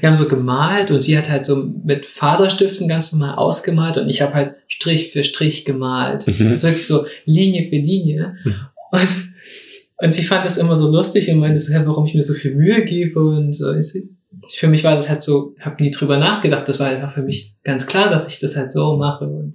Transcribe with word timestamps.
wir 0.00 0.08
haben 0.08 0.16
so 0.16 0.28
gemalt 0.28 0.90
und 0.90 1.02
sie 1.02 1.16
hat 1.16 1.30
halt 1.30 1.44
so 1.44 1.68
mit 1.84 2.06
Faserstiften 2.06 2.88
ganz 2.88 3.12
normal 3.12 3.36
ausgemalt 3.36 3.98
und 3.98 4.08
ich 4.08 4.22
habe 4.22 4.34
halt 4.34 4.54
Strich 4.66 5.12
für 5.12 5.24
Strich 5.24 5.64
gemalt. 5.64 6.26
Mhm. 6.26 6.48
Also 6.48 6.68
wirklich 6.68 6.86
so 6.86 7.04
Linie 7.26 7.68
für 7.68 7.76
Linie. 7.76 8.36
Mhm. 8.44 8.54
Und, 8.92 9.08
und 9.98 10.14
sie 10.14 10.22
fand 10.22 10.44
das 10.44 10.56
immer 10.56 10.76
so 10.76 10.90
lustig 10.90 11.30
und 11.30 11.38
meinte 11.38 11.58
so, 11.58 11.72
warum 11.86 12.06
ich 12.06 12.14
mir 12.14 12.22
so 12.22 12.34
viel 12.34 12.54
Mühe 12.54 12.84
gebe 12.84 13.20
und 13.20 13.52
so. 13.52 13.72
Für 14.48 14.68
mich 14.68 14.82
war 14.84 14.96
das 14.96 15.08
halt 15.08 15.22
so, 15.22 15.54
habe 15.60 15.82
nie 15.82 15.90
drüber 15.90 16.18
nachgedacht. 16.18 16.68
Das 16.68 16.80
war 16.80 16.88
einfach 16.88 17.12
für 17.12 17.22
mich 17.22 17.56
ganz 17.62 17.86
klar, 17.86 18.10
dass 18.10 18.26
ich 18.26 18.40
das 18.40 18.56
halt 18.56 18.72
so 18.72 18.96
mache 18.96 19.26
und 19.26 19.54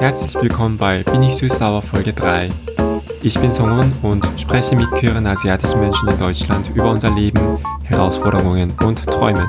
herzlich 0.00 0.40
willkommen 0.40 0.78
bei 0.78 1.02
Bin 1.02 1.24
ich 1.24 1.34
süß-sauer 1.34 1.82
Folge 1.82 2.12
3. 2.12 2.48
Ich 3.20 3.36
bin 3.40 3.50
Songun 3.50 3.90
und 4.02 4.24
spreche 4.36 4.76
mit 4.76 4.88
queeren 4.92 5.26
asiatischen 5.26 5.80
Menschen 5.80 6.08
in 6.08 6.18
Deutschland 6.18 6.70
über 6.72 6.88
unser 6.88 7.10
Leben, 7.10 7.58
Herausforderungen 7.82 8.72
und 8.84 9.04
Träume. 9.04 9.48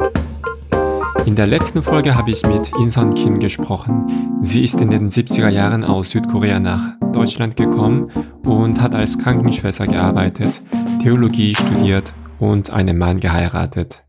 In 1.27 1.35
der 1.35 1.45
letzten 1.45 1.83
Folge 1.83 2.15
habe 2.15 2.31
ich 2.31 2.43
mit 2.47 2.71
Inson 2.79 3.13
Kim 3.13 3.39
gesprochen. 3.39 4.39
Sie 4.41 4.63
ist 4.63 4.81
in 4.81 4.89
den 4.89 5.09
70er 5.09 5.49
Jahren 5.49 5.83
aus 5.83 6.09
Südkorea 6.09 6.59
nach 6.59 6.81
Deutschland 7.13 7.55
gekommen 7.55 8.11
und 8.43 8.81
hat 8.81 8.95
als 8.95 9.19
Krankenschwester 9.19 9.85
gearbeitet, 9.85 10.63
Theologie 11.03 11.53
studiert 11.53 12.13
und 12.39 12.71
einen 12.71 12.97
Mann 12.97 13.19
geheiratet. 13.19 14.03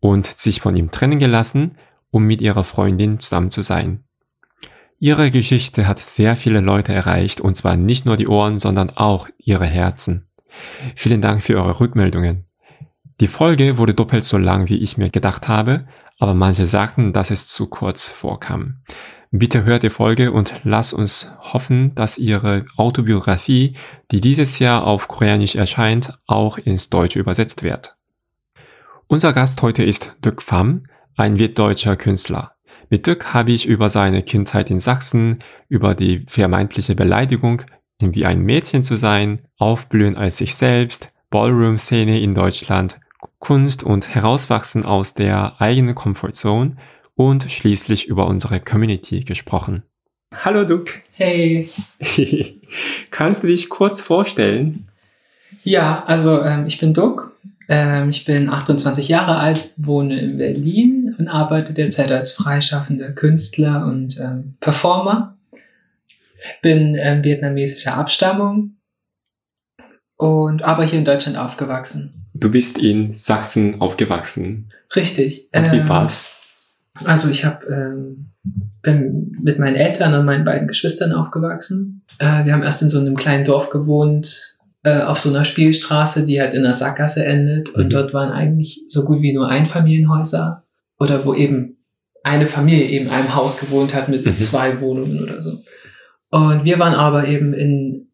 Und 0.00 0.24
sich 0.24 0.62
von 0.62 0.74
ihm 0.74 0.90
trennen 0.90 1.18
gelassen, 1.18 1.72
um 2.10 2.24
mit 2.24 2.40
ihrer 2.40 2.64
Freundin 2.64 3.18
zusammen 3.18 3.50
zu 3.50 3.60
sein. 3.60 4.03
Ihre 4.98 5.30
Geschichte 5.30 5.86
hat 5.86 5.98
sehr 5.98 6.36
viele 6.36 6.60
Leute 6.60 6.94
erreicht 6.94 7.40
und 7.40 7.56
zwar 7.56 7.76
nicht 7.76 8.06
nur 8.06 8.16
die 8.16 8.28
Ohren, 8.28 8.58
sondern 8.58 8.90
auch 8.90 9.28
ihre 9.38 9.66
Herzen. 9.66 10.28
Vielen 10.94 11.20
Dank 11.20 11.42
für 11.42 11.56
eure 11.56 11.80
Rückmeldungen. 11.80 12.46
Die 13.20 13.26
Folge 13.26 13.78
wurde 13.78 13.94
doppelt 13.94 14.24
so 14.24 14.38
lang, 14.38 14.68
wie 14.68 14.78
ich 14.78 14.96
mir 14.96 15.10
gedacht 15.10 15.48
habe, 15.48 15.86
aber 16.18 16.34
manche 16.34 16.64
sagten, 16.64 17.12
dass 17.12 17.30
es 17.30 17.48
zu 17.48 17.68
kurz 17.68 18.06
vorkam. 18.06 18.82
Bitte 19.30 19.64
hört 19.64 19.82
die 19.82 19.90
Folge 19.90 20.30
und 20.30 20.54
lasst 20.62 20.94
uns 20.94 21.34
hoffen, 21.40 21.94
dass 21.96 22.18
Ihre 22.18 22.66
Autobiografie, 22.76 23.76
die 24.12 24.20
dieses 24.20 24.60
Jahr 24.60 24.86
auf 24.86 25.08
Koreanisch 25.08 25.56
erscheint, 25.56 26.16
auch 26.26 26.56
ins 26.56 26.88
Deutsche 26.88 27.18
übersetzt 27.18 27.64
wird. 27.64 27.96
Unser 29.08 29.32
Gast 29.32 29.60
heute 29.62 29.82
ist 29.82 30.16
Dirk 30.24 30.40
Pham, 30.40 30.84
ein 31.16 31.36
wirtdeutscher 31.36 31.96
Künstler. 31.96 32.53
Mit 32.94 33.08
Dirk 33.08 33.34
habe 33.34 33.50
ich 33.50 33.66
über 33.66 33.88
seine 33.88 34.22
Kindheit 34.22 34.70
in 34.70 34.78
Sachsen, 34.78 35.42
über 35.68 35.96
die 35.96 36.22
vermeintliche 36.28 36.94
Beleidigung, 36.94 37.62
wie 38.00 38.24
ein 38.24 38.42
Mädchen 38.42 38.84
zu 38.84 38.94
sein, 38.94 39.40
Aufblühen 39.58 40.16
als 40.16 40.36
sich 40.36 40.54
selbst, 40.54 41.12
Ballroom-Szene 41.28 42.20
in 42.20 42.36
Deutschland, 42.36 43.00
Kunst 43.40 43.82
und 43.82 44.14
Herauswachsen 44.14 44.84
aus 44.84 45.12
der 45.12 45.60
eigenen 45.60 45.96
Comfortzone 45.96 46.76
und 47.16 47.50
schließlich 47.50 48.06
über 48.06 48.28
unsere 48.28 48.60
Community 48.60 49.22
gesprochen. 49.22 49.82
Hallo 50.44 50.62
Dirk. 50.62 51.02
hey. 51.14 51.68
Kannst 53.10 53.42
du 53.42 53.48
dich 53.48 53.70
kurz 53.70 54.02
vorstellen? 54.02 54.86
Ja, 55.64 56.04
also 56.06 56.44
ähm, 56.44 56.68
ich 56.68 56.78
bin 56.78 56.94
Duck. 56.94 57.32
Ähm, 57.68 58.10
ich 58.10 58.24
bin 58.24 58.48
28 58.48 59.08
Jahre 59.08 59.38
alt, 59.38 59.72
wohne 59.76 60.20
in 60.20 60.38
Berlin 60.38 61.03
und 61.18 61.28
arbeite 61.28 61.72
derzeit 61.72 62.10
als 62.12 62.32
freischaffender 62.32 63.12
Künstler 63.12 63.86
und 63.86 64.18
ähm, 64.20 64.56
Performer. 64.60 65.36
Bin 66.60 66.94
ähm, 66.98 67.24
vietnamesischer 67.24 67.94
Abstammung 67.94 68.76
und 70.16 70.62
aber 70.62 70.84
hier 70.84 70.98
in 70.98 71.04
Deutschland 71.04 71.38
aufgewachsen. 71.38 72.26
Du 72.34 72.50
bist 72.50 72.78
in 72.78 73.10
Sachsen 73.10 73.80
aufgewachsen. 73.80 74.70
Richtig. 74.94 75.48
Und 75.54 75.72
wie 75.72 75.78
Ähm, 75.78 75.88
war's? 75.88 76.42
Also 76.94 77.30
ich 77.30 77.44
habe 77.44 77.66
ähm, 77.66 78.30
bin 78.82 79.36
mit 79.42 79.58
meinen 79.58 79.76
Eltern 79.76 80.14
und 80.14 80.26
meinen 80.26 80.44
beiden 80.44 80.68
Geschwistern 80.68 81.12
aufgewachsen. 81.12 82.02
Äh, 82.18 82.44
wir 82.44 82.52
haben 82.52 82.62
erst 82.62 82.82
in 82.82 82.88
so 82.88 83.00
einem 83.00 83.16
kleinen 83.16 83.44
Dorf 83.44 83.70
gewohnt, 83.70 84.58
äh, 84.82 85.00
auf 85.00 85.18
so 85.18 85.30
einer 85.30 85.44
Spielstraße, 85.44 86.24
die 86.24 86.40
halt 86.40 86.54
in 86.54 86.64
einer 86.64 86.74
Sackgasse 86.74 87.24
endet. 87.24 87.68
Mhm. 87.68 87.82
Und 87.82 87.92
dort 87.92 88.12
waren 88.12 88.30
eigentlich 88.30 88.82
so 88.88 89.04
gut 89.04 89.22
wie 89.22 89.32
nur 89.32 89.48
Einfamilienhäuser 89.48 90.63
oder 90.98 91.24
wo 91.24 91.34
eben 91.34 91.84
eine 92.22 92.46
Familie 92.46 92.86
eben 92.88 93.06
in 93.06 93.10
einem 93.10 93.34
Haus 93.34 93.58
gewohnt 93.60 93.94
hat 93.94 94.08
mit 94.08 94.24
Mhm. 94.24 94.36
zwei 94.38 94.80
Wohnungen 94.80 95.22
oder 95.22 95.42
so. 95.42 95.58
Und 96.30 96.64
wir 96.64 96.78
waren 96.78 96.94
aber 96.94 97.28
eben 97.28 97.52
in 97.52 98.08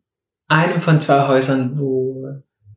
einem 0.49 0.81
von 0.81 1.01
zwei 1.01 1.29
Häusern, 1.29 1.79
wo 1.79 2.27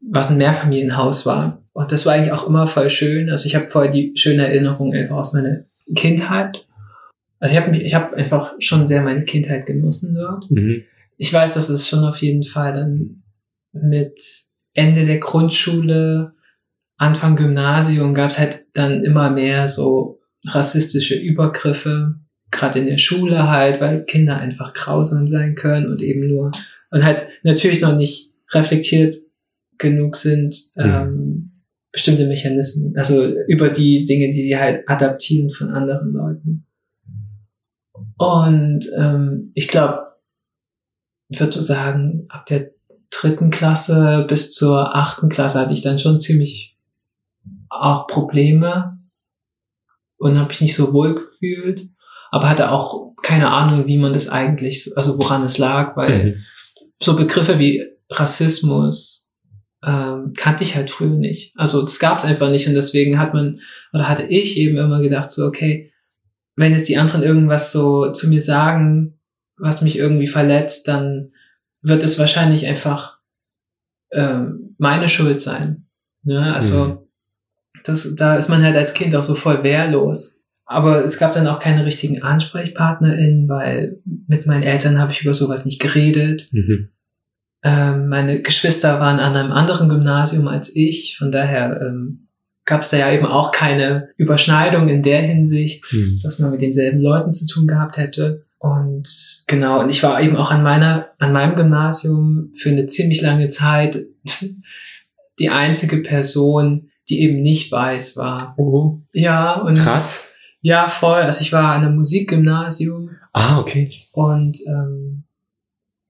was 0.10 0.30
ein 0.30 0.38
Mehrfamilienhaus 0.38 1.26
war. 1.26 1.64
Und 1.74 1.92
das 1.92 2.06
war 2.06 2.14
eigentlich 2.14 2.34
auch 2.34 2.48
immer 2.48 2.68
voll 2.68 2.90
schön. 2.90 3.30
Also 3.30 3.46
ich 3.46 3.56
habe 3.56 3.70
voll 3.72 3.92
die 3.92 4.14
schöne 4.16 4.46
Erinnerung 4.46 4.94
einfach 4.94 5.16
aus 5.18 5.34
meiner 5.34 5.62
Kindheit. 5.96 6.66
Also 7.40 7.56
ich 7.56 7.62
habe 7.62 7.76
ich 7.76 7.96
hab 7.96 8.14
einfach 8.14 8.54
schon 8.60 8.86
sehr 8.86 9.02
meine 9.02 9.26
Kindheit 9.26 9.66
genossen 9.66 10.16
dort. 10.16 10.50
Mhm. 10.52 10.84
Ich 11.18 11.34
weiß, 11.34 11.56
dass 11.56 11.70
es 11.70 11.88
schon 11.88 12.04
auf 12.04 12.18
jeden 12.18 12.44
Fall 12.44 12.74
dann 12.74 13.24
mit 13.72 14.20
Ende 14.74 15.06
der 15.06 15.20
Grundschule, 15.20 16.34
Anfang 16.98 17.36
Gymnasium 17.36 18.14
gab 18.14 18.30
es 18.30 18.40
halt 18.40 18.66
dann 18.74 19.04
immer 19.04 19.30
mehr 19.30 19.68
so 19.68 20.20
rassistische 20.46 21.16
Übergriffe, 21.16 22.16
gerade 22.52 22.80
in 22.80 22.86
der 22.86 22.98
Schule 22.98 23.50
halt, 23.50 23.82
weil 23.82 24.06
Kinder 24.06 24.38
einfach 24.38 24.74
grausam 24.74 25.28
sein 25.28 25.56
können 25.56 25.88
und 25.88 26.02
eben 26.02 26.28
nur 26.28 26.52
und 26.92 27.04
halt 27.04 27.28
natürlich 27.44 27.82
noch 27.82 27.96
nicht 27.96 28.32
reflektiert 28.54 29.16
genug 29.80 30.16
sind, 30.16 30.56
ähm, 30.78 31.64
bestimmte 31.92 32.28
Mechanismen, 32.28 32.96
also 32.96 33.26
über 33.48 33.70
die 33.70 34.04
Dinge, 34.06 34.30
die 34.30 34.44
sie 34.44 34.58
halt 34.58 34.88
adaptieren 34.88 35.50
von 35.52 35.70
anderen 35.70 36.14
Leuten. 36.14 36.66
Und 38.18 38.86
ähm, 38.98 39.52
ich 39.56 39.68
glaube, 39.68 40.00
ich 41.30 41.40
würde 41.40 41.52
so 41.52 41.62
sagen, 41.62 42.26
ab 42.30 42.46
der 42.46 42.72
dritten 43.10 43.50
Klasse 43.50 44.26
bis 44.28 44.52
zur 44.52 44.96
achten 44.96 45.30
Klasse 45.30 45.60
hatte 45.60 45.74
ich 45.74 45.82
dann 45.82 46.00
schon 46.00 46.20
ziemlich 46.20 46.73
auch 47.82 48.08
Probleme 48.08 48.98
und 50.18 50.38
habe 50.38 50.50
mich 50.50 50.62
nicht 50.62 50.76
so 50.76 50.94
wohl 50.94 51.16
gefühlt, 51.16 51.88
aber 52.32 52.50
hatte 52.50 52.72
auch 52.72 53.14
keine 53.24 53.52
Ahnung, 53.52 53.88
wie 53.88 53.98
man 53.98 54.14
das 54.14 54.28
eigentlich, 54.30 54.84
so- 54.84 54.96
also 54.96 55.18
woran 55.18 55.44
es 55.44 55.58
lag, 55.58 55.96
weil 55.96 56.26
Mhm. 56.36 56.42
so 57.02 57.16
Begriffe 57.16 57.60
wie 57.60 57.84
Rassismus 58.10 59.30
ähm, 59.86 60.32
kannte 60.38 60.64
ich 60.64 60.76
halt 60.78 60.92
früher 60.92 61.10
nicht. 61.18 61.54
Also 61.58 61.82
das 61.82 62.00
gab 62.00 62.20
es 62.20 62.24
einfach 62.26 62.50
nicht 62.50 62.68
und 62.68 62.74
deswegen 62.74 63.20
hat 63.20 63.34
man 63.34 63.60
oder 63.92 64.08
hatte 64.08 64.24
ich 64.24 64.58
eben 64.58 64.78
immer 64.78 65.02
gedacht 65.02 65.30
so 65.30 65.46
okay, 65.46 65.92
wenn 66.56 66.72
jetzt 66.72 66.88
die 66.88 66.98
anderen 66.98 67.24
irgendwas 67.24 67.72
so 67.74 68.12
zu 68.12 68.30
mir 68.30 68.40
sagen, 68.40 69.20
was 69.58 69.82
mich 69.82 69.98
irgendwie 69.98 70.28
verletzt, 70.28 70.88
dann 70.88 71.32
wird 71.82 72.04
es 72.04 72.18
wahrscheinlich 72.18 72.66
einfach 72.66 73.20
ähm, 74.12 74.76
meine 74.78 75.10
Schuld 75.10 75.42
sein. 75.42 75.88
Ne? 76.24 76.54
Also 76.54 76.86
Mhm. 76.86 76.98
Das, 77.84 78.16
da 78.16 78.36
ist 78.38 78.50
man 78.50 78.64
halt 78.64 78.76
als 78.76 78.94
Kind 78.94 79.16
auch 79.16 79.24
so 79.24 79.36
voll 79.36 79.64
wehrlos. 79.64 80.44
Aber 80.66 81.04
es 81.04 81.20
gab 81.20 81.34
dann 81.34 81.48
auch 81.48 81.60
keine 81.60 81.86
richtigen 81.86 82.24
AnsprechpartnerInnen, 82.24 83.50
weil 83.50 84.00
mit 84.28 84.46
meinen 84.46 84.64
Eltern 84.64 84.98
habe 84.98 85.12
ich 85.12 85.22
über 85.22 85.34
sowas 85.34 85.66
nicht 85.66 85.82
geredet. 85.82 86.48
Mhm. 86.52 86.90
Ähm, 87.64 88.08
meine 88.08 88.42
Geschwister 88.42 89.00
waren 89.00 89.20
an 89.20 89.36
einem 89.36 89.52
anderen 89.52 89.90
Gymnasium 89.90 90.48
als 90.48 90.76
ich, 90.76 91.18
von 91.18 91.32
daher 91.32 91.82
ähm, 91.82 92.28
gab 92.66 92.82
es 92.82 92.90
da 92.90 92.98
ja 92.98 93.12
eben 93.12 93.26
auch 93.26 93.52
keine 93.52 94.10
Überschneidung 94.18 94.90
in 94.90 95.02
der 95.02 95.22
Hinsicht, 95.22 95.86
Mhm. 95.94 96.20
dass 96.24 96.40
man 96.40 96.52
mit 96.52 96.62
denselben 96.62 97.02
Leuten 97.02 97.34
zu 97.34 97.46
tun 97.46 97.68
gehabt 97.68 97.98
hätte. 97.98 98.46
Und 98.58 99.44
genau, 99.48 99.82
und 99.82 99.90
ich 99.90 100.02
war 100.04 100.22
eben 100.22 100.38
auch 100.38 100.52
an 100.52 100.64
meiner, 100.64 101.10
an 101.20 101.34
meinem 101.34 101.56
Gymnasium 101.56 102.52
für 102.56 102.70
eine 102.70 102.86
ziemlich 102.86 103.22
lange 103.22 103.50
Zeit 103.50 104.06
die 105.40 105.50
einzige 105.50 105.98
Person, 105.98 106.90
die 107.10 107.22
eben 107.22 107.42
nicht 107.42 107.72
weiß 107.72 108.18
war. 108.18 108.56
Oh, 108.58 109.00
Ja, 109.12 109.54
und 109.60 109.78
krass. 109.78 110.34
ja, 110.62 110.88
voll. 110.90 111.22
Also 111.22 111.42
ich 111.42 111.52
war 111.52 111.74
an 111.76 111.84
einem 111.86 111.96
Musikgymnasium 111.96 113.12
Ah, 113.34 113.60
okay. 113.60 113.92
und 114.12 114.60
ähm, 114.68 115.24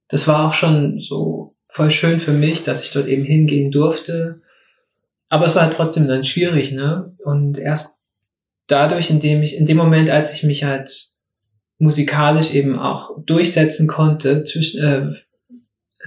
das 0.08 0.28
war 0.28 0.48
auch 0.48 0.52
schon 0.52 1.00
so 1.00 1.56
voll 1.68 1.90
schön 1.90 2.20
für 2.20 2.32
mich, 2.32 2.62
dass 2.62 2.84
ich 2.84 2.92
dort 2.92 3.06
eben 3.08 3.24
hingehen 3.24 3.70
durfte. 3.72 4.40
Aber 5.28 5.46
es 5.46 5.54
war 5.56 5.62
halt 5.62 5.72
trotzdem 5.74 6.06
dann 6.06 6.22
schwierig, 6.22 6.70
ne? 6.72 7.16
Und 7.24 7.58
erst 7.58 8.02
dadurch, 8.68 9.10
indem 9.10 9.42
ich, 9.42 9.56
in 9.56 9.66
dem 9.66 9.78
Moment, 9.78 10.08
als 10.10 10.32
ich 10.34 10.44
mich 10.44 10.62
halt 10.64 10.92
musikalisch 11.78 12.54
eben 12.54 12.78
auch 12.78 13.10
durchsetzen 13.26 13.88
konnte 13.88 14.44
zwischen, 14.44 14.80
äh, 14.84 15.12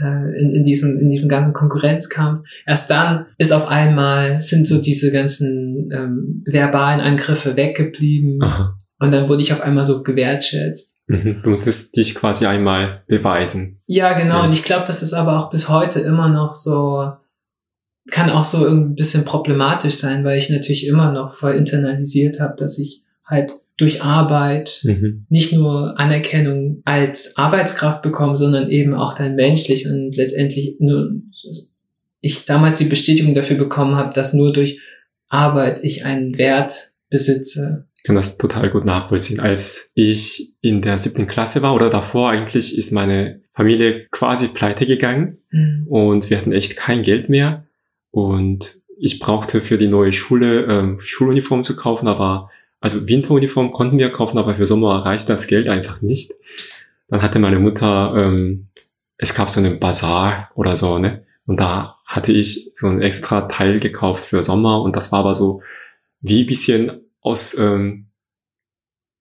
äh, 0.01 0.39
in, 0.39 0.51
in 0.51 0.63
diesem, 0.63 0.97
in 0.99 1.09
diesem 1.09 1.29
ganzen 1.29 1.53
Konkurrenzkampf, 1.53 2.45
erst 2.65 2.89
dann 2.89 3.25
ist 3.37 3.51
auf 3.51 3.67
einmal, 3.67 4.43
sind 4.43 4.67
so 4.67 4.81
diese 4.81 5.11
ganzen 5.11 5.89
ähm, 5.91 6.43
verbalen 6.45 6.99
Angriffe 6.99 7.55
weggeblieben. 7.55 8.41
Aha. 8.41 8.79
Und 8.99 9.13
dann 9.13 9.29
wurde 9.29 9.43
ich 9.43 9.53
auf 9.53 9.61
einmal 9.61 9.85
so 9.85 10.01
gewertschätzt. 10.01 11.03
Mhm. 11.07 11.41
Du 11.43 11.49
musstest 11.51 11.95
dich 11.95 12.15
quasi 12.15 12.47
einmal 12.47 13.03
beweisen. 13.07 13.77
Ja, 13.85 14.13
genau. 14.13 14.39
So. 14.39 14.47
Und 14.47 14.53
ich 14.53 14.63
glaube, 14.63 14.85
das 14.87 15.03
ist 15.03 15.13
aber 15.13 15.39
auch 15.39 15.51
bis 15.51 15.69
heute 15.69 15.99
immer 15.99 16.29
noch 16.29 16.55
so, 16.55 17.11
kann 18.09 18.31
auch 18.31 18.43
so 18.43 18.65
ein 18.65 18.95
bisschen 18.95 19.23
problematisch 19.23 19.95
sein, 19.95 20.23
weil 20.23 20.37
ich 20.37 20.49
natürlich 20.49 20.87
immer 20.87 21.11
noch 21.11 21.35
voll 21.35 21.53
internalisiert 21.53 22.39
habe, 22.39 22.55
dass 22.57 22.79
ich 22.79 23.03
halt 23.23 23.53
durch 23.77 24.03
Arbeit 24.03 24.81
Mhm. 24.83 25.25
nicht 25.29 25.53
nur 25.53 25.99
Anerkennung 25.99 26.81
als 26.85 27.37
Arbeitskraft 27.37 28.01
bekomme, 28.01 28.37
sondern 28.37 28.69
eben 28.69 28.93
auch 28.95 29.13
dann 29.13 29.35
menschlich 29.35 29.87
und 29.87 30.15
letztendlich 30.15 30.75
nur 30.79 31.11
ich 32.19 32.45
damals 32.45 32.79
die 32.79 32.85
Bestätigung 32.85 33.35
dafür 33.35 33.57
bekommen 33.57 33.95
habe, 33.95 34.13
dass 34.13 34.33
nur 34.33 34.51
durch 34.51 34.79
Arbeit 35.29 35.83
ich 35.83 36.05
einen 36.05 36.37
Wert 36.37 36.73
besitze. 37.09 37.85
Ich 37.95 38.03
kann 38.03 38.15
das 38.15 38.37
total 38.37 38.69
gut 38.69 38.85
nachvollziehen. 38.85 39.39
Als 39.39 39.91
ich 39.93 40.53
in 40.61 40.81
der 40.81 40.97
siebten 40.97 41.27
Klasse 41.27 41.61
war 41.61 41.75
oder 41.75 41.89
davor 41.89 42.29
eigentlich 42.31 42.77
ist 42.77 42.91
meine 42.91 43.41
Familie 43.53 44.07
quasi 44.11 44.47
pleite 44.47 44.85
gegangen 44.85 45.37
Mhm. 45.51 45.85
und 45.87 46.29
wir 46.29 46.37
hatten 46.37 46.51
echt 46.51 46.75
kein 46.77 47.03
Geld 47.03 47.29
mehr 47.29 47.65
und 48.11 48.75
ich 48.99 49.19
brauchte 49.19 49.61
für 49.61 49.77
die 49.77 49.87
neue 49.87 50.11
Schule 50.11 50.65
ähm, 50.65 50.99
Schuluniform 50.99 51.61
zu 51.63 51.75
kaufen, 51.75 52.07
aber 52.07 52.49
also 52.79 53.07
Winteruniform 53.07 53.71
konnten 53.71 53.97
wir 53.97 54.11
kaufen, 54.11 54.37
aber 54.37 54.55
für 54.55 54.65
Sommer 54.65 54.99
reicht 55.05 55.29
das 55.29 55.47
Geld 55.47 55.67
einfach 55.67 56.01
nicht. 56.01 56.31
Dann 57.07 57.21
hatte 57.21 57.39
meine 57.39 57.59
Mutter, 57.59 58.13
ähm, 58.15 58.67
es 59.17 59.33
gab 59.33 59.49
so 59.49 59.59
einen 59.59 59.79
Bazar 59.79 60.51
oder 60.55 60.75
so, 60.75 60.99
ne? 60.99 61.25
Und 61.45 61.59
da 61.59 61.97
hatte 62.05 62.31
ich 62.31 62.71
so 62.73 62.87
ein 62.87 63.01
extra 63.01 63.41
Teil 63.41 63.79
gekauft 63.79 64.25
für 64.25 64.41
Sommer 64.41 64.81
und 64.81 64.95
das 64.95 65.11
war 65.11 65.19
aber 65.19 65.33
so 65.33 65.61
wie 66.21 66.43
ein 66.43 66.47
bisschen 66.47 67.01
aus 67.21 67.57
ähm, 67.57 68.07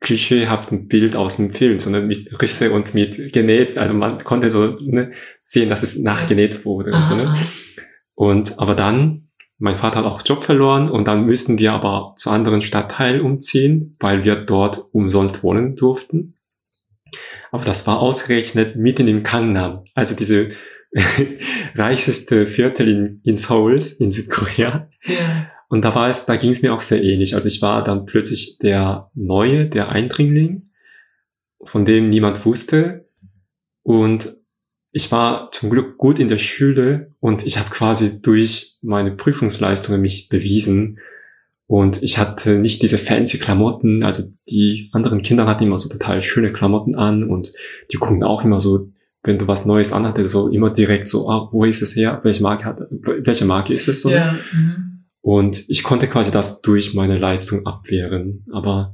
klischeehaftem 0.00 0.88
Bild 0.88 1.16
aus 1.16 1.38
dem 1.38 1.52
Film, 1.52 1.78
sondern 1.78 2.06
mit 2.06 2.40
Risse 2.40 2.72
und 2.72 2.94
mit 2.94 3.32
genäht. 3.32 3.78
Also 3.78 3.94
man 3.94 4.22
konnte 4.22 4.50
so 4.50 4.76
ne, 4.80 5.12
sehen, 5.44 5.70
dass 5.70 5.82
es 5.82 5.98
nachgenäht 5.98 6.64
wurde. 6.64 6.92
und 6.92 7.04
so, 7.04 7.14
ne? 7.14 7.34
Und 8.14 8.58
aber 8.58 8.74
dann, 8.74 9.25
mein 9.58 9.76
Vater 9.76 9.98
hat 9.98 10.04
auch 10.04 10.22
Job 10.24 10.44
verloren 10.44 10.90
und 10.90 11.06
dann 11.06 11.24
müssten 11.24 11.58
wir 11.58 11.72
aber 11.72 12.12
zu 12.16 12.30
anderen 12.30 12.62
Stadtteil 12.62 13.20
umziehen, 13.20 13.96
weil 14.00 14.24
wir 14.24 14.36
dort 14.36 14.78
umsonst 14.92 15.42
wohnen 15.42 15.76
durften. 15.76 16.34
Aber 17.50 17.64
das 17.64 17.86
war 17.86 18.00
ausgerechnet 18.00 18.76
mitten 18.76 19.08
im 19.08 19.22
Gangnam, 19.22 19.84
also 19.94 20.14
diese 20.14 20.50
reichste 21.74 22.46
Viertel 22.46 22.88
in, 22.88 23.20
in 23.24 23.36
Seoul, 23.36 23.78
in 23.98 24.10
Südkorea. 24.10 24.90
Ja. 25.04 25.50
Und 25.68 25.82
da 25.84 25.94
war 25.94 26.08
es, 26.08 26.26
da 26.26 26.36
ging 26.36 26.50
es 26.50 26.62
mir 26.62 26.72
auch 26.72 26.80
sehr 26.80 27.02
ähnlich. 27.02 27.34
Also 27.34 27.48
ich 27.48 27.60
war 27.60 27.82
dann 27.82 28.04
plötzlich 28.04 28.58
der 28.58 29.10
Neue, 29.14 29.68
der 29.68 29.88
Eindringling, 29.88 30.70
von 31.64 31.84
dem 31.84 32.08
niemand 32.08 32.44
wusste. 32.44 33.08
Und 33.82 34.32
ich 34.96 35.12
war 35.12 35.50
zum 35.50 35.68
Glück 35.68 35.98
gut 35.98 36.18
in 36.18 36.30
der 36.30 36.38
Schule 36.38 37.12
und 37.20 37.44
ich 37.44 37.58
habe 37.58 37.68
quasi 37.68 38.22
durch 38.22 38.78
meine 38.80 39.10
Prüfungsleistungen 39.10 40.00
mich 40.00 40.30
bewiesen. 40.30 41.00
Und 41.66 42.02
ich 42.02 42.16
hatte 42.16 42.56
nicht 42.56 42.80
diese 42.80 42.96
fancy 42.96 43.36
Klamotten, 43.36 44.02
also 44.04 44.22
die 44.48 44.88
anderen 44.92 45.20
Kinder 45.20 45.46
hatten 45.46 45.64
immer 45.64 45.76
so 45.76 45.90
total 45.90 46.22
schöne 46.22 46.50
Klamotten 46.50 46.94
an 46.94 47.28
und 47.28 47.52
die 47.92 47.98
gucken 47.98 48.24
auch 48.24 48.42
immer 48.42 48.58
so, 48.58 48.88
wenn 49.22 49.36
du 49.36 49.46
was 49.46 49.66
Neues 49.66 49.92
anhattest, 49.92 50.30
so 50.30 50.48
immer 50.48 50.70
direkt 50.70 51.08
so, 51.08 51.28
ah, 51.28 51.50
wo 51.52 51.66
ist 51.66 51.82
es 51.82 51.94
her? 51.94 52.20
Welche 52.22 52.42
Marke 52.42 52.64
hat, 52.64 52.78
welche 52.90 53.44
Marke 53.44 53.74
ist 53.74 53.88
es 53.88 54.00
so? 54.00 54.08
Ja. 54.08 54.38
Mhm. 54.54 55.04
Und 55.20 55.68
ich 55.68 55.82
konnte 55.82 56.06
quasi 56.06 56.30
das 56.30 56.62
durch 56.62 56.94
meine 56.94 57.18
Leistung 57.18 57.66
abwehren. 57.66 58.46
Aber 58.50 58.88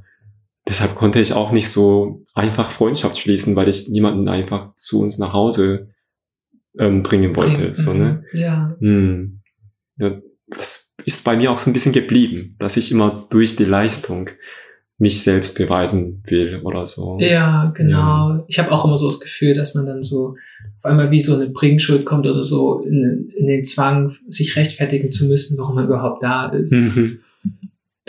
deshalb 0.67 0.95
konnte 0.95 1.21
ich 1.21 1.31
auch 1.31 1.53
nicht 1.53 1.69
so 1.69 2.23
einfach 2.33 2.71
Freundschaft 2.71 3.17
schließen, 3.17 3.55
weil 3.55 3.69
ich 3.69 3.87
niemanden 3.87 4.27
einfach 4.27 4.75
zu 4.75 4.99
uns 4.99 5.17
nach 5.17 5.31
Hause 5.31 5.92
ähm, 6.79 7.03
bringen 7.03 7.35
wollte. 7.35 7.61
Bring- 7.61 7.73
So, 7.75 7.93
ne? 7.93 8.23
mhm. 8.33 8.39
Ja. 8.39 8.75
Hm. 8.79 9.39
Ja, 9.97 10.19
das 10.47 10.95
ist 11.05 11.23
bei 11.23 11.35
mir 11.35 11.51
auch 11.51 11.59
so 11.59 11.69
ein 11.69 11.73
bisschen 11.73 11.93
geblieben, 11.93 12.55
dass 12.59 12.77
ich 12.77 12.91
immer 12.91 13.27
durch 13.29 13.55
die 13.55 13.65
Leistung 13.65 14.29
mich 14.97 15.21
selbst 15.21 15.57
beweisen 15.57 16.23
will 16.27 16.59
oder 16.63 16.85
so. 16.85 17.17
Ja, 17.19 17.71
genau. 17.75 18.45
Ich 18.47 18.59
habe 18.59 18.71
auch 18.71 18.85
immer 18.85 18.95
so 18.95 19.07
das 19.07 19.19
Gefühl, 19.19 19.53
dass 19.53 19.75
man 19.75 19.85
dann 19.85 20.03
so 20.03 20.35
auf 20.79 20.85
einmal 20.85 21.11
wie 21.11 21.19
so 21.21 21.35
eine 21.35 21.49
Bringschuld 21.49 22.05
kommt 22.05 22.25
oder 22.27 22.43
so 22.43 22.81
in, 22.81 23.29
in 23.35 23.47
den 23.47 23.63
Zwang, 23.63 24.13
sich 24.27 24.55
rechtfertigen 24.55 25.11
zu 25.11 25.25
müssen, 25.27 25.57
warum 25.57 25.75
man 25.75 25.85
überhaupt 25.85 26.23
da 26.23 26.47
ist. 26.49 26.73
Mhm. 26.73 27.19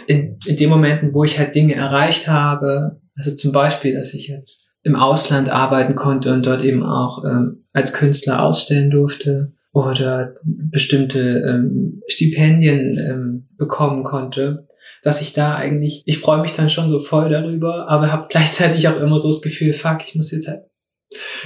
In, 0.07 0.39
in 0.47 0.57
den 0.57 0.69
Momenten, 0.71 1.15
wo 1.15 1.25
ich 1.25 1.39
halt 1.39 1.55
Dinge 1.55 1.75
erreicht 1.75 2.29
habe, 2.29 3.01
also 3.17 3.35
zum 3.35 3.53
Beispiel, 3.53 3.95
dass 3.95 4.13
ich 4.15 4.29
jetzt 4.29 4.64
im 4.85 4.97
Ausland 4.97 5.51
arbeiten 5.51 5.95
konnte 5.95 6.33
und 6.33 6.47
dort 6.47 6.63
eben 6.63 6.85
auch 6.85 7.25
ähm, 7.25 7.65
als 7.73 7.93
Künstler 7.95 8.43
ausstellen 8.43 8.91
durfte 8.91 9.53
oder 9.73 10.37
bestimmte 10.45 11.21
ähm, 11.21 12.03
Stipendien 12.07 12.99
ähm, 12.99 13.49
bekommen 13.57 14.05
konnte, 14.05 14.69
dass 15.03 15.21
ich 15.21 15.33
da 15.33 15.57
eigentlich, 15.57 16.03
ich 16.07 16.19
freue 16.19 16.41
mich 16.41 16.53
dann 16.53 16.71
schon 16.71 16.91
so 16.91 16.99
voll 16.99 17.31
darüber, 17.31 17.89
aber 17.89 18.13
habe 18.13 18.27
gleichzeitig 18.31 18.87
auch 18.89 19.01
immer 19.01 19.19
so 19.19 19.29
das 19.29 19.43
Gefühl, 19.43 19.73
fuck, 19.73 19.99
ich 20.07 20.15
muss 20.15 20.31
jetzt 20.31 20.49
halt, 20.49 20.65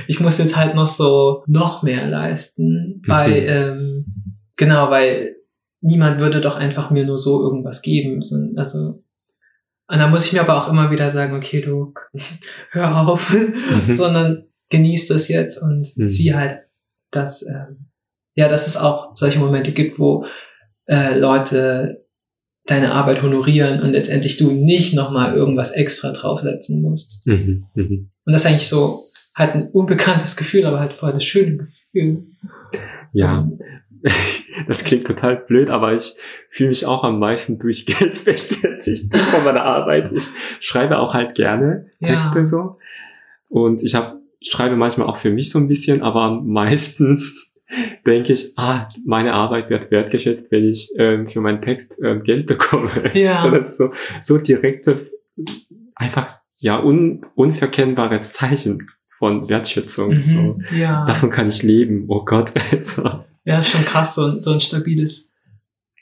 ich 0.08 0.20
muss 0.20 0.38
jetzt 0.38 0.56
halt 0.56 0.74
noch 0.74 0.86
so 0.86 1.42
noch 1.46 1.82
mehr 1.82 2.08
leisten, 2.08 3.02
weil, 3.06 3.44
ähm, 3.48 4.04
genau, 4.56 4.90
weil 4.90 5.36
niemand 5.80 6.18
würde 6.18 6.40
doch 6.40 6.56
einfach 6.56 6.90
mir 6.90 7.06
nur 7.06 7.18
so 7.18 7.40
irgendwas 7.42 7.82
geben, 7.82 8.20
also, 8.56 9.02
und 9.88 9.98
da 9.98 10.06
muss 10.06 10.26
ich 10.26 10.32
mir 10.32 10.40
aber 10.40 10.56
auch 10.56 10.68
immer 10.70 10.90
wieder 10.90 11.08
sagen, 11.08 11.34
okay, 11.36 11.60
du, 11.60 11.92
hör 12.70 12.96
auf, 13.08 13.30
Mhm. 13.34 13.96
sondern 13.96 14.44
genieß 14.70 15.08
das 15.08 15.28
jetzt 15.28 15.62
und 15.62 15.86
Mhm. 15.96 16.08
sieh 16.08 16.34
halt, 16.34 16.52
dass, 17.10 17.46
ähm, 17.46 17.86
ja, 18.34 18.48
dass 18.48 18.66
es 18.66 18.76
auch 18.76 19.16
solche 19.16 19.38
Momente 19.38 19.72
gibt, 19.72 19.98
wo 19.98 20.24
äh, 20.86 21.18
Leute 21.18 22.04
deine 22.66 22.92
Arbeit 22.92 23.22
honorieren 23.22 23.80
und 23.82 23.92
letztendlich 23.92 24.36
du 24.36 24.52
nicht 24.52 24.94
nochmal 24.94 25.34
irgendwas 25.34 25.72
extra 25.72 26.12
draufsetzen 26.12 26.82
musst. 26.82 27.22
Mhm. 27.26 27.66
Mhm. 27.74 28.10
Und 28.26 28.32
das 28.32 28.42
ist 28.42 28.46
eigentlich 28.46 28.68
so 28.68 29.00
halt 29.34 29.54
ein 29.54 29.68
unbekanntes 29.70 30.36
Gefühl, 30.36 30.66
aber 30.66 30.80
halt 30.80 30.92
voll 30.94 31.12
das 31.12 31.24
schöne 31.24 31.68
Gefühl. 31.92 32.26
Ja. 33.12 33.48
Das 34.66 34.84
klingt 34.84 35.06
total 35.06 35.36
blöd, 35.36 35.70
aber 35.70 35.94
ich 35.94 36.14
fühle 36.50 36.70
mich 36.70 36.84
auch 36.84 37.04
am 37.04 37.18
meisten 37.18 37.58
durch 37.58 37.86
Geld 37.98 38.24
bestätigt 38.24 39.16
von 39.16 39.44
meiner 39.44 39.64
Arbeit. 39.64 40.12
Ich 40.12 40.28
schreibe 40.60 40.98
auch 40.98 41.14
halt 41.14 41.36
gerne 41.36 41.90
Ja. 42.00 42.08
Texte 42.08 42.44
so. 42.44 42.76
Und 43.48 43.82
ich 43.82 43.94
hab, 43.94 44.16
schreibe 44.42 44.76
manchmal 44.76 45.06
auch 45.06 45.16
für 45.16 45.30
mich 45.30 45.50
so 45.50 45.58
ein 45.58 45.68
bisschen, 45.68 46.02
aber 46.02 46.22
am 46.22 46.48
meisten 46.48 47.22
denke 48.06 48.32
ich, 48.32 48.52
ah, 48.56 48.88
meine 49.06 49.32
Arbeit 49.32 49.70
wird 49.70 49.90
wertgeschätzt, 49.90 50.50
wenn 50.52 50.68
ich 50.68 50.90
ähm, 50.98 51.28
für 51.28 51.40
meinen 51.40 51.62
Text 51.62 51.98
ähm, 52.02 52.22
Geld 52.22 52.46
bekomme. 52.46 52.90
Ja. 53.14 53.48
Das 53.50 53.70
ist 53.70 53.78
so, 53.78 53.92
so 54.20 54.38
direkte, 54.38 55.00
einfach, 55.94 56.30
ja, 56.56 56.82
un, 56.82 57.24
unverkennbares 57.36 58.32
Zeichen 58.32 58.88
von 59.18 59.48
Wertschätzung. 59.48 60.22
So. 60.22 60.38
Mhm, 60.38 60.64
ja. 60.78 61.04
Davon 61.06 61.30
kann 61.30 61.48
ich 61.48 61.62
leben, 61.62 62.04
oh 62.08 62.24
Gott. 62.24 62.52
So. 62.82 63.02
Ja, 63.44 63.58
ist 63.58 63.70
schon 63.70 63.84
krass, 63.84 64.14
so 64.14 64.26
ein, 64.26 64.40
so 64.40 64.52
ein 64.52 64.60
stabiles, 64.60 65.32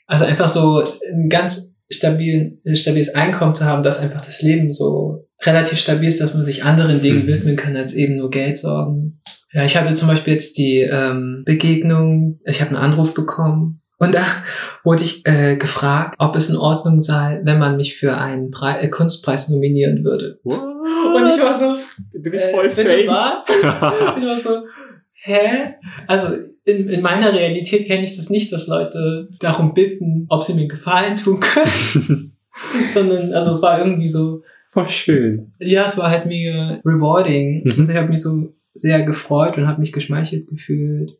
also 0.05 0.25
einfach 0.25 0.49
so 0.49 0.83
ein 1.11 1.29
ganz 1.29 1.73
stabil, 1.89 2.59
ein 2.65 2.75
stabiles 2.75 3.15
Einkommen 3.15 3.55
zu 3.55 3.65
haben, 3.65 3.83
dass 3.83 3.99
einfach 3.99 4.21
das 4.21 4.41
Leben 4.41 4.73
so 4.73 5.25
relativ 5.45 5.79
stabil 5.79 6.07
ist, 6.09 6.19
dass 6.21 6.33
man 6.33 6.43
sich 6.43 6.63
anderen 6.63 6.99
Dingen 7.01 7.23
Mhm. 7.23 7.27
widmen 7.27 7.55
kann, 7.55 7.75
als 7.75 7.93
eben 7.93 8.17
nur 8.17 8.29
Geld 8.29 8.57
sorgen. 8.57 9.21
Ja, 9.53 9.63
ich 9.63 9.77
hatte 9.77 9.95
zum 9.95 10.09
Beispiel 10.09 10.33
jetzt 10.33 10.57
die 10.57 10.79
ähm, 10.81 11.43
Begegnung, 11.45 12.39
ich 12.45 12.59
habe 12.61 12.71
einen 12.75 12.83
Anruf 12.83 13.13
bekommen 13.13 13.81
und 13.97 14.13
da 14.13 14.23
wurde 14.83 15.03
ich 15.03 15.25
äh, 15.25 15.55
gefragt, 15.55 16.15
ob 16.19 16.35
es 16.35 16.49
in 16.49 16.57
Ordnung 16.57 16.99
sei, 16.99 17.39
wenn 17.43 17.57
man 17.59 17.77
mich 17.77 17.95
für 17.95 18.17
einen 18.17 18.51
Pre 18.51 18.77
äh, 18.79 18.89
Kunstpreis 18.89 19.47
nominieren 19.49 20.03
würde. 20.03 20.39
Und 20.87 21.29
ich 21.29 21.41
war 21.41 21.57
so, 21.57 21.77
du 22.13 22.31
bist 22.31 22.47
äh, 22.47 22.51
voll 22.51 22.69
bitte 22.69 22.89
fame. 22.89 23.07
was? 23.07 23.45
ich 24.17 24.25
war 24.25 24.39
so, 24.39 24.65
hä? 25.13 25.75
Also 26.07 26.35
in, 26.65 26.89
in 26.89 27.01
meiner 27.01 27.33
Realität 27.33 27.87
kenne 27.87 28.03
ich 28.03 28.15
das 28.15 28.29
nicht, 28.29 28.51
dass 28.51 28.67
Leute 28.67 29.29
darum 29.39 29.73
bitten, 29.73 30.25
ob 30.29 30.43
sie 30.43 30.53
mir 30.53 30.67
Gefallen 30.67 31.15
tun 31.15 31.39
können, 31.39 32.37
sondern 32.87 33.33
also 33.33 33.51
es 33.51 33.61
war 33.61 33.79
irgendwie 33.79 34.07
so, 34.07 34.43
voll 34.71 34.89
schön. 34.89 35.53
ja, 35.59 35.85
es 35.85 35.97
war 35.97 36.09
halt 36.09 36.25
mega 36.25 36.79
rewarding. 36.85 37.63
Mhm. 37.63 37.79
Also 37.79 37.91
ich 37.91 37.97
habe 37.97 38.09
mich 38.09 38.21
so 38.21 38.53
sehr 38.73 39.03
gefreut 39.03 39.57
und 39.57 39.67
habe 39.67 39.81
mich 39.81 39.91
geschmeichelt 39.91 40.47
gefühlt. 40.47 41.17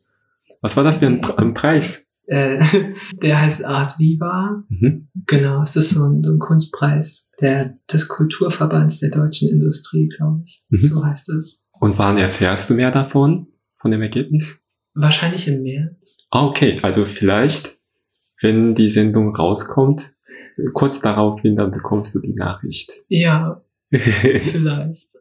Was 0.61 0.77
war 0.77 0.83
das 0.83 0.99
für 0.99 1.07
ein, 1.07 1.23
ein 1.23 1.53
Preis? 1.53 2.06
Äh, 2.27 2.63
der 3.21 3.41
heißt 3.41 3.65
Ars 3.65 3.99
Viva. 3.99 4.63
Mhm. 4.69 5.09
Genau, 5.25 5.63
es 5.63 5.75
ist 5.75 5.91
so 5.91 6.05
ein, 6.05 6.23
so 6.23 6.31
ein 6.31 6.39
Kunstpreis 6.39 7.31
der, 7.41 7.77
des 7.91 8.07
Kulturverbands 8.07 8.99
der 8.99 9.09
deutschen 9.09 9.49
Industrie, 9.49 10.07
glaube 10.07 10.43
ich. 10.45 10.63
Mhm. 10.69 10.81
So 10.81 11.05
heißt 11.05 11.29
es. 11.29 11.69
Und 11.79 11.97
wann 11.97 12.17
erfährst 12.17 12.69
du 12.69 12.75
mehr 12.75 12.91
davon, 12.91 13.47
von 13.79 13.91
dem 13.91 14.01
Ergebnis? 14.01 14.69
Wahrscheinlich 14.93 15.47
im 15.47 15.63
März. 15.63 16.19
Ah, 16.31 16.45
okay. 16.45 16.75
Also 16.81 17.05
vielleicht, 17.05 17.79
wenn 18.41 18.75
die 18.75 18.89
Sendung 18.89 19.35
rauskommt, 19.35 20.01
kurz 20.73 21.01
daraufhin, 21.01 21.55
dann 21.55 21.71
bekommst 21.71 22.15
du 22.15 22.19
die 22.21 22.33
Nachricht. 22.33 22.91
Ja, 23.09 23.63
Vielleicht. 23.89 25.11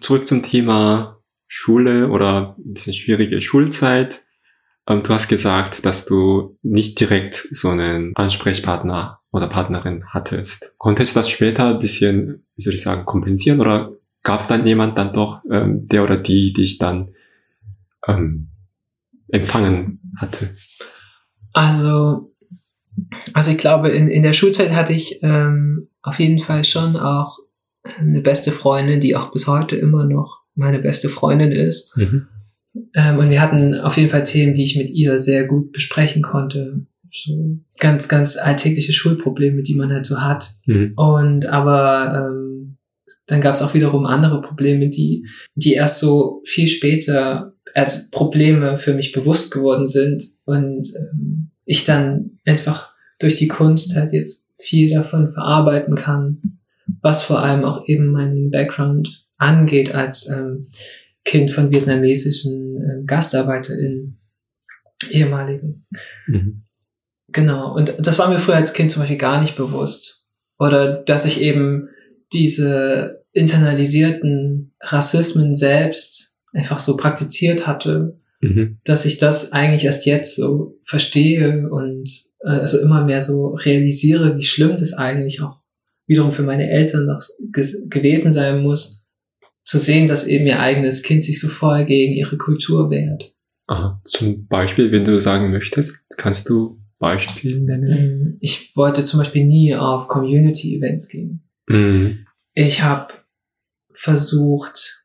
Zurück 0.00 0.26
zum 0.26 0.42
Thema 0.42 1.22
Schule 1.46 2.08
oder 2.08 2.56
ein 2.58 2.72
bisschen 2.72 2.94
schwierige 2.94 3.40
Schulzeit. 3.40 4.22
Ähm, 4.88 5.02
du 5.02 5.10
hast 5.10 5.28
gesagt, 5.28 5.84
dass 5.86 6.06
du 6.06 6.58
nicht 6.62 6.98
direkt 7.00 7.34
so 7.34 7.68
einen 7.70 8.14
Ansprechpartner 8.16 9.20
oder 9.30 9.48
Partnerin 9.48 10.04
hattest. 10.08 10.74
Konntest 10.78 11.14
du 11.14 11.20
das 11.20 11.30
später 11.30 11.68
ein 11.68 11.80
bisschen, 11.80 12.44
wie 12.56 12.62
soll 12.62 12.74
ich 12.74 12.82
sagen, 12.82 13.04
kompensieren 13.04 13.60
oder 13.60 13.92
gab 14.22 14.40
es 14.40 14.46
dann 14.46 14.66
jemand 14.66 14.98
dann 14.98 15.12
doch, 15.12 15.42
ähm, 15.50 15.86
der 15.86 16.04
oder 16.04 16.16
die 16.16 16.52
dich 16.52 16.78
dann 16.78 17.14
ähm, 18.06 18.48
empfangen 19.28 20.12
hatte? 20.16 20.50
Also, 21.52 22.32
also 23.32 23.50
ich 23.50 23.58
glaube, 23.58 23.90
in, 23.90 24.08
in 24.08 24.22
der 24.22 24.32
Schulzeit 24.32 24.72
hatte 24.72 24.92
ich 24.92 25.22
ähm, 25.22 25.88
auf 26.02 26.18
jeden 26.18 26.38
Fall 26.38 26.64
schon 26.64 26.96
auch 26.96 27.38
eine 27.98 28.20
beste 28.20 28.52
Freundin, 28.52 29.00
die 29.00 29.16
auch 29.16 29.32
bis 29.32 29.46
heute 29.46 29.76
immer 29.76 30.04
noch 30.04 30.42
meine 30.54 30.78
beste 30.80 31.08
Freundin 31.08 31.52
ist. 31.52 31.96
Mhm. 31.96 32.28
Ähm, 32.94 33.18
und 33.18 33.30
wir 33.30 33.40
hatten 33.40 33.78
auf 33.80 33.96
jeden 33.96 34.08
Fall 34.08 34.22
Themen, 34.22 34.54
die 34.54 34.64
ich 34.64 34.76
mit 34.76 34.90
ihr 34.90 35.18
sehr 35.18 35.46
gut 35.46 35.72
besprechen 35.72 36.22
konnte. 36.22 36.86
So 37.12 37.58
ganz, 37.78 38.08
ganz 38.08 38.38
alltägliche 38.38 38.92
Schulprobleme, 38.92 39.62
die 39.62 39.74
man 39.74 39.92
halt 39.92 40.06
so 40.06 40.22
hat. 40.22 40.54
Mhm. 40.66 40.94
Und 40.96 41.46
aber 41.46 42.28
ähm, 42.30 42.78
dann 43.26 43.40
gab 43.40 43.54
es 43.54 43.62
auch 43.62 43.74
wiederum 43.74 44.06
andere 44.06 44.40
Probleme, 44.40 44.88
die, 44.88 45.26
die 45.54 45.74
erst 45.74 46.00
so 46.00 46.40
viel 46.46 46.68
später 46.68 47.52
als 47.74 48.10
Probleme 48.10 48.78
für 48.78 48.94
mich 48.94 49.12
bewusst 49.12 49.52
geworden 49.52 49.88
sind. 49.88 50.22
Und 50.44 50.86
ähm, 50.96 51.50
ich 51.64 51.84
dann 51.84 52.38
einfach 52.44 52.92
durch 53.18 53.36
die 53.36 53.48
Kunst 53.48 53.94
halt 53.94 54.12
jetzt 54.12 54.48
viel 54.58 54.90
davon 54.90 55.32
verarbeiten 55.32 55.96
kann, 55.96 56.58
was 57.00 57.22
vor 57.22 57.42
allem 57.42 57.64
auch 57.64 57.86
eben 57.86 58.08
meinen 58.08 58.50
Background 58.50 59.26
angeht 59.36 59.94
als 59.94 60.28
ähm, 60.28 60.68
Kind 61.24 61.50
von 61.50 61.70
vietnamesischen 61.70 62.76
äh, 62.76 63.04
GastarbeiterInnen, 63.04 64.18
ehemaligen. 65.10 65.86
Mhm. 66.26 66.64
Genau. 67.28 67.74
Und 67.74 67.94
das 67.98 68.18
war 68.18 68.28
mir 68.28 68.38
früher 68.38 68.56
als 68.56 68.72
Kind 68.72 68.90
zum 68.90 69.02
Beispiel 69.02 69.18
gar 69.18 69.40
nicht 69.40 69.56
bewusst. 69.56 70.26
Oder 70.58 71.02
dass 71.02 71.24
ich 71.24 71.40
eben 71.40 71.88
diese 72.32 73.24
internalisierten 73.32 74.74
Rassismen 74.80 75.54
selbst 75.54 76.40
einfach 76.52 76.78
so 76.78 76.96
praktiziert 76.96 77.66
hatte, 77.66 78.18
mhm. 78.40 78.78
dass 78.84 79.06
ich 79.06 79.18
das 79.18 79.52
eigentlich 79.52 79.84
erst 79.84 80.06
jetzt 80.06 80.36
so 80.36 80.78
verstehe 80.84 81.68
und 81.70 82.10
äh, 82.40 82.50
also 82.50 82.78
immer 82.78 83.04
mehr 83.04 83.20
so 83.20 83.54
realisiere, 83.54 84.36
wie 84.36 84.42
schlimm 84.42 84.76
das 84.76 84.92
eigentlich 84.92 85.40
auch 85.40 85.62
wiederum 86.06 86.32
für 86.32 86.42
meine 86.42 86.68
Eltern 86.68 87.06
noch 87.06 87.22
gewesen 87.88 88.32
sein 88.32 88.62
muss, 88.62 89.01
zu 89.62 89.78
sehen, 89.78 90.06
dass 90.06 90.26
eben 90.26 90.46
ihr 90.46 90.60
eigenes 90.60 91.02
Kind 91.02 91.24
sich 91.24 91.40
so 91.40 91.48
voll 91.48 91.84
gegen 91.86 92.14
ihre 92.14 92.36
Kultur 92.36 92.90
wehrt. 92.90 93.34
Aha. 93.66 94.00
Zum 94.04 94.46
Beispiel, 94.46 94.90
wenn 94.92 95.04
du 95.04 95.18
sagen 95.18 95.50
möchtest, 95.50 96.04
kannst 96.16 96.48
du 96.48 96.80
Beispiel 96.98 97.60
nennen? 97.60 98.34
Mm, 98.34 98.36
ich 98.40 98.76
wollte 98.76 99.04
zum 99.04 99.18
Beispiel 99.18 99.44
nie 99.44 99.74
auf 99.74 100.08
Community-Events 100.08 101.08
gehen. 101.08 101.48
Mhm. 101.68 102.18
Ich 102.54 102.82
habe 102.82 103.12
versucht, 103.92 105.04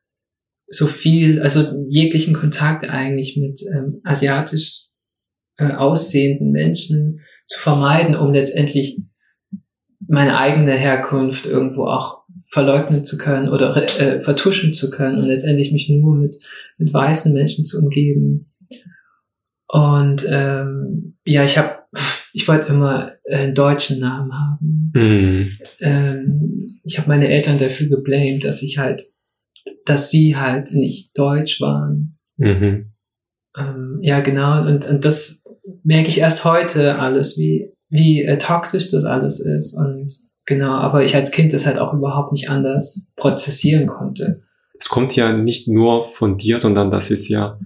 so 0.67 0.85
viel, 0.85 1.41
also 1.41 1.85
jeglichen 1.89 2.33
Kontakt 2.33 2.83
eigentlich 2.83 3.37
mit 3.37 3.61
ähm, 3.73 4.01
asiatisch 4.03 4.87
äh, 5.57 5.71
aussehenden 5.71 6.51
Menschen 6.51 7.21
zu 7.45 7.59
vermeiden, 7.59 8.15
um 8.15 8.33
letztendlich 8.33 9.01
meine 10.07 10.37
eigene 10.37 10.73
Herkunft 10.73 11.45
irgendwo 11.45 11.85
auch 11.85 12.16
verleugnen 12.49 13.03
zu 13.03 13.17
können 13.17 13.49
oder 13.49 13.75
äh, 13.99 14.21
vertuschen 14.21 14.73
zu 14.73 14.89
können 14.89 15.19
und 15.19 15.25
letztendlich 15.25 15.71
mich 15.71 15.89
nur 15.89 16.15
mit, 16.15 16.37
mit 16.77 16.93
weißen 16.93 17.33
Menschen 17.33 17.65
zu 17.65 17.81
umgeben. 17.81 18.51
Und 19.67 20.25
ähm, 20.29 21.17
ja, 21.25 21.43
ich 21.43 21.57
habe, 21.57 21.79
ich 22.33 22.47
wollte 22.47 22.67
immer 22.67 23.13
einen 23.29 23.53
deutschen 23.53 23.99
Namen 23.99 24.31
haben. 24.33 24.91
Mhm. 24.95 25.51
Ähm, 25.81 26.67
ich 26.83 26.97
habe 26.97 27.09
meine 27.09 27.27
Eltern 27.27 27.57
dafür 27.57 27.87
geblamed, 27.87 28.45
dass 28.45 28.63
ich 28.63 28.77
halt, 28.77 29.03
dass 29.85 30.09
sie 30.09 30.37
halt 30.37 30.71
nicht 30.71 31.17
deutsch 31.17 31.59
waren. 31.59 32.17
Mhm. 32.37 32.93
Ähm, 33.57 33.99
ja, 34.01 34.21
genau. 34.21 34.65
Und, 34.65 34.87
und 34.87 35.03
das 35.03 35.43
merke 35.83 36.07
ich 36.07 36.19
erst 36.19 36.45
heute 36.45 36.97
alles, 36.97 37.37
wie 37.37 37.73
wie 37.89 38.23
äh, 38.23 38.37
toxisch 38.37 38.89
das 38.89 39.05
alles 39.05 39.39
ist 39.39 39.73
und 39.77 40.13
genau, 40.47 40.71
aber 40.71 41.03
ich 41.03 41.15
als 41.15 41.29
Kind 41.29 41.53
das 41.53 41.67
halt 41.67 41.77
auch 41.77 41.93
überhaupt 41.93 42.31
nicht 42.31 42.49
anders 42.49 43.11
prozessieren 43.15 43.85
konnte. 43.85 44.41
Es 44.79 44.89
kommt 44.89 45.15
ja 45.15 45.31
nicht 45.31 45.67
nur 45.67 46.03
von 46.03 46.37
dir, 46.37 46.57
sondern 46.57 46.89
das 46.89 47.11
ist 47.11 47.27
ja 47.29 47.59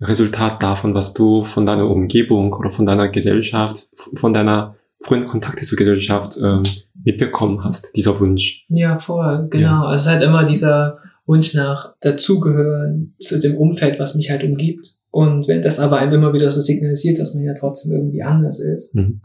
Resultat 0.00 0.62
davon, 0.62 0.94
was 0.94 1.12
du 1.12 1.44
von 1.44 1.66
deiner 1.66 1.88
Umgebung 1.88 2.52
oder 2.54 2.70
von 2.70 2.86
deiner 2.86 3.08
Gesellschaft, 3.08 3.88
von 4.14 4.32
deiner 4.32 4.76
frühen 5.00 5.24
Kontakte 5.24 5.64
zur 5.64 5.76
Gesellschaft 5.76 6.38
ähm, 6.42 6.62
mitbekommen 7.04 7.64
hast, 7.64 7.94
dieser 7.96 8.18
Wunsch. 8.20 8.66
Ja, 8.68 8.96
voll, 8.96 9.48
genau. 9.50 9.66
Ja. 9.66 9.82
Also 9.82 9.94
es 9.94 10.00
ist 10.02 10.12
halt 10.12 10.22
immer 10.22 10.44
dieser 10.44 10.98
Wunsch 11.26 11.54
nach 11.54 11.94
dazugehören 12.00 13.14
zu 13.18 13.40
dem 13.40 13.56
Umfeld, 13.56 13.98
was 13.98 14.14
mich 14.14 14.30
halt 14.30 14.42
umgibt. 14.42 14.94
Und 15.10 15.48
wenn 15.48 15.62
das 15.62 15.80
aber 15.80 15.98
einem 15.98 16.14
immer 16.14 16.32
wieder 16.32 16.50
so 16.50 16.60
signalisiert, 16.60 17.18
dass 17.18 17.34
man 17.34 17.44
ja 17.44 17.54
trotzdem 17.54 17.96
irgendwie 17.96 18.22
anders 18.22 18.60
ist, 18.60 18.94
mhm. 18.94 19.20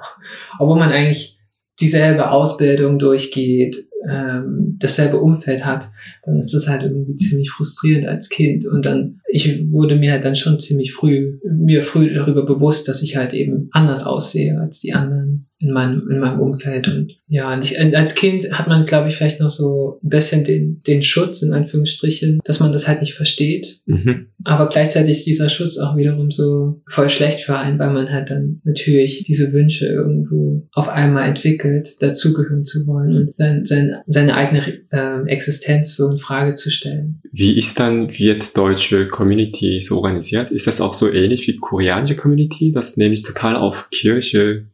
obwohl 0.59 0.79
man 0.79 0.91
eigentlich 0.91 1.39
dieselbe 1.79 2.31
Ausbildung 2.31 2.99
durchgeht, 2.99 3.87
ähm, 4.09 4.77
dasselbe 4.79 5.19
Umfeld 5.19 5.65
hat, 5.65 5.85
dann 6.23 6.37
ist 6.37 6.53
das 6.53 6.67
halt 6.67 6.83
irgendwie 6.83 7.15
ziemlich 7.15 7.49
frustrierend 7.49 8.07
als 8.07 8.29
Kind. 8.29 8.65
Und 8.67 8.85
dann, 8.85 9.21
ich 9.29 9.71
wurde 9.71 9.95
mir 9.95 10.11
halt 10.11 10.25
dann 10.25 10.35
schon 10.35 10.59
ziemlich 10.59 10.93
früh, 10.93 11.39
mir 11.49 11.83
früh 11.83 12.13
darüber 12.13 12.45
bewusst, 12.45 12.87
dass 12.87 13.01
ich 13.01 13.15
halt 13.15 13.33
eben 13.33 13.69
anders 13.71 14.05
aussehe 14.05 14.59
als 14.59 14.79
die 14.79 14.93
anderen 14.93 15.47
in 15.63 15.71
meinem, 15.71 16.09
in 16.09 16.19
meinem 16.19 16.39
Umfeld. 16.39 16.87
Und 16.89 17.13
ja, 17.27 17.53
und 17.53 17.63
ich, 17.63 17.79
als 17.79 18.15
Kind 18.15 18.51
hat 18.51 18.67
man, 18.67 18.85
glaube 18.85 19.07
ich, 19.07 19.15
vielleicht 19.15 19.39
noch 19.39 19.49
so 19.49 19.99
ein 20.03 20.09
bisschen 20.09 20.43
den, 20.43 20.81
den 20.85 21.01
Schutz, 21.01 21.41
in 21.41 21.53
Anführungsstrichen, 21.53 22.39
dass 22.43 22.59
man 22.59 22.73
das 22.73 22.87
halt 22.87 22.99
nicht 22.99 23.13
versteht. 23.13 23.79
Mhm. 23.85 24.27
Aber 24.43 24.67
gleichzeitig 24.67 25.11
ist 25.11 25.27
dieser 25.27 25.47
Schutz 25.47 25.77
auch 25.77 25.95
wiederum 25.95 26.31
so 26.31 26.81
voll 26.87 27.09
schlecht 27.09 27.41
für 27.41 27.57
einen, 27.57 27.79
weil 27.79 27.93
man 27.93 28.09
halt 28.09 28.29
dann 28.29 28.61
natürlich 28.65 29.23
diese 29.23 29.53
Wünsche 29.53 29.87
irgendwo 29.87 30.67
auf 30.73 30.89
einmal 30.89 31.29
entwickelt, 31.29 32.01
dazugehören 32.01 32.65
zu 32.65 32.85
wollen 32.85 33.15
und 33.15 33.33
sein, 33.33 33.63
sein, 33.63 33.95
seine 34.07 34.35
eigene 34.35 34.61
äh, 34.91 35.25
Existenz 35.27 35.95
so 35.95 36.11
in 36.11 36.17
Frage 36.17 36.55
zu 36.55 36.69
stellen. 36.69 37.21
Wie 37.31 37.57
ist 37.57 37.79
dann 37.79 38.09
wird 38.17 38.57
deutsche 38.57 39.07
Community 39.07 39.81
so 39.81 39.97
organisiert? 39.97 40.51
Ist 40.51 40.67
das 40.67 40.81
auch 40.81 40.93
so 40.93 41.11
ähnlich 41.11 41.47
wie 41.47 41.55
koreanische 41.55 42.15
Community, 42.15 42.71
das 42.73 42.97
nämlich 42.97 43.23
total 43.23 43.55
auf 43.55 43.89
Kirche 43.91 44.67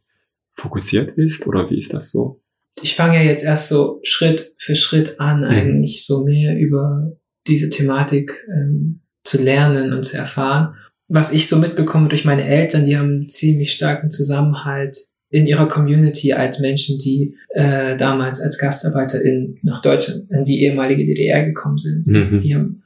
fokussiert 0.60 1.10
ist 1.16 1.46
oder 1.46 1.68
wie 1.70 1.78
ist 1.78 1.92
das 1.92 2.10
so? 2.10 2.40
Ich 2.82 2.94
fange 2.94 3.16
ja 3.16 3.22
jetzt 3.22 3.44
erst 3.44 3.68
so 3.68 4.00
Schritt 4.02 4.54
für 4.58 4.76
Schritt 4.76 5.20
an, 5.20 5.40
mhm. 5.40 5.46
eigentlich 5.46 6.04
so 6.06 6.24
mehr 6.24 6.56
über 6.56 7.16
diese 7.46 7.68
Thematik 7.68 8.32
ähm, 8.48 9.00
zu 9.24 9.42
lernen 9.42 9.92
und 9.92 10.04
zu 10.04 10.16
erfahren. 10.16 10.74
Was 11.08 11.32
ich 11.32 11.48
so 11.48 11.58
mitbekomme 11.58 12.08
durch 12.08 12.24
meine 12.24 12.44
Eltern, 12.44 12.86
die 12.86 12.96
haben 12.96 13.10
einen 13.10 13.28
ziemlich 13.28 13.72
starken 13.72 14.10
Zusammenhalt 14.10 14.96
in 15.30 15.46
ihrer 15.46 15.66
Community 15.66 16.32
als 16.32 16.60
Menschen, 16.60 16.98
die 16.98 17.36
äh, 17.50 17.96
damals 17.96 18.40
als 18.40 18.58
GastarbeiterInnen 18.58 19.58
nach 19.62 19.82
Deutschland, 19.82 20.30
in 20.30 20.44
die 20.44 20.62
ehemalige 20.62 21.04
DDR 21.04 21.44
gekommen 21.44 21.78
sind. 21.78 22.06
Mhm. 22.06 22.40
Die 22.40 22.54
haben 22.54 22.82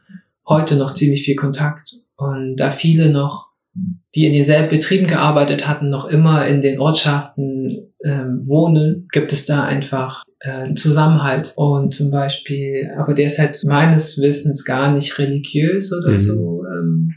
heute 0.47 0.77
noch 0.77 0.93
ziemlich 0.95 1.25
viel 1.25 1.37
Kontakt. 1.37 1.91
Und 2.17 2.57
da 2.57 2.71
viele 2.71 3.11
noch 3.11 3.44
die 4.15 4.27
in 4.27 4.33
denselben 4.33 4.71
Betrieben 4.71 5.07
gearbeitet 5.07 5.67
hatten, 5.67 5.91
noch 5.91 6.07
immer 6.07 6.47
in 6.47 6.61
den 6.61 6.79
Ortschaften 6.79 7.93
ähm, 8.05 8.39
wohnen, 8.47 9.09
gibt 9.13 9.33
es 9.33 9.47
da 9.47 9.65
einfach 9.65 10.23
äh, 10.41 10.73
Zusammenhalt. 10.75 11.53
Und 11.57 11.95
zum 11.95 12.11
Beispiel, 12.11 12.91
aber 12.99 13.15
der 13.15 13.27
ist 13.27 13.39
halt 13.39 13.63
meines 13.67 14.21
Wissens 14.21 14.65
gar 14.65 14.93
nicht 14.93 15.19
religiös 15.19 15.93
oder 15.93 16.13
mhm. 16.13 16.19
so 16.19 16.65
ähm, 16.67 17.15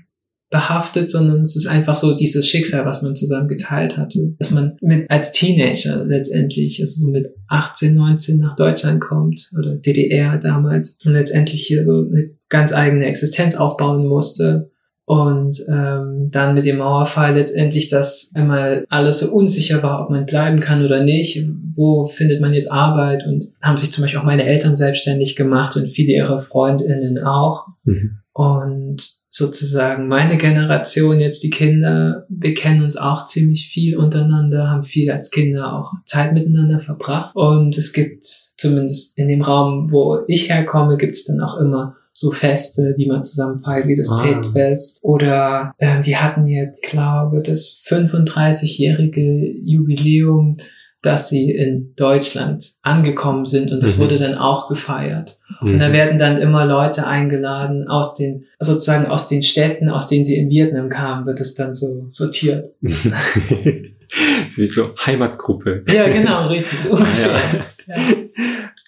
behaftet, 0.49 1.09
sondern 1.09 1.41
es 1.41 1.55
ist 1.57 1.67
einfach 1.67 1.95
so 1.95 2.15
dieses 2.15 2.47
Schicksal, 2.47 2.85
was 2.85 3.01
man 3.01 3.15
zusammen 3.15 3.49
geteilt 3.49 3.97
hatte. 3.97 4.33
Dass 4.39 4.49
man 4.49 4.77
mit 4.81 5.09
als 5.11 5.33
Teenager 5.33 6.05
letztendlich, 6.05 6.79
also 6.79 7.05
so 7.05 7.11
mit 7.11 7.27
18, 7.49 7.93
19 7.95 8.39
nach 8.39 8.55
Deutschland 8.55 9.01
kommt 9.01 9.51
oder 9.57 9.75
DDR 9.75 10.37
damals 10.37 10.99
und 11.03 11.11
letztendlich 11.11 11.67
hier 11.67 11.83
so 11.83 11.99
eine 11.99 12.31
ganz 12.49 12.73
eigene 12.73 13.05
Existenz 13.05 13.55
aufbauen 13.55 14.07
musste 14.07 14.71
Und 15.07 15.63
ähm, 15.71 16.27
dann 16.31 16.53
mit 16.53 16.65
dem 16.65 16.79
Mauerfall 16.79 17.35
letztendlich, 17.35 17.87
dass 17.87 18.33
einmal 18.35 18.85
alles 18.89 19.21
so 19.21 19.31
unsicher 19.31 19.81
war, 19.81 20.03
ob 20.03 20.09
man 20.09 20.25
bleiben 20.25 20.59
kann 20.59 20.83
oder 20.83 21.01
nicht, 21.01 21.45
wo 21.75 22.07
findet 22.07 22.41
man 22.41 22.53
jetzt 22.53 22.69
Arbeit 22.69 23.25
und 23.25 23.53
haben 23.61 23.77
sich 23.77 23.89
zum 23.89 24.01
Beispiel 24.01 24.19
auch 24.19 24.25
meine 24.25 24.43
Eltern 24.43 24.75
selbstständig 24.75 25.37
gemacht 25.37 25.77
und 25.77 25.93
viele 25.93 26.11
ihrer 26.11 26.41
Freundinnen 26.41 27.23
auch. 27.23 27.67
Mhm. 27.85 28.17
Und 28.33 28.97
sozusagen 29.29 30.09
meine 30.09 30.35
Generation, 30.35 31.21
jetzt 31.21 31.41
die 31.41 31.51
Kinder, 31.51 32.25
wir 32.27 32.53
kennen 32.53 32.83
uns 32.83 32.97
auch 32.97 33.27
ziemlich 33.27 33.69
viel 33.69 33.95
untereinander, 33.95 34.69
haben 34.69 34.83
viel 34.83 35.09
als 35.09 35.31
Kinder 35.31 35.73
auch 35.73 35.93
Zeit 36.03 36.33
miteinander 36.33 36.79
verbracht. 36.79 37.33
Und 37.33 37.77
es 37.77 37.93
gibt 37.93 38.25
zumindest 38.25 39.17
in 39.17 39.29
dem 39.29 39.41
Raum, 39.41 39.89
wo 39.89 40.25
ich 40.27 40.49
herkomme, 40.49 40.97
gibt 40.97 41.15
es 41.15 41.23
dann 41.23 41.39
auch 41.39 41.57
immer 41.57 41.95
so 42.17 42.31
Feste, 42.31 42.95
die 42.97 43.05
man 43.05 43.23
zusammen 43.23 43.59
feiert, 43.59 43.85
wie 43.85 43.95
das 43.95 44.09
ah. 44.09 44.17
Tate-Fest. 44.17 44.97
Oder 45.03 45.73
ähm, 45.77 46.01
die 46.01 46.17
hatten 46.17 46.47
jetzt, 46.47 46.81
glaube 46.81 47.43
das 47.43 47.83
35-jährige 47.85 49.51
Jubiläum, 49.63 50.57
dass 51.03 51.29
sie 51.29 51.51
in 51.51 51.93
Deutschland 51.95 52.71
angekommen 52.81 53.45
sind 53.45 53.71
und 53.71 53.83
das 53.83 53.97
mhm. 53.97 54.01
wurde 54.01 54.17
dann 54.17 54.33
auch 54.33 54.67
gefeiert. 54.67 55.37
Mhm. 55.61 55.73
Und 55.73 55.79
da 55.79 55.93
werden 55.93 56.17
dann 56.17 56.39
immer 56.39 56.65
Leute 56.65 57.05
eingeladen 57.05 57.87
aus 57.87 58.15
den, 58.15 58.45
sozusagen 58.59 59.05
aus 59.05 59.27
den 59.27 59.43
Städten, 59.43 59.87
aus 59.87 60.07
denen 60.07 60.25
sie 60.25 60.37
in 60.37 60.49
Vietnam 60.49 60.89
kamen, 60.89 61.27
wird 61.27 61.39
es 61.39 61.53
dann 61.53 61.75
so 61.75 62.07
sortiert. 62.09 62.65
Wie 62.81 64.67
so 64.67 64.89
Heimatsgruppe. 65.05 65.83
Ja, 65.87 66.07
genau, 66.07 66.47
richtig. 66.47 66.79
So 66.79 66.89
ungefähr. 66.93 67.33
Ja. 67.33 67.95
Ja. 67.95 68.13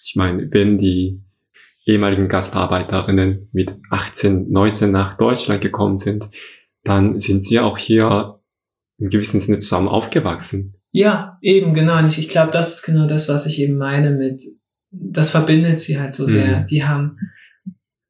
Ich 0.03 0.15
meine, 0.15 0.47
wenn 0.49 0.79
die 0.79 1.21
ehemaligen 1.89 2.27
Gastarbeiterinnen 2.27 3.49
mit 3.51 3.71
18, 3.89 4.49
19 4.49 4.91
nach 4.91 5.17
Deutschland 5.17 5.61
gekommen 5.61 5.97
sind, 5.97 6.29
dann 6.83 7.19
sind 7.19 7.43
sie 7.43 7.59
auch 7.59 7.77
hier 7.77 8.39
im 8.97 9.09
gewissen 9.09 9.39
Sinne 9.39 9.59
zusammen 9.59 9.87
aufgewachsen. 9.87 10.75
Ja, 10.91 11.37
eben, 11.41 11.73
genau. 11.73 11.97
Und 11.97 12.07
ich, 12.07 12.19
ich 12.19 12.29
glaube, 12.29 12.51
das 12.51 12.73
ist 12.73 12.83
genau 12.83 13.07
das, 13.07 13.29
was 13.29 13.45
ich 13.45 13.59
eben 13.61 13.77
meine 13.77 14.11
mit, 14.11 14.41
das 14.91 15.31
verbindet 15.31 15.79
sie 15.79 15.99
halt 15.99 16.13
so 16.13 16.25
sehr. 16.25 16.61
Mhm. 16.61 16.65
Die 16.65 16.83
haben 16.83 17.17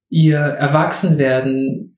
ihr 0.09 0.39
Erwachsenwerden 0.39 1.97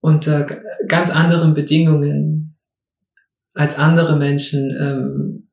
unter 0.00 0.46
ganz 0.88 1.10
anderen 1.10 1.54
Bedingungen 1.54 2.58
als 3.54 3.78
andere 3.78 4.16
Menschen 4.16 4.76
ähm, 4.80 5.48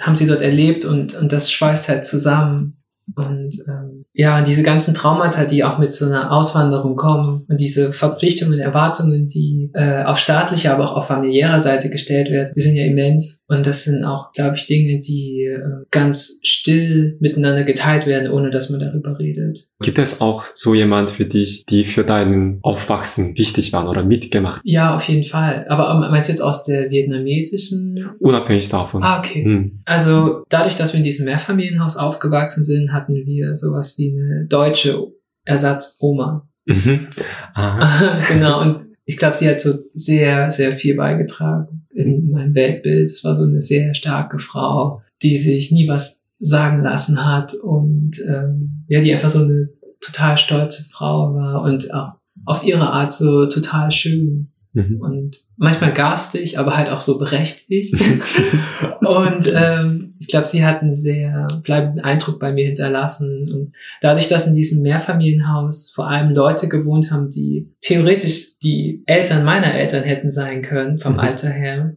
haben 0.00 0.16
sie 0.16 0.26
dort 0.26 0.42
erlebt 0.42 0.84
und, 0.84 1.14
und 1.14 1.32
das 1.32 1.50
schweißt 1.50 1.88
halt 1.88 2.04
zusammen. 2.04 2.82
Und 3.14 3.54
ähm, 3.68 4.04
ja, 4.12 4.42
diese 4.42 4.62
ganzen 4.62 4.94
Traumata, 4.94 5.44
die 5.44 5.62
auch 5.62 5.78
mit 5.78 5.94
so 5.94 6.06
einer 6.06 6.32
Auswanderung 6.32 6.96
kommen 6.96 7.44
und 7.48 7.60
diese 7.60 7.92
Verpflichtungen, 7.92 8.58
Erwartungen, 8.58 9.26
die 9.26 9.70
äh, 9.74 10.02
auf 10.04 10.18
staatlicher, 10.18 10.72
aber 10.72 10.90
auch 10.90 10.96
auf 10.96 11.06
familiärer 11.06 11.60
Seite 11.60 11.88
gestellt 11.88 12.30
werden, 12.30 12.52
die 12.56 12.60
sind 12.60 12.74
ja 12.74 12.84
immens. 12.84 13.40
Und 13.46 13.66
das 13.66 13.84
sind 13.84 14.04
auch, 14.04 14.32
glaube 14.32 14.56
ich, 14.56 14.66
Dinge, 14.66 14.98
die 14.98 15.44
äh, 15.44 15.84
ganz 15.90 16.40
still 16.42 17.16
miteinander 17.20 17.64
geteilt 17.64 18.06
werden, 18.06 18.30
ohne 18.30 18.50
dass 18.50 18.70
man 18.70 18.80
darüber 18.80 19.18
redet. 19.18 19.68
Gibt 19.82 19.98
es 19.98 20.22
auch 20.22 20.44
so 20.54 20.74
jemand 20.74 21.10
für 21.10 21.26
dich, 21.26 21.64
die 21.66 21.84
für 21.84 22.02
deinen 22.02 22.60
Aufwachsen 22.62 23.36
wichtig 23.36 23.74
waren 23.74 23.86
oder 23.88 24.02
mitgemacht? 24.02 24.62
Ja, 24.64 24.96
auf 24.96 25.06
jeden 25.06 25.24
Fall. 25.24 25.66
Aber 25.68 25.90
ähm, 25.90 26.10
meinst 26.10 26.28
du 26.28 26.32
jetzt 26.32 26.40
aus 26.40 26.64
der 26.64 26.90
vietnamesischen? 26.90 28.08
Unabhängig 28.18 28.70
davon. 28.70 29.02
Ah, 29.02 29.18
okay. 29.18 29.44
Hm. 29.44 29.82
Also 29.84 30.44
dadurch, 30.48 30.76
dass 30.76 30.94
wir 30.94 30.98
in 30.98 31.04
diesem 31.04 31.26
Mehrfamilienhaus 31.26 31.98
aufgewachsen 31.98 32.64
sind, 32.64 32.92
hatten 32.96 33.14
wir 33.26 33.54
sowas 33.56 33.96
wie 33.98 34.16
eine 34.16 34.46
deutsche 34.46 35.12
Ersatzoma. 35.44 36.48
Mhm. 36.64 37.08
genau, 38.28 38.62
und 38.62 38.96
ich 39.04 39.16
glaube, 39.16 39.36
sie 39.36 39.48
hat 39.48 39.60
so 39.60 39.72
sehr, 39.94 40.50
sehr 40.50 40.72
viel 40.72 40.96
beigetragen 40.96 41.86
in 41.94 42.30
meinem 42.30 42.54
Weltbild. 42.54 43.06
Es 43.06 43.24
war 43.24 43.34
so 43.34 43.44
eine 43.44 43.60
sehr 43.60 43.94
starke 43.94 44.38
Frau, 44.38 45.00
die 45.22 45.36
sich 45.36 45.70
nie 45.70 45.88
was 45.88 46.24
sagen 46.38 46.82
lassen 46.82 47.24
hat 47.24 47.54
und 47.54 48.20
ähm, 48.28 48.84
ja, 48.88 49.00
die 49.00 49.14
einfach 49.14 49.30
so 49.30 49.44
eine 49.44 49.70
total 50.00 50.36
stolze 50.36 50.84
Frau 50.84 51.34
war 51.34 51.62
und 51.62 51.92
auch 51.94 52.12
auf 52.44 52.64
ihre 52.64 52.90
Art 52.90 53.12
so 53.12 53.46
total 53.46 53.90
schön. 53.90 54.48
Mhm. 54.76 55.00
Und 55.00 55.46
manchmal 55.56 55.94
garstig, 55.94 56.58
aber 56.58 56.76
halt 56.76 56.90
auch 56.90 57.00
so 57.00 57.18
berechtigt. 57.18 57.94
und 59.00 59.52
ähm, 59.54 60.14
ich 60.20 60.28
glaube, 60.28 60.46
sie 60.46 60.66
hat 60.66 60.82
einen 60.82 60.94
sehr 60.94 61.48
bleibenden 61.62 62.04
Eindruck 62.04 62.38
bei 62.38 62.52
mir 62.52 62.66
hinterlassen. 62.66 63.50
Und 63.50 63.72
dadurch, 64.02 64.28
dass 64.28 64.46
in 64.46 64.54
diesem 64.54 64.82
Mehrfamilienhaus 64.82 65.92
vor 65.94 66.10
allem 66.10 66.34
Leute 66.34 66.68
gewohnt 66.68 67.10
haben, 67.10 67.30
die 67.30 67.72
theoretisch 67.80 68.58
die 68.58 69.02
Eltern 69.06 69.46
meiner 69.46 69.74
Eltern 69.74 70.04
hätten 70.04 70.28
sein 70.28 70.60
können, 70.60 70.98
vom 70.98 71.14
mhm. 71.14 71.20
Alter 71.20 71.48
her, 71.48 71.96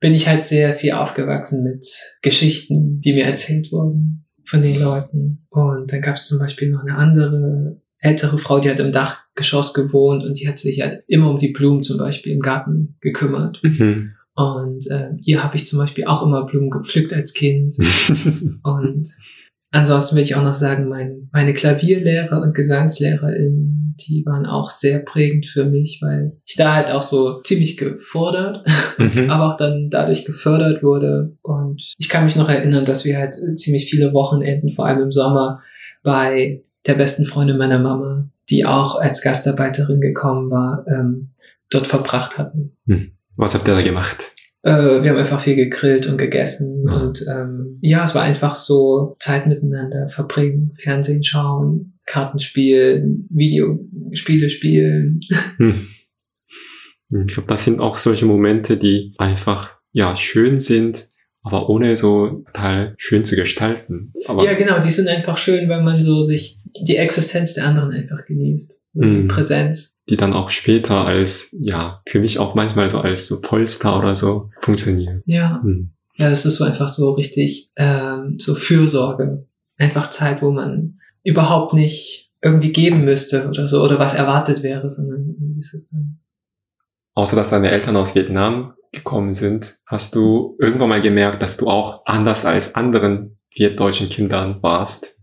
bin 0.00 0.12
ich 0.12 0.26
halt 0.26 0.42
sehr 0.42 0.74
viel 0.74 0.92
aufgewachsen 0.92 1.62
mit 1.62 1.86
Geschichten, 2.22 2.98
die 2.98 3.12
mir 3.12 3.26
erzählt 3.26 3.70
wurden 3.70 4.26
von 4.44 4.62
den 4.62 4.74
Leuten. 4.74 5.46
Und 5.50 5.92
dann 5.92 6.00
gab 6.02 6.16
es 6.16 6.26
zum 6.26 6.40
Beispiel 6.40 6.70
noch 6.70 6.82
eine 6.82 6.96
andere 6.96 7.80
ältere 8.00 8.38
Frau, 8.38 8.60
die 8.60 8.70
hat 8.70 8.80
im 8.80 8.92
Dachgeschoss 8.92 9.74
gewohnt 9.74 10.24
und 10.24 10.38
die 10.40 10.48
hat 10.48 10.58
sich 10.58 10.80
halt 10.80 11.02
immer 11.06 11.30
um 11.30 11.38
die 11.38 11.52
Blumen 11.52 11.82
zum 11.82 11.98
Beispiel 11.98 12.32
im 12.32 12.40
Garten 12.40 12.96
gekümmert. 13.00 13.58
Mhm. 13.62 14.12
Und 14.34 14.88
äh, 14.88 15.10
ihr 15.22 15.42
habe 15.42 15.56
ich 15.56 15.66
zum 15.66 15.80
Beispiel 15.80 16.04
auch 16.04 16.22
immer 16.22 16.46
Blumen 16.46 16.70
gepflückt 16.70 17.12
als 17.12 17.34
Kind. 17.34 17.74
und 18.62 19.08
ansonsten 19.72 20.16
will 20.16 20.22
ich 20.22 20.36
auch 20.36 20.44
noch 20.44 20.52
sagen, 20.52 20.88
mein, 20.88 21.28
meine 21.32 21.54
Klavierlehrer 21.54 22.40
und 22.40 22.54
Gesangslehrerin, 22.54 23.96
die 24.06 24.22
waren 24.26 24.46
auch 24.46 24.70
sehr 24.70 25.00
prägend 25.00 25.46
für 25.46 25.64
mich, 25.64 25.98
weil 26.02 26.36
ich 26.44 26.54
da 26.54 26.76
halt 26.76 26.92
auch 26.92 27.02
so 27.02 27.40
ziemlich 27.40 27.76
gefordert, 27.76 28.64
mhm. 28.96 29.28
aber 29.28 29.52
auch 29.52 29.56
dann 29.56 29.88
dadurch 29.90 30.24
gefördert 30.24 30.84
wurde. 30.84 31.36
Und 31.42 31.82
ich 31.98 32.08
kann 32.08 32.24
mich 32.24 32.36
noch 32.36 32.48
erinnern, 32.48 32.84
dass 32.84 33.04
wir 33.04 33.18
halt 33.18 33.34
ziemlich 33.58 33.90
viele 33.90 34.12
Wochenenden, 34.12 34.70
vor 34.70 34.86
allem 34.86 35.02
im 35.02 35.10
Sommer, 35.10 35.62
bei 36.04 36.62
der 36.86 36.94
besten 36.94 37.24
Freundin 37.24 37.58
meiner 37.58 37.78
Mama, 37.78 38.30
die 38.50 38.64
auch 38.64 38.96
als 38.96 39.22
Gastarbeiterin 39.22 40.00
gekommen 40.00 40.50
war, 40.50 40.84
ähm, 40.88 41.30
dort 41.70 41.86
verbracht 41.86 42.38
hatten. 42.38 42.76
Hm. 42.86 43.12
Was 43.36 43.54
habt 43.54 43.68
ihr 43.68 43.74
da 43.74 43.82
gemacht? 43.82 44.32
Äh, 44.62 45.02
wir 45.02 45.10
haben 45.10 45.18
einfach 45.18 45.40
viel 45.40 45.54
gegrillt 45.54 46.08
und 46.08 46.18
gegessen 46.18 46.84
ja. 46.86 46.96
und 46.96 47.24
ähm, 47.30 47.78
ja, 47.80 48.04
es 48.04 48.14
war 48.14 48.22
einfach 48.22 48.56
so 48.56 49.12
Zeit 49.18 49.46
miteinander 49.46 50.08
verbringen, 50.08 50.74
Fernsehen 50.76 51.22
schauen, 51.22 51.98
Karten 52.06 52.40
spielen, 52.40 53.28
Videospiele 53.30 54.50
spielen. 54.50 55.20
Hm. 57.10 57.26
Ich 57.26 57.34
glaube, 57.34 57.48
das 57.48 57.64
sind 57.64 57.80
auch 57.80 57.96
solche 57.96 58.26
Momente, 58.26 58.76
die 58.76 59.14
einfach 59.16 59.78
ja 59.92 60.14
schön 60.14 60.60
sind, 60.60 61.06
aber 61.42 61.70
ohne 61.70 61.96
so 61.96 62.42
total 62.46 62.94
schön 62.98 63.24
zu 63.24 63.34
gestalten. 63.34 64.12
Aber 64.26 64.44
ja, 64.44 64.54
genau, 64.54 64.78
die 64.78 64.90
sind 64.90 65.08
einfach 65.08 65.38
schön, 65.38 65.68
weil 65.68 65.82
man 65.82 65.98
so 65.98 66.20
sich 66.20 66.57
die 66.82 66.96
Existenz 66.96 67.54
der 67.54 67.66
anderen 67.66 67.92
einfach 67.92 68.24
genießt. 68.26 68.84
Mm, 68.94 69.28
Präsenz. 69.28 70.00
Die 70.08 70.16
dann 70.16 70.32
auch 70.32 70.50
später 70.50 71.04
als, 71.04 71.54
ja, 71.60 72.02
für 72.06 72.20
mich 72.20 72.38
auch 72.38 72.54
manchmal 72.54 72.88
so 72.88 72.98
als 72.98 73.28
so 73.28 73.40
Polster 73.40 73.98
oder 73.98 74.14
so 74.14 74.50
funktionieren. 74.60 75.22
Ja. 75.26 75.60
Mm. 75.64 75.92
Ja, 76.16 76.28
das 76.28 76.44
ist 76.44 76.56
so 76.56 76.64
einfach 76.64 76.88
so 76.88 77.12
richtig, 77.12 77.70
ähm, 77.76 78.36
so 78.38 78.54
Fürsorge. 78.54 79.46
Einfach 79.76 80.10
Zeit, 80.10 80.42
wo 80.42 80.50
man 80.50 80.98
überhaupt 81.22 81.74
nicht 81.74 82.32
irgendwie 82.42 82.72
geben 82.72 83.04
müsste 83.04 83.48
oder 83.48 83.68
so, 83.68 83.82
oder 83.82 83.98
was 83.98 84.14
erwartet 84.14 84.62
wäre, 84.62 84.88
sondern 84.88 85.36
wie 85.38 85.58
ist 85.58 85.74
es 85.74 85.90
dann? 85.90 86.18
Außer 87.14 87.36
dass 87.36 87.50
deine 87.50 87.70
Eltern 87.70 87.96
aus 87.96 88.14
Vietnam 88.14 88.74
gekommen 88.92 89.32
sind, 89.32 89.74
hast 89.86 90.14
du 90.14 90.56
irgendwann 90.60 90.88
mal 90.88 91.00
gemerkt, 91.00 91.42
dass 91.42 91.56
du 91.56 91.68
auch 91.68 92.02
anders 92.06 92.44
als 92.44 92.74
anderen 92.74 93.38
vietdeutschen 93.54 94.08
Kindern 94.08 94.62
warst? 94.62 95.17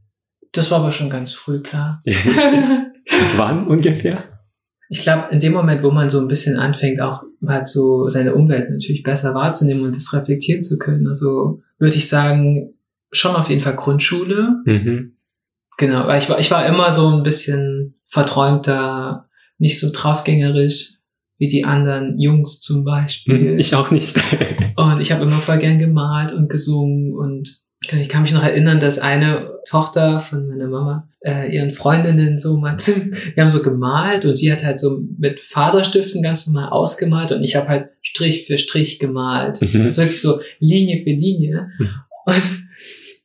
Das 0.55 0.71
war 0.71 0.79
aber 0.79 0.91
schon 0.91 1.09
ganz 1.09 1.33
früh 1.33 1.61
klar. 1.61 2.01
Wann 3.35 3.67
ungefähr? 3.67 4.17
Ich 4.89 5.01
glaube, 5.01 5.27
in 5.31 5.39
dem 5.39 5.53
Moment, 5.53 5.83
wo 5.83 5.91
man 5.91 6.09
so 6.09 6.19
ein 6.19 6.27
bisschen 6.27 6.57
anfängt, 6.57 7.01
auch 7.01 7.23
halt 7.45 7.67
so 7.67 8.07
seine 8.09 8.35
Umwelt 8.35 8.69
natürlich 8.69 9.03
besser 9.03 9.33
wahrzunehmen 9.33 9.83
und 9.83 9.95
das 9.95 10.13
reflektieren 10.13 10.63
zu 10.63 10.77
können. 10.77 11.07
Also 11.07 11.61
würde 11.79 11.95
ich 11.95 12.07
sagen, 12.07 12.73
schon 13.11 13.35
auf 13.35 13.49
jeden 13.49 13.61
Fall 13.61 13.75
Grundschule. 13.75 14.61
Mhm. 14.65 15.17
Genau, 15.77 16.07
weil 16.07 16.19
ich 16.19 16.29
war, 16.29 16.39
ich 16.39 16.51
war 16.51 16.65
immer 16.65 16.91
so 16.91 17.09
ein 17.09 17.23
bisschen 17.23 17.99
verträumter, 18.05 19.29
nicht 19.57 19.79
so 19.79 19.89
draufgängerisch 19.91 20.93
wie 21.37 21.47
die 21.47 21.65
anderen 21.65 22.17
Jungs 22.17 22.61
zum 22.61 22.85
Beispiel. 22.85 23.53
Mhm, 23.53 23.59
ich 23.59 23.75
auch 23.75 23.91
nicht. 23.91 24.17
und 24.77 25.01
ich 25.01 25.11
habe 25.11 25.23
immer 25.23 25.33
voll 25.33 25.57
gern 25.57 25.79
gemalt 25.79 26.31
und 26.31 26.49
gesungen 26.49 27.13
und 27.13 27.64
ich 27.91 28.09
kann 28.09 28.23
mich 28.23 28.33
noch 28.33 28.43
erinnern, 28.43 28.79
dass 28.79 28.99
eine 28.99 29.51
Tochter 29.67 30.19
von 30.19 30.47
meiner 30.47 30.67
Mama 30.67 31.07
äh, 31.25 31.53
ihren 31.53 31.71
Freundinnen 31.71 32.37
so 32.37 32.57
mal, 32.57 32.77
wir 33.35 33.43
haben 33.43 33.49
so 33.49 33.61
gemalt 33.61 34.25
und 34.25 34.35
sie 34.35 34.51
hat 34.51 34.63
halt 34.63 34.79
so 34.79 35.01
mit 35.17 35.39
Faserstiften 35.39 36.21
ganz 36.21 36.47
normal 36.47 36.69
ausgemalt 36.69 37.31
und 37.31 37.43
ich 37.43 37.55
habe 37.55 37.67
halt 37.67 37.89
Strich 38.01 38.45
für 38.45 38.57
Strich 38.57 38.99
gemalt. 38.99 39.61
Mhm. 39.61 39.81
Also 39.81 40.01
wirklich 40.01 40.21
so 40.21 40.39
Linie 40.59 41.03
für 41.03 41.11
Linie. 41.11 41.69
Mhm. 41.79 41.89
Und, 42.25 42.43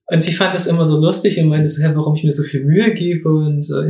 und 0.07 0.23
sie 0.23 0.33
fand 0.33 0.55
das 0.55 0.67
immer 0.67 0.87
so 0.87 1.01
lustig 1.01 1.39
und 1.41 1.49
meinte 1.49 1.69
so, 1.69 1.83
warum 1.95 2.15
ich 2.15 2.25
mir 2.25 2.33
so 2.33 2.43
viel 2.43 2.65
Mühe 2.65 2.95
gebe 2.95 3.29
und 3.29 3.63
so. 3.63 3.83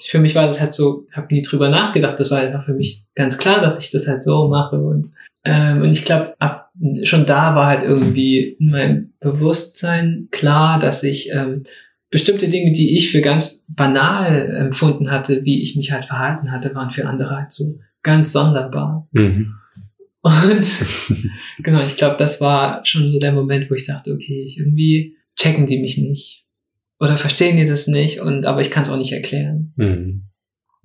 für 0.00 0.18
mich 0.18 0.34
war 0.34 0.46
das 0.46 0.60
halt 0.60 0.74
so, 0.74 1.06
habe 1.12 1.34
nie 1.34 1.42
drüber 1.42 1.68
nachgedacht. 1.68 2.18
Das 2.18 2.30
war 2.30 2.38
einfach 2.38 2.64
für 2.64 2.74
mich 2.74 3.04
ganz 3.14 3.38
klar, 3.38 3.60
dass 3.60 3.78
ich 3.78 3.90
das 3.90 4.06
halt 4.06 4.22
so 4.22 4.48
mache 4.48 4.76
und 4.76 5.06
ähm, 5.44 5.82
und 5.82 5.90
ich 5.90 6.04
glaube, 6.04 6.34
ab 6.38 6.70
schon 7.04 7.26
da 7.26 7.54
war 7.54 7.66
halt 7.66 7.82
irgendwie 7.82 8.56
in 8.58 8.70
meinem 8.70 9.12
Bewusstsein 9.20 10.28
klar, 10.30 10.78
dass 10.78 11.02
ich 11.02 11.30
ähm, 11.30 11.64
bestimmte 12.10 12.48
Dinge, 12.48 12.72
die 12.72 12.96
ich 12.96 13.10
für 13.10 13.20
ganz 13.20 13.66
banal 13.68 14.56
empfunden 14.56 15.10
hatte, 15.10 15.44
wie 15.44 15.62
ich 15.62 15.76
mich 15.76 15.92
halt 15.92 16.04
verhalten 16.04 16.50
hatte, 16.50 16.74
waren 16.74 16.90
für 16.90 17.06
andere 17.06 17.36
halt 17.36 17.52
so 17.52 17.78
ganz 18.02 18.32
sonderbar. 18.32 19.08
Mhm. 19.12 19.54
Und 20.20 20.66
genau, 21.62 21.84
ich 21.84 21.96
glaube, 21.96 22.16
das 22.16 22.40
war 22.40 22.84
schon 22.84 23.10
so 23.12 23.18
der 23.18 23.32
Moment, 23.32 23.70
wo 23.70 23.74
ich 23.74 23.86
dachte, 23.86 24.12
okay, 24.12 24.42
ich 24.44 24.58
irgendwie 24.58 25.16
checken 25.36 25.66
die 25.66 25.80
mich 25.80 25.98
nicht 25.98 26.46
oder 27.00 27.16
verstehen 27.16 27.56
die 27.56 27.64
das 27.64 27.88
nicht 27.88 28.20
und 28.20 28.44
aber 28.44 28.60
ich 28.60 28.70
kann 28.70 28.84
es 28.84 28.90
auch 28.90 28.98
nicht 28.98 29.12
erklären. 29.12 29.72
Mhm. 29.76 30.22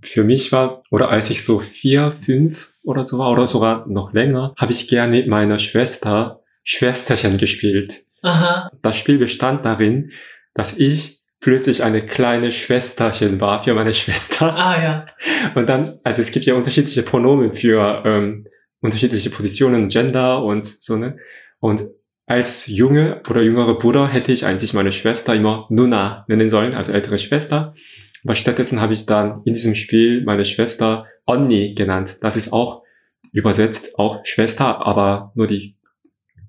Für 0.02 0.24
mich 0.24 0.52
war 0.52 0.84
oder 0.92 1.10
als 1.10 1.30
ich 1.30 1.44
so 1.44 1.60
vier, 1.60 2.14
fünf 2.22 2.74
oder 2.88 3.04
so 3.04 3.20
war 3.20 3.32
oder 3.32 3.46
sogar 3.46 3.86
noch 3.88 4.14
länger, 4.14 4.54
habe 4.58 4.72
ich 4.72 4.88
gerne 4.88 5.12
mit 5.12 5.28
meiner 5.28 5.58
Schwester 5.58 6.42
Schwesterchen 6.64 7.38
gespielt. 7.38 8.04
Aha. 8.22 8.70
Das 8.82 8.98
Spiel 8.98 9.18
bestand 9.18 9.66
darin, 9.66 10.12
dass 10.54 10.78
ich 10.78 11.20
plötzlich 11.40 11.84
eine 11.84 12.02
kleine 12.02 12.52
Schwesterchen 12.52 13.40
war 13.42 13.64
für 13.64 13.74
meine 13.74 13.94
Schwester. 13.94 14.56
Ah 14.56 14.82
ja. 14.82 15.06
Und 15.56 15.68
dann, 15.68 16.00
also 16.04 16.22
es 16.22 16.32
gibt 16.32 16.46
ja 16.46 16.56
unterschiedliche 16.56 17.04
Pronomen 17.04 17.54
für 17.54 18.04
ähm, 18.06 18.48
unterschiedliche 18.82 19.30
Positionen, 19.30 19.90
Gender 19.90 20.44
und 20.44 20.66
so, 20.66 20.96
ne? 20.96 21.18
Und 21.60 21.82
als 22.26 22.68
junge 22.68 23.22
oder 23.30 23.42
jüngere 23.42 23.78
Bruder 23.78 24.08
hätte 24.08 24.32
ich 24.32 24.46
eigentlich 24.46 24.74
meine 24.74 24.92
Schwester 24.92 25.34
immer 25.34 25.66
Nuna 25.70 26.26
nennen 26.28 26.50
sollen, 26.50 26.74
also 26.74 26.92
ältere 26.92 27.18
Schwester. 27.18 27.74
Aber 28.28 28.36
stattdessen 28.36 28.82
habe 28.82 28.92
ich 28.92 29.06
dann 29.06 29.42
in 29.46 29.54
diesem 29.54 29.74
Spiel 29.74 30.22
meine 30.26 30.44
Schwester 30.44 31.06
Onni 31.26 31.74
genannt. 31.76 32.18
Das 32.20 32.36
ist 32.36 32.52
auch 32.52 32.84
übersetzt 33.32 33.98
auch 33.98 34.26
Schwester, 34.26 34.86
aber 34.86 35.32
nur 35.36 35.48
die 35.48 35.76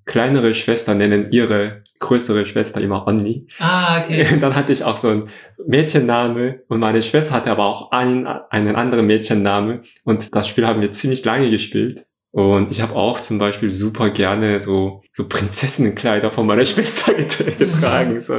kleinere 0.07 0.55
Schwester 0.55 0.97
nennen 0.97 1.31
ihre 1.31 1.85
größere 2.01 2.47
Schwester 2.47 2.81
immer 2.81 3.07
Onni. 3.07 3.47
Ah, 3.61 4.01
okay. 4.01 4.27
Dann 4.41 4.57
hatte 4.57 4.73
ich 4.73 4.83
auch 4.83 4.97
so 4.97 5.09
einen 5.09 5.29
Mädchenname 5.69 6.63
und 6.67 6.81
meine 6.81 7.01
Schwester 7.01 7.35
hatte 7.35 7.53
aber 7.53 7.67
auch 7.67 7.93
einen, 7.93 8.27
einen 8.27 8.75
anderen 8.75 9.07
Mädchenname 9.07 9.83
und 10.03 10.35
das 10.35 10.49
Spiel 10.49 10.67
haben 10.67 10.81
wir 10.81 10.91
ziemlich 10.91 11.25
lange 11.25 11.49
gespielt. 11.49 12.07
Und 12.33 12.73
ich 12.73 12.83
habe 12.83 12.97
auch 12.97 13.21
zum 13.21 13.39
Beispiel 13.39 13.71
super 13.71 14.11
gerne 14.11 14.59
so, 14.59 15.03
so 15.13 15.29
Prinzessinnenkleider 15.29 16.33
von 16.33 16.45
meiner 16.45 16.65
Schwester 16.65 17.15
getragen. 17.15 18.15
Mhm. 18.15 18.23
So. 18.23 18.35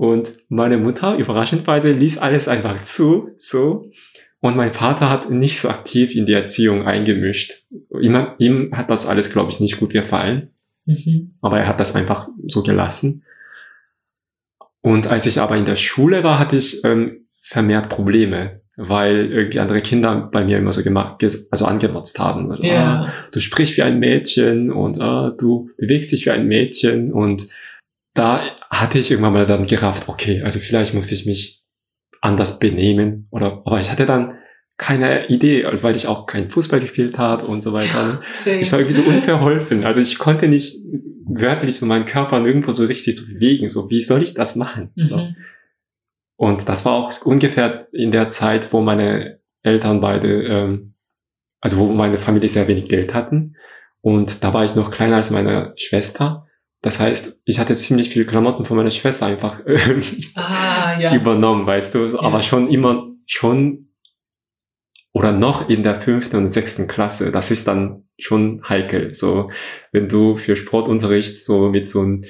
Und 0.00 0.38
meine 0.48 0.78
Mutter, 0.78 1.16
überraschendweise, 1.16 1.92
ließ 1.92 2.16
alles 2.16 2.48
einfach 2.48 2.80
zu, 2.80 3.32
so. 3.36 3.90
Und 4.40 4.56
mein 4.56 4.72
Vater 4.72 5.10
hat 5.10 5.28
nicht 5.28 5.60
so 5.60 5.68
aktiv 5.68 6.16
in 6.16 6.24
die 6.24 6.32
Erziehung 6.32 6.86
eingemischt. 6.86 7.64
Ihm, 8.00 8.28
ihm 8.38 8.70
hat 8.74 8.88
das 8.88 9.06
alles, 9.06 9.30
glaube 9.30 9.50
ich, 9.50 9.60
nicht 9.60 9.78
gut 9.78 9.90
gefallen. 9.90 10.52
Mhm. 10.86 11.34
Aber 11.42 11.60
er 11.60 11.68
hat 11.68 11.80
das 11.80 11.94
einfach 11.94 12.30
so 12.46 12.62
gelassen. 12.62 13.24
Und 14.80 15.06
als 15.06 15.26
ich 15.26 15.38
aber 15.38 15.58
in 15.58 15.66
der 15.66 15.76
Schule 15.76 16.24
war, 16.24 16.38
hatte 16.38 16.56
ich 16.56 16.82
ähm, 16.82 17.26
vermehrt 17.42 17.90
Probleme, 17.90 18.62
weil 18.78 19.30
irgendwie 19.30 19.60
andere 19.60 19.82
Kinder 19.82 20.30
bei 20.32 20.46
mir 20.46 20.56
immer 20.56 20.72
so 20.72 20.82
gemacht, 20.82 21.22
also 21.50 21.66
angemotzt 21.66 22.18
haben. 22.18 22.50
Also, 22.50 22.62
ja. 22.62 23.02
ah, 23.02 23.12
du 23.32 23.38
sprichst 23.38 23.76
wie 23.76 23.82
ein 23.82 23.98
Mädchen 23.98 24.72
und 24.72 24.98
ah, 24.98 25.36
du 25.38 25.68
bewegst 25.76 26.10
dich 26.10 26.24
wie 26.24 26.30
ein 26.30 26.46
Mädchen 26.46 27.12
und 27.12 27.48
da 28.14 28.40
hatte 28.70 28.98
ich 28.98 29.10
irgendwann 29.10 29.32
mal 29.32 29.46
dann 29.46 29.66
gerafft, 29.66 30.08
okay, 30.08 30.42
also 30.42 30.58
vielleicht 30.58 30.94
muss 30.94 31.10
ich 31.12 31.26
mich 31.26 31.64
anders 32.20 32.58
benehmen 32.58 33.26
oder, 33.30 33.62
aber 33.64 33.80
ich 33.80 33.90
hatte 33.90 34.06
dann 34.06 34.38
keine 34.80 35.28
Idee, 35.28 35.66
weil 35.82 35.94
ich 35.94 36.06
auch 36.06 36.24
keinen 36.24 36.48
Fußball 36.48 36.80
gespielt 36.80 37.18
habe 37.18 37.46
und 37.46 37.62
so 37.62 37.74
weiter. 37.74 38.22
ich 38.46 38.72
war 38.72 38.78
irgendwie 38.78 38.98
so 38.98 39.02
unverholfen. 39.02 39.84
Also 39.84 40.00
ich 40.00 40.18
konnte 40.18 40.48
nicht 40.48 40.78
wörtlich 41.26 41.76
so 41.76 41.84
meinen 41.84 42.06
Körper 42.06 42.40
nirgendwo 42.40 42.70
so 42.70 42.86
richtig 42.86 43.14
so 43.14 43.26
bewegen. 43.26 43.68
So, 43.68 43.90
wie 43.90 44.00
soll 44.00 44.22
ich 44.22 44.32
das 44.32 44.56
machen? 44.56 44.90
Mhm. 44.94 45.02
So. 45.02 45.28
Und 46.36 46.66
das 46.66 46.86
war 46.86 46.94
auch 46.94 47.12
ungefähr 47.26 47.88
in 47.92 48.10
der 48.10 48.30
Zeit, 48.30 48.72
wo 48.72 48.80
meine 48.80 49.40
Eltern 49.62 50.00
beide, 50.00 50.44
ähm, 50.44 50.94
also 51.60 51.76
wo 51.76 51.92
meine 51.92 52.16
Familie 52.16 52.48
sehr 52.48 52.66
wenig 52.66 52.88
Geld 52.88 53.12
hatten. 53.12 53.56
Und 54.00 54.42
da 54.42 54.54
war 54.54 54.64
ich 54.64 54.76
noch 54.76 54.90
kleiner 54.90 55.16
als 55.16 55.30
meine 55.30 55.74
Schwester. 55.76 56.46
Das 56.82 56.98
heißt, 56.98 57.42
ich 57.44 57.58
hatte 57.58 57.74
ziemlich 57.74 58.08
viel 58.08 58.24
Klamotten 58.24 58.64
von 58.64 58.76
meiner 58.76 58.90
Schwester 58.90 59.26
einfach 59.26 59.60
ah, 60.34 60.98
ja. 60.98 61.14
übernommen, 61.14 61.66
weißt 61.66 61.94
du, 61.94 62.06
ja. 62.06 62.20
aber 62.20 62.40
schon 62.42 62.68
immer, 62.70 63.08
schon 63.26 63.90
oder 65.12 65.32
noch 65.32 65.68
in 65.68 65.82
der 65.82 66.00
fünften 66.00 66.36
und 66.36 66.50
sechsten 66.50 66.86
Klasse, 66.86 67.32
das 67.32 67.50
ist 67.50 67.66
dann 67.66 68.04
schon 68.18 68.62
heikel. 68.68 69.12
So, 69.14 69.50
wenn 69.92 70.08
du 70.08 70.36
für 70.36 70.54
Sportunterricht 70.56 71.36
so 71.36 71.68
mit 71.68 71.86
so 71.86 72.00
einem 72.00 72.24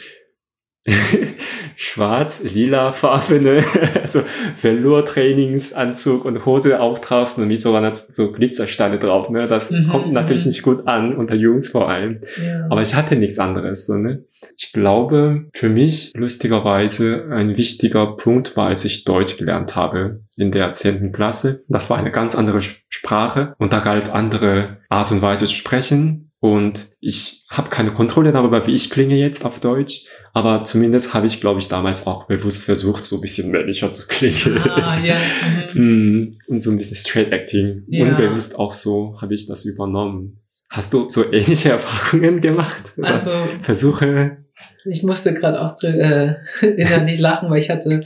schwarz-lila 1.76 2.92
farbene, 2.92 3.62
also 4.02 4.22
Velour-Trainingsanzug 4.60 6.24
und 6.24 6.46
Hose 6.46 6.80
auch 6.80 6.98
draußen 6.98 7.42
und 7.42 7.50
wie 7.50 7.56
so, 7.56 7.78
so 7.94 8.32
Glitzersteine 8.32 8.98
drauf, 8.98 9.28
ne? 9.28 9.46
Das 9.46 9.70
mhm, 9.70 9.88
kommt 9.88 10.12
natürlich 10.12 10.44
mhm. 10.44 10.50
nicht 10.50 10.62
gut 10.62 10.86
an, 10.86 11.16
unter 11.16 11.34
Jungs 11.34 11.68
vor 11.68 11.90
allem. 11.90 12.20
Ja. 12.42 12.66
Aber 12.70 12.80
ich 12.80 12.94
hatte 12.94 13.16
nichts 13.16 13.38
anderes, 13.38 13.86
so, 13.86 13.94
ne? 13.94 14.24
Ich 14.58 14.72
glaube, 14.72 15.48
für 15.52 15.68
mich 15.68 16.12
lustigerweise 16.14 17.24
ein 17.30 17.58
wichtiger 17.58 18.16
Punkt 18.16 18.56
war, 18.56 18.68
als 18.68 18.84
ich 18.84 19.04
Deutsch 19.04 19.36
gelernt 19.36 19.76
habe 19.76 20.20
in 20.36 20.50
der 20.50 20.72
zehnten 20.72 21.12
Klasse. 21.12 21.64
Das 21.68 21.90
war 21.90 21.98
eine 21.98 22.10
ganz 22.10 22.34
andere 22.34 22.60
Sprache 22.60 23.54
und 23.58 23.72
da 23.72 23.80
galt 23.80 24.10
andere 24.10 24.78
Art 24.88 25.12
und 25.12 25.20
Weise 25.20 25.46
zu 25.46 25.54
sprechen. 25.54 26.30
Und 26.40 26.96
ich 27.00 27.44
habe 27.50 27.68
keine 27.68 27.90
Kontrolle 27.90 28.32
darüber, 28.32 28.66
wie 28.66 28.74
ich 28.74 28.88
klinge 28.88 29.16
jetzt 29.16 29.44
auf 29.44 29.60
Deutsch. 29.60 30.06
Aber 30.32 30.62
zumindest 30.64 31.12
habe 31.14 31.26
ich, 31.26 31.40
glaube 31.40 31.60
ich, 31.60 31.68
damals 31.68 32.06
auch 32.06 32.26
bewusst 32.26 32.64
versucht, 32.64 33.04
so 33.04 33.16
ein 33.16 33.22
bisschen 33.22 33.50
männlicher 33.50 33.90
zu 33.90 34.06
klingen. 34.06 34.58
Ah, 34.68 34.98
ja. 35.02 35.16
Mhm. 35.72 36.38
Und 36.48 36.60
so 36.60 36.72
ein 36.72 36.76
bisschen 36.78 36.96
Straight 36.96 37.32
Acting. 37.32 37.84
Ja. 37.86 38.06
Unbewusst 38.06 38.58
auch 38.58 38.72
so 38.72 39.16
habe 39.20 39.34
ich 39.34 39.46
das 39.46 39.64
übernommen. 39.64 40.40
Hast 40.68 40.92
du 40.92 41.08
so 41.08 41.32
ähnliche 41.32 41.70
Erfahrungen 41.70 42.40
gemacht? 42.40 42.92
Also 43.00 43.30
Versuche? 43.62 44.38
Ich 44.84 45.04
musste 45.04 45.32
gerade 45.32 45.60
auch 45.60 45.80
äh, 45.84 46.34
innerlich 46.62 47.20
lachen, 47.20 47.50
weil 47.50 47.60
ich 47.60 47.70
hatte 47.70 48.04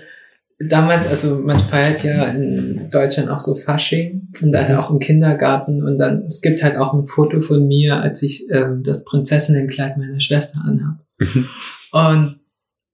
damals, 0.59 1.07
also 1.07 1.39
man 1.39 1.61
feiert 1.61 2.05
ja 2.05 2.27
in 2.27 2.89
Deutschland 2.91 3.29
auch 3.29 3.41
so 3.41 3.55
Fasching 3.55 4.29
und 4.43 4.55
also 4.55 4.77
auch 4.77 4.91
im 4.91 4.99
Kindergarten 4.99 5.83
und 5.83 5.99
dann, 5.99 6.25
es 6.27 6.41
gibt 6.41 6.63
halt 6.63 6.77
auch 6.77 6.95
ein 6.95 7.05
Foto 7.05 7.41
von 7.41 7.67
mir, 7.67 8.01
als 8.01 8.23
ich 8.23 8.47
ähm, 8.51 8.83
das 8.85 9.05
Prinzessinnenkleid 9.05 9.97
meiner 9.97 10.21
Schwester 10.21 10.61
anhabe. 10.67 11.04
Und 11.93 12.41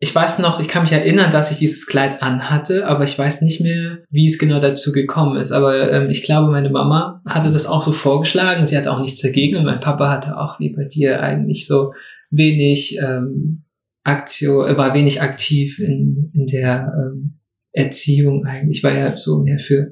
ich 0.02 0.14
weiß 0.14 0.38
noch, 0.38 0.60
ich 0.60 0.68
kann 0.68 0.82
mich 0.82 0.92
erinnern, 0.92 1.30
dass 1.30 1.50
ich 1.52 1.58
dieses 1.58 1.86
Kleid 1.86 2.22
anhatte, 2.22 2.86
aber 2.86 3.04
ich 3.04 3.18
weiß 3.18 3.42
nicht 3.42 3.60
mehr, 3.60 3.98
wie 4.08 4.26
es 4.26 4.38
genau 4.38 4.58
dazu 4.58 4.92
gekommen 4.92 5.36
ist. 5.36 5.52
Aber 5.52 5.92
ähm, 5.92 6.08
ich 6.08 6.22
glaube, 6.22 6.50
meine 6.50 6.70
Mama 6.70 7.22
hatte 7.26 7.52
das 7.52 7.66
auch 7.66 7.82
so 7.82 7.92
vorgeschlagen. 7.92 8.64
Sie 8.64 8.78
hatte 8.78 8.92
auch 8.92 9.00
nichts 9.00 9.20
dagegen 9.20 9.56
und 9.56 9.64
mein 9.64 9.80
Papa 9.80 10.10
hatte 10.10 10.38
auch 10.38 10.58
wie 10.58 10.74
bei 10.74 10.84
dir 10.84 11.22
eigentlich 11.22 11.66
so 11.66 11.92
wenig 12.30 12.98
ähm, 12.98 13.64
Aktion, 14.02 14.66
äh, 14.68 14.76
war 14.78 14.94
wenig 14.94 15.20
aktiv 15.20 15.78
in, 15.78 16.30
in 16.32 16.46
der 16.46 16.92
ähm, 16.96 17.40
Erziehung 17.72 18.46
eigentlich, 18.46 18.82
weil 18.82 18.96
er 18.96 19.18
so 19.18 19.42
mehr 19.42 19.58
für 19.58 19.90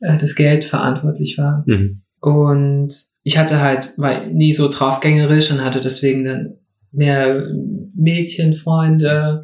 äh, 0.00 0.18
das 0.18 0.34
Geld 0.34 0.66
verantwortlich 0.66 1.38
war. 1.38 1.64
Mhm. 1.66 2.02
Und 2.20 2.92
ich 3.22 3.38
hatte 3.38 3.60
halt, 3.60 3.96
war 3.96 4.26
nie 4.26 4.52
so 4.52 4.68
draufgängerisch 4.68 5.50
und 5.50 5.64
hatte 5.64 5.80
deswegen 5.80 6.24
dann 6.24 6.54
mehr 6.92 7.46
Mädchenfreunde. 7.94 9.42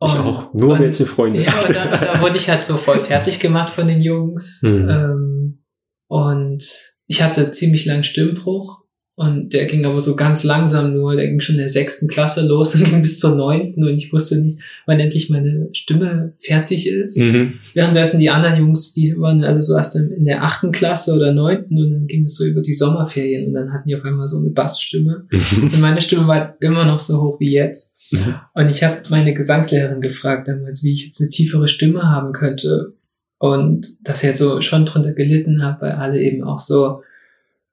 Ich 0.00 0.14
und, 0.14 0.20
auch, 0.20 0.54
nur 0.54 0.74
und, 0.74 0.80
Mädchenfreunde. 0.80 1.42
Ja, 1.42 1.52
dann, 1.72 1.90
da 2.00 2.20
wurde 2.20 2.36
ich 2.36 2.48
halt 2.48 2.64
so 2.64 2.76
voll 2.76 3.00
fertig 3.00 3.40
gemacht 3.40 3.70
von 3.70 3.88
den 3.88 4.00
Jungs. 4.00 4.62
Mhm. 4.62 4.88
Ähm, 4.88 5.58
und 6.06 6.62
ich 7.06 7.22
hatte 7.22 7.50
ziemlich 7.50 7.84
lang 7.86 8.02
Stimmbruch 8.02 8.82
und 9.18 9.52
der 9.52 9.64
ging 9.64 9.84
aber 9.84 10.00
so 10.00 10.14
ganz 10.14 10.44
langsam 10.44 10.94
nur, 10.94 11.16
der 11.16 11.26
ging 11.26 11.40
schon 11.40 11.56
in 11.56 11.62
der 11.62 11.68
sechsten 11.68 12.06
Klasse 12.06 12.46
los 12.46 12.72
und 12.76 12.84
ging 12.84 13.02
bis 13.02 13.18
zur 13.18 13.34
neunten 13.34 13.82
und 13.82 13.96
ich 13.96 14.12
wusste 14.12 14.40
nicht, 14.40 14.60
wann 14.86 15.00
endlich 15.00 15.28
meine 15.28 15.70
Stimme 15.72 16.34
fertig 16.38 16.88
ist. 16.88 17.18
Mhm. 17.18 17.54
Währenddessen 17.74 18.20
die 18.20 18.30
anderen 18.30 18.60
Jungs, 18.60 18.94
die 18.94 19.12
waren 19.18 19.42
alle 19.42 19.60
so 19.60 19.76
erst 19.76 19.96
in 19.96 20.24
der 20.24 20.44
achten 20.44 20.70
Klasse 20.70 21.16
oder 21.16 21.32
neunten 21.32 21.80
und 21.82 21.90
dann 21.90 22.06
ging 22.06 22.26
es 22.26 22.36
so 22.36 22.44
über 22.44 22.62
die 22.62 22.72
Sommerferien 22.72 23.48
und 23.48 23.54
dann 23.54 23.72
hatten 23.72 23.88
die 23.88 23.96
auf 23.96 24.04
einmal 24.04 24.28
so 24.28 24.38
eine 24.38 24.50
Bassstimme. 24.50 25.26
Mhm. 25.38 25.64
Und 25.64 25.80
meine 25.80 26.00
Stimme 26.00 26.26
war 26.26 26.56
immer 26.60 26.84
noch 26.84 27.00
so 27.00 27.20
hoch 27.22 27.40
wie 27.40 27.52
jetzt. 27.52 27.96
Mhm. 28.10 28.34
Und 28.54 28.68
ich 28.68 28.82
habe 28.82 29.02
meine 29.08 29.32
Gesangslehrerin 29.32 30.00
gefragt 30.00 30.48
damals, 30.48 30.84
wie 30.84 30.92
ich 30.92 31.06
jetzt 31.06 31.20
eine 31.20 31.30
tiefere 31.30 31.68
Stimme 31.68 32.02
haben 32.02 32.32
könnte. 32.32 32.94
Und 33.38 33.86
dass 34.06 34.22
ich 34.22 34.28
halt 34.28 34.36
so 34.36 34.60
schon 34.60 34.84
drunter 34.84 35.12
gelitten 35.12 35.62
habe, 35.62 35.82
weil 35.82 35.92
alle 35.92 36.20
eben 36.20 36.44
auch 36.44 36.58
so 36.58 37.02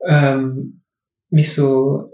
ähm, 0.08 0.82
mich 1.30 1.54
so, 1.54 2.12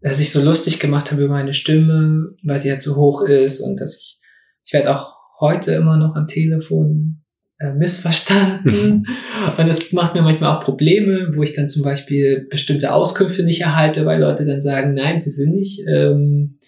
dass 0.00 0.20
ich 0.20 0.30
so 0.32 0.42
lustig 0.42 0.80
gemacht 0.80 1.12
habe 1.12 1.22
über 1.22 1.34
meine 1.34 1.54
Stimme, 1.54 2.34
weil 2.42 2.58
sie 2.58 2.70
halt 2.70 2.82
so 2.82 2.96
hoch 2.96 3.22
ist 3.22 3.60
und 3.60 3.80
dass 3.80 3.98
ich, 3.98 4.20
ich 4.64 4.72
werde 4.72 4.94
auch 4.94 5.14
heute 5.40 5.72
immer 5.72 5.96
noch 5.96 6.14
am 6.14 6.26
Telefon 6.26 7.22
äh, 7.58 7.74
missverstanden. 7.74 9.06
und 9.58 9.68
es 9.68 9.92
macht 9.92 10.14
mir 10.14 10.22
manchmal 10.22 10.56
auch 10.56 10.64
Probleme, 10.64 11.32
wo 11.34 11.42
ich 11.42 11.54
dann 11.54 11.68
zum 11.68 11.82
Beispiel 11.82 12.46
bestimmte 12.50 12.92
Auskünfte 12.92 13.44
nicht 13.44 13.62
erhalte, 13.62 14.04
weil 14.06 14.20
Leute 14.20 14.44
dann 14.44 14.60
sagen, 14.60 14.94
nein, 14.94 15.18
sie 15.18 15.30
sind 15.30 15.54
nicht. 15.54 15.84
Ähm, 15.88 16.58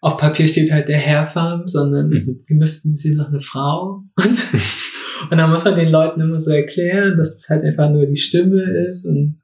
auf 0.00 0.18
Papier 0.18 0.46
steht 0.46 0.70
halt 0.70 0.88
der 0.88 0.98
Herr 0.98 1.30
Farm, 1.30 1.66
sondern 1.66 2.08
mhm. 2.08 2.36
sie 2.38 2.56
müssten, 2.56 2.94
sie 2.94 3.08
sind 3.08 3.16
noch 3.16 3.28
eine 3.28 3.40
Frau. 3.40 4.04
Und, 4.16 4.26
und 5.30 5.38
dann 5.38 5.50
muss 5.50 5.64
man 5.64 5.76
den 5.76 5.88
Leuten 5.88 6.20
immer 6.20 6.38
so 6.38 6.50
erklären, 6.50 7.16
dass 7.16 7.36
es 7.36 7.48
halt 7.48 7.64
einfach 7.64 7.90
nur 7.90 8.04
die 8.04 8.16
Stimme 8.16 8.62
ist. 8.86 9.06
Und 9.06 9.40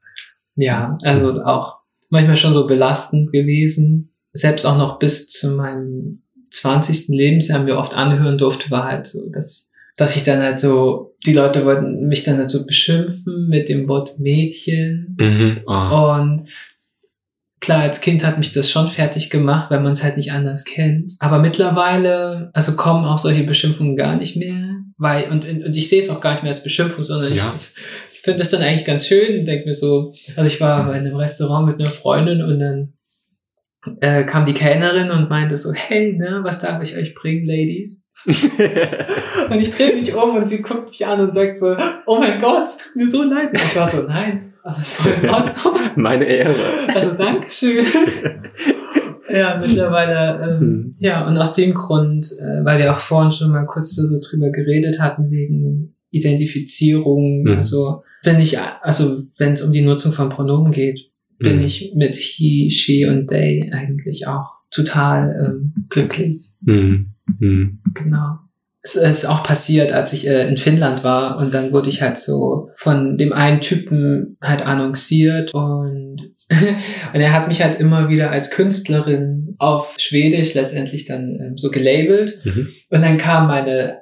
ja, 0.55 0.97
also 1.03 1.43
auch 1.43 1.77
manchmal 2.09 2.37
schon 2.37 2.53
so 2.53 2.67
belastend 2.67 3.31
gewesen. 3.31 4.13
Selbst 4.33 4.65
auch 4.65 4.77
noch 4.77 4.99
bis 4.99 5.29
zu 5.29 5.55
meinem 5.55 6.21
20. 6.51 7.09
Lebensjahr 7.09 7.63
mir 7.63 7.77
oft 7.77 7.95
anhören 7.95 8.37
durfte, 8.37 8.69
war 8.69 8.85
halt 8.85 9.07
so, 9.07 9.29
dass, 9.29 9.71
dass 9.97 10.15
ich 10.15 10.23
dann 10.23 10.41
halt 10.41 10.59
so, 10.59 11.15
die 11.25 11.33
Leute 11.33 11.65
wollten 11.65 12.07
mich 12.07 12.23
dann 12.23 12.37
halt 12.37 12.49
so 12.49 12.65
beschimpfen 12.65 13.47
mit 13.47 13.69
dem 13.69 13.87
Wort 13.87 14.19
Mädchen. 14.19 15.15
Mhm. 15.19 15.61
Oh. 15.65 16.13
Und 16.13 16.49
klar, 17.61 17.81
als 17.81 18.01
Kind 18.01 18.25
hat 18.25 18.37
mich 18.37 18.51
das 18.51 18.69
schon 18.69 18.89
fertig 18.89 19.29
gemacht, 19.29 19.71
weil 19.71 19.79
man 19.79 19.93
es 19.93 20.03
halt 20.03 20.17
nicht 20.17 20.31
anders 20.31 20.65
kennt. 20.65 21.13
Aber 21.19 21.39
mittlerweile, 21.39 22.51
also 22.53 22.75
kommen 22.75 23.05
auch 23.05 23.17
solche 23.17 23.43
Beschimpfungen 23.43 23.95
gar 23.95 24.17
nicht 24.17 24.35
mehr, 24.35 24.75
weil, 24.97 25.31
und, 25.31 25.45
und 25.45 25.75
ich 25.75 25.89
sehe 25.89 26.01
es 26.01 26.09
auch 26.09 26.21
gar 26.21 26.33
nicht 26.33 26.43
mehr 26.43 26.51
als 26.51 26.63
Beschimpfung, 26.63 27.03
sondern 27.03 27.33
ja. 27.33 27.55
ich 27.57 27.67
finde 28.21 28.39
das 28.39 28.49
dann 28.49 28.61
eigentlich 28.61 28.85
ganz 28.85 29.07
schön 29.07 29.39
und 29.39 29.45
denke 29.45 29.65
mir 29.65 29.73
so, 29.73 30.13
also 30.35 30.47
ich 30.47 30.61
war 30.61 30.85
bei 30.87 30.93
einem 30.93 31.15
Restaurant 31.15 31.67
mit 31.67 31.79
einer 31.79 31.89
Freundin 31.89 32.41
und 32.41 32.59
dann 32.59 32.93
äh, 33.99 34.23
kam 34.23 34.45
die 34.45 34.53
Kellnerin 34.53 35.11
und 35.11 35.29
meinte 35.29 35.57
so, 35.57 35.73
hey, 35.73 36.13
ne, 36.13 36.41
was 36.43 36.59
darf 36.59 36.81
ich 36.83 36.95
euch 36.95 37.15
bringen, 37.15 37.45
Ladies? 37.45 38.05
und 38.25 39.59
ich 39.59 39.71
drehe 39.71 39.95
mich 39.95 40.13
um 40.13 40.35
und 40.35 40.47
sie 40.47 40.61
guckt 40.61 40.89
mich 40.89 41.05
an 41.07 41.19
und 41.21 41.33
sagt 41.33 41.57
so, 41.57 41.75
oh 42.05 42.19
mein 42.19 42.39
Gott, 42.39 42.65
es 42.65 42.77
tut 42.77 42.95
mir 42.97 43.09
so 43.09 43.23
leid. 43.23 43.49
Und 43.49 43.55
ich 43.55 43.75
war 43.75 43.87
so, 43.87 44.03
nein, 44.03 44.39
aber 44.63 44.77
es 44.77 45.03
war 45.03 45.23
in 45.23 45.29
Ordnung. 45.29 45.79
Meine 45.95 46.25
Ehre. 46.25 46.55
Also 46.93 47.15
Dankeschön. 47.15 47.83
ja, 49.29 49.57
mittlerweile, 49.59 50.43
ähm, 50.43 50.59
hm. 50.59 50.95
ja, 50.99 51.25
und 51.25 51.35
aus 51.37 51.55
dem 51.55 51.73
Grund, 51.73 52.27
äh, 52.39 52.63
weil 52.63 52.77
wir 52.77 52.93
auch 52.93 52.99
vorhin 52.99 53.31
schon 53.31 53.51
mal 53.51 53.65
kurz 53.65 53.95
so 53.95 54.19
drüber 54.19 54.51
geredet 54.51 54.99
hatten, 54.99 55.31
wegen 55.31 55.95
Identifizierung, 56.11 57.45
hm. 57.47 57.57
also 57.57 58.03
wenn 58.23 58.39
ich, 58.39 58.59
also 58.59 59.23
wenn 59.37 59.53
es 59.53 59.61
um 59.61 59.73
die 59.73 59.81
Nutzung 59.81 60.11
von 60.11 60.29
Pronomen 60.29 60.71
geht, 60.71 61.11
bin 61.39 61.57
mhm. 61.57 61.63
ich 61.63 61.93
mit 61.95 62.15
he, 62.15 62.69
she 62.69 63.05
und 63.05 63.27
they 63.27 63.71
eigentlich 63.73 64.27
auch 64.27 64.61
total 64.69 65.35
ähm, 65.43 65.87
glücklich. 65.89 66.51
Mhm. 66.61 67.13
Mhm. 67.39 67.81
Genau. 67.93 68.37
Es 68.83 68.95
ist 68.95 69.25
auch 69.25 69.43
passiert, 69.43 69.91
als 69.91 70.13
ich 70.13 70.27
äh, 70.27 70.47
in 70.47 70.57
Finnland 70.57 71.03
war 71.03 71.37
und 71.37 71.53
dann 71.53 71.71
wurde 71.71 71.89
ich 71.89 72.01
halt 72.01 72.17
so 72.17 72.69
von 72.75 73.17
dem 73.17 73.31
einen 73.31 73.61
Typen 73.61 74.37
halt 74.41 74.63
annonciert 74.63 75.53
und, 75.53 76.33
und 77.13 77.19
er 77.19 77.33
hat 77.33 77.47
mich 77.47 77.61
halt 77.61 77.79
immer 77.79 78.09
wieder 78.09 78.31
als 78.31 78.49
Künstlerin 78.49 79.55
auf 79.59 79.95
Schwedisch 79.99 80.55
letztendlich 80.55 81.05
dann 81.05 81.37
ähm, 81.39 81.57
so 81.57 81.69
gelabelt 81.69 82.41
mhm. 82.43 82.69
und 82.89 83.01
dann 83.01 83.19
kam 83.19 83.47
meine 83.47 84.01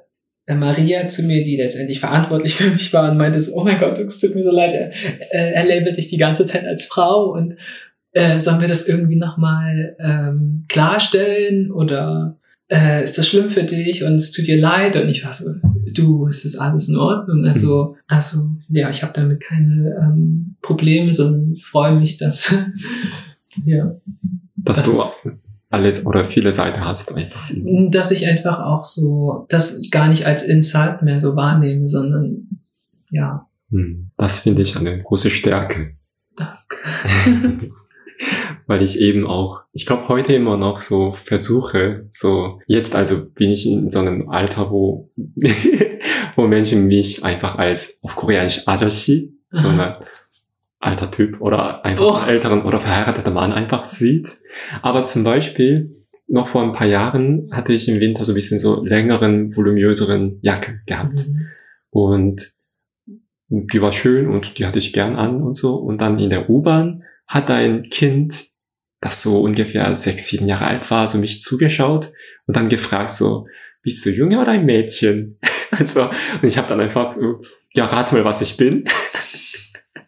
Maria 0.55 1.07
zu 1.07 1.23
mir, 1.23 1.43
die 1.43 1.57
letztendlich 1.57 1.99
verantwortlich 1.99 2.55
für 2.55 2.69
mich 2.69 2.91
war 2.93 3.11
und 3.11 3.17
meinte 3.17 3.39
so, 3.41 3.55
oh 3.55 3.63
mein 3.63 3.79
Gott, 3.79 3.97
es 3.99 4.19
tut 4.19 4.35
mir 4.35 4.43
so 4.43 4.51
leid, 4.51 4.73
er, 4.73 4.91
äh, 4.91 5.53
er 5.53 5.65
labelt 5.65 5.97
dich 5.97 6.07
die 6.07 6.17
ganze 6.17 6.45
Zeit 6.45 6.65
als 6.65 6.85
Frau 6.85 7.31
und 7.33 7.55
äh, 8.11 8.39
sollen 8.39 8.61
wir 8.61 8.67
das 8.67 8.87
irgendwie 8.87 9.15
nochmal 9.15 9.95
ähm, 9.99 10.65
klarstellen 10.67 11.71
oder 11.71 12.37
äh, 12.71 13.03
ist 13.03 13.17
das 13.17 13.27
schlimm 13.27 13.49
für 13.49 13.63
dich 13.63 14.03
und 14.03 14.15
es 14.15 14.31
tut 14.31 14.47
dir 14.47 14.59
leid 14.59 14.95
und 14.95 15.09
ich 15.09 15.23
war 15.23 15.33
so, 15.33 15.51
du, 15.93 16.27
es 16.27 16.45
ist 16.45 16.57
alles 16.57 16.87
in 16.87 16.97
Ordnung. 16.97 17.45
Also, 17.45 17.95
also 18.07 18.49
ja, 18.69 18.89
ich 18.89 19.03
habe 19.03 19.13
damit 19.13 19.41
keine 19.41 19.95
ähm, 20.01 20.55
Probleme, 20.61 21.13
sondern 21.13 21.53
ich 21.53 21.65
freue 21.65 21.95
mich, 21.95 22.17
dass 22.17 22.55
ja. 23.65 23.95
Dass 24.55 24.77
das, 24.77 24.85
du 24.85 25.03
alles 25.69 26.05
oder 26.05 26.29
viele 26.29 26.51
Seiten 26.51 26.83
hast 26.83 27.15
einfach. 27.15 27.49
Dass 27.91 28.11
ich 28.11 28.27
einfach 28.27 28.59
auch 28.59 28.83
so, 28.83 29.45
das 29.49 29.81
gar 29.91 30.07
nicht 30.07 30.25
als 30.25 30.43
Insult 30.43 31.01
mehr 31.03 31.21
so 31.21 31.35
wahrnehme, 31.35 31.87
sondern 31.87 32.47
ja. 33.11 33.47
Hm, 33.69 34.11
das 34.17 34.41
finde 34.41 34.63
ich 34.63 34.75
eine 34.75 35.01
große 35.03 35.29
Stärke. 35.29 35.95
Danke. 36.35 37.71
Weil 38.67 38.83
ich 38.83 38.99
eben 38.99 39.25
auch, 39.25 39.61
ich 39.71 39.85
glaube 39.85 40.09
heute 40.09 40.33
immer 40.33 40.57
noch 40.57 40.81
so 40.81 41.13
versuche, 41.13 41.97
so 42.11 42.59
jetzt 42.67 42.95
also 42.95 43.29
bin 43.29 43.51
ich 43.51 43.67
in 43.67 43.89
so 43.89 43.99
einem 43.99 44.29
Alter, 44.29 44.69
wo, 44.71 45.09
wo 46.35 46.47
Menschen 46.47 46.87
mich 46.87 47.23
einfach 47.23 47.57
als 47.57 48.01
auf 48.03 48.15
Koreanisch 48.15 48.67
Ajashi, 48.67 49.33
so 49.51 49.69
eine 49.69 49.99
alter 50.79 51.11
Typ 51.11 51.41
oder 51.41 51.83
einfach 51.85 52.25
oh. 52.25 52.29
älteren 52.29 52.63
oder 52.63 52.79
verheirateter 52.79 53.31
Mann 53.31 53.51
einfach 53.51 53.85
sieht. 53.85 54.37
Aber 54.81 55.05
zum 55.05 55.23
Beispiel, 55.23 56.05
noch 56.27 56.47
vor 56.49 56.63
ein 56.63 56.73
paar 56.73 56.87
Jahren 56.87 57.49
hatte 57.51 57.73
ich 57.73 57.89
im 57.89 57.99
Winter 57.99 58.23
so 58.23 58.31
ein 58.31 58.35
bisschen 58.35 58.59
so 58.59 58.83
längeren, 58.83 59.55
voluminöseren 59.55 60.39
Jacke 60.41 60.81
gehabt. 60.85 61.27
Mhm. 61.27 61.47
Und 61.89 62.47
die 63.49 63.81
war 63.81 63.91
schön 63.91 64.27
und 64.27 64.59
die 64.59 64.65
hatte 64.65 64.79
ich 64.79 64.93
gern 64.93 65.15
an 65.15 65.41
und 65.41 65.55
so. 65.55 65.75
Und 65.75 66.01
dann 66.01 66.19
in 66.19 66.29
der 66.29 66.49
U-Bahn 66.49 67.03
hat 67.25 67.49
ein 67.49 67.89
Kind, 67.89 68.45
das 69.01 69.23
so 69.23 69.41
ungefähr 69.41 69.97
sechs, 69.97 70.27
sieben 70.27 70.47
Jahre 70.47 70.65
alt 70.65 70.89
war, 70.91 71.07
so 71.07 71.17
mich 71.17 71.41
zugeschaut 71.41 72.09
und 72.45 72.55
dann 72.55 72.69
gefragt 72.69 73.09
so, 73.09 73.47
bist 73.81 74.05
du 74.05 74.11
Junge 74.11 74.39
oder 74.39 74.51
ein 74.51 74.65
Mädchen? 74.65 75.37
Also, 75.71 76.05
und 76.05 76.43
ich 76.43 76.57
habe 76.57 76.67
dann 76.67 76.79
einfach, 76.79 77.15
ja, 77.75 77.83
rat 77.83 78.11
mal, 78.11 78.25
was 78.25 78.41
ich 78.41 78.57
bin. 78.57 78.85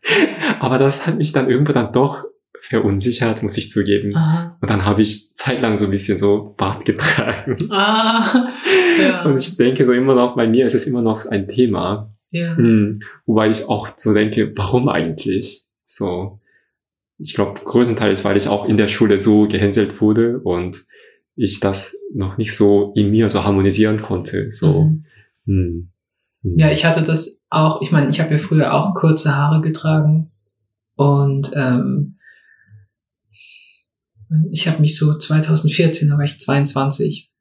Aber 0.59 0.77
das 0.77 1.07
hat 1.07 1.17
mich 1.17 1.31
dann 1.31 1.49
irgendwann 1.49 1.75
dann 1.75 1.93
doch 1.93 2.23
verunsichert, 2.59 3.41
muss 3.41 3.57
ich 3.57 3.69
zugeben. 3.69 4.15
Aha. 4.15 4.57
Und 4.61 4.69
dann 4.69 4.85
habe 4.85 5.01
ich 5.01 5.33
zeitlang 5.35 5.77
so 5.77 5.85
ein 5.85 5.91
bisschen 5.91 6.17
so 6.17 6.53
Bart 6.57 6.85
getragen. 6.85 7.57
Ah, 7.71 8.53
ja. 8.99 9.23
Und 9.25 9.37
ich 9.37 9.57
denke 9.57 9.85
so 9.85 9.93
immer 9.93 10.13
noch, 10.13 10.35
bei 10.35 10.47
mir 10.47 10.65
ist 10.65 10.75
es 10.75 10.85
immer 10.85 11.01
noch 11.01 11.25
ein 11.25 11.47
Thema. 11.47 12.13
Ja. 12.29 12.55
Hm, 12.55 12.97
wobei 13.25 13.49
ich 13.49 13.67
auch 13.67 13.89
so 13.97 14.13
denke, 14.13 14.53
warum 14.55 14.87
eigentlich? 14.89 15.65
So, 15.85 16.39
ich 17.17 17.33
glaube, 17.33 17.59
größtenteils, 17.63 18.23
weil 18.23 18.37
ich 18.37 18.47
auch 18.47 18.65
in 18.65 18.77
der 18.77 18.87
Schule 18.87 19.19
so 19.19 19.47
gehänselt 19.47 19.99
wurde 19.99 20.39
und 20.39 20.85
ich 21.35 21.59
das 21.59 21.95
noch 22.13 22.37
nicht 22.37 22.55
so 22.55 22.93
in 22.95 23.11
mir 23.11 23.29
so 23.29 23.43
harmonisieren 23.43 23.99
konnte. 23.99 24.51
So. 24.51 24.83
Mhm. 24.83 25.05
Hm. 25.45 25.91
Hm. 26.43 26.55
Ja, 26.57 26.71
ich 26.71 26.85
hatte 26.85 27.03
das 27.03 27.45
auch, 27.49 27.81
ich 27.81 27.91
meine, 27.91 28.09
ich 28.09 28.19
habe 28.19 28.31
ja 28.31 28.37
früher 28.37 28.73
auch 28.73 28.93
kurze 28.93 29.35
Haare 29.35 29.61
getragen 29.61 30.31
und 30.95 31.51
ähm, 31.55 32.17
ich 34.51 34.67
habe 34.67 34.79
mich 34.79 34.97
so 34.97 35.17
2014, 35.17 36.09
da 36.09 36.17
war 36.17 36.23
ich 36.23 36.39
22, 36.39 37.31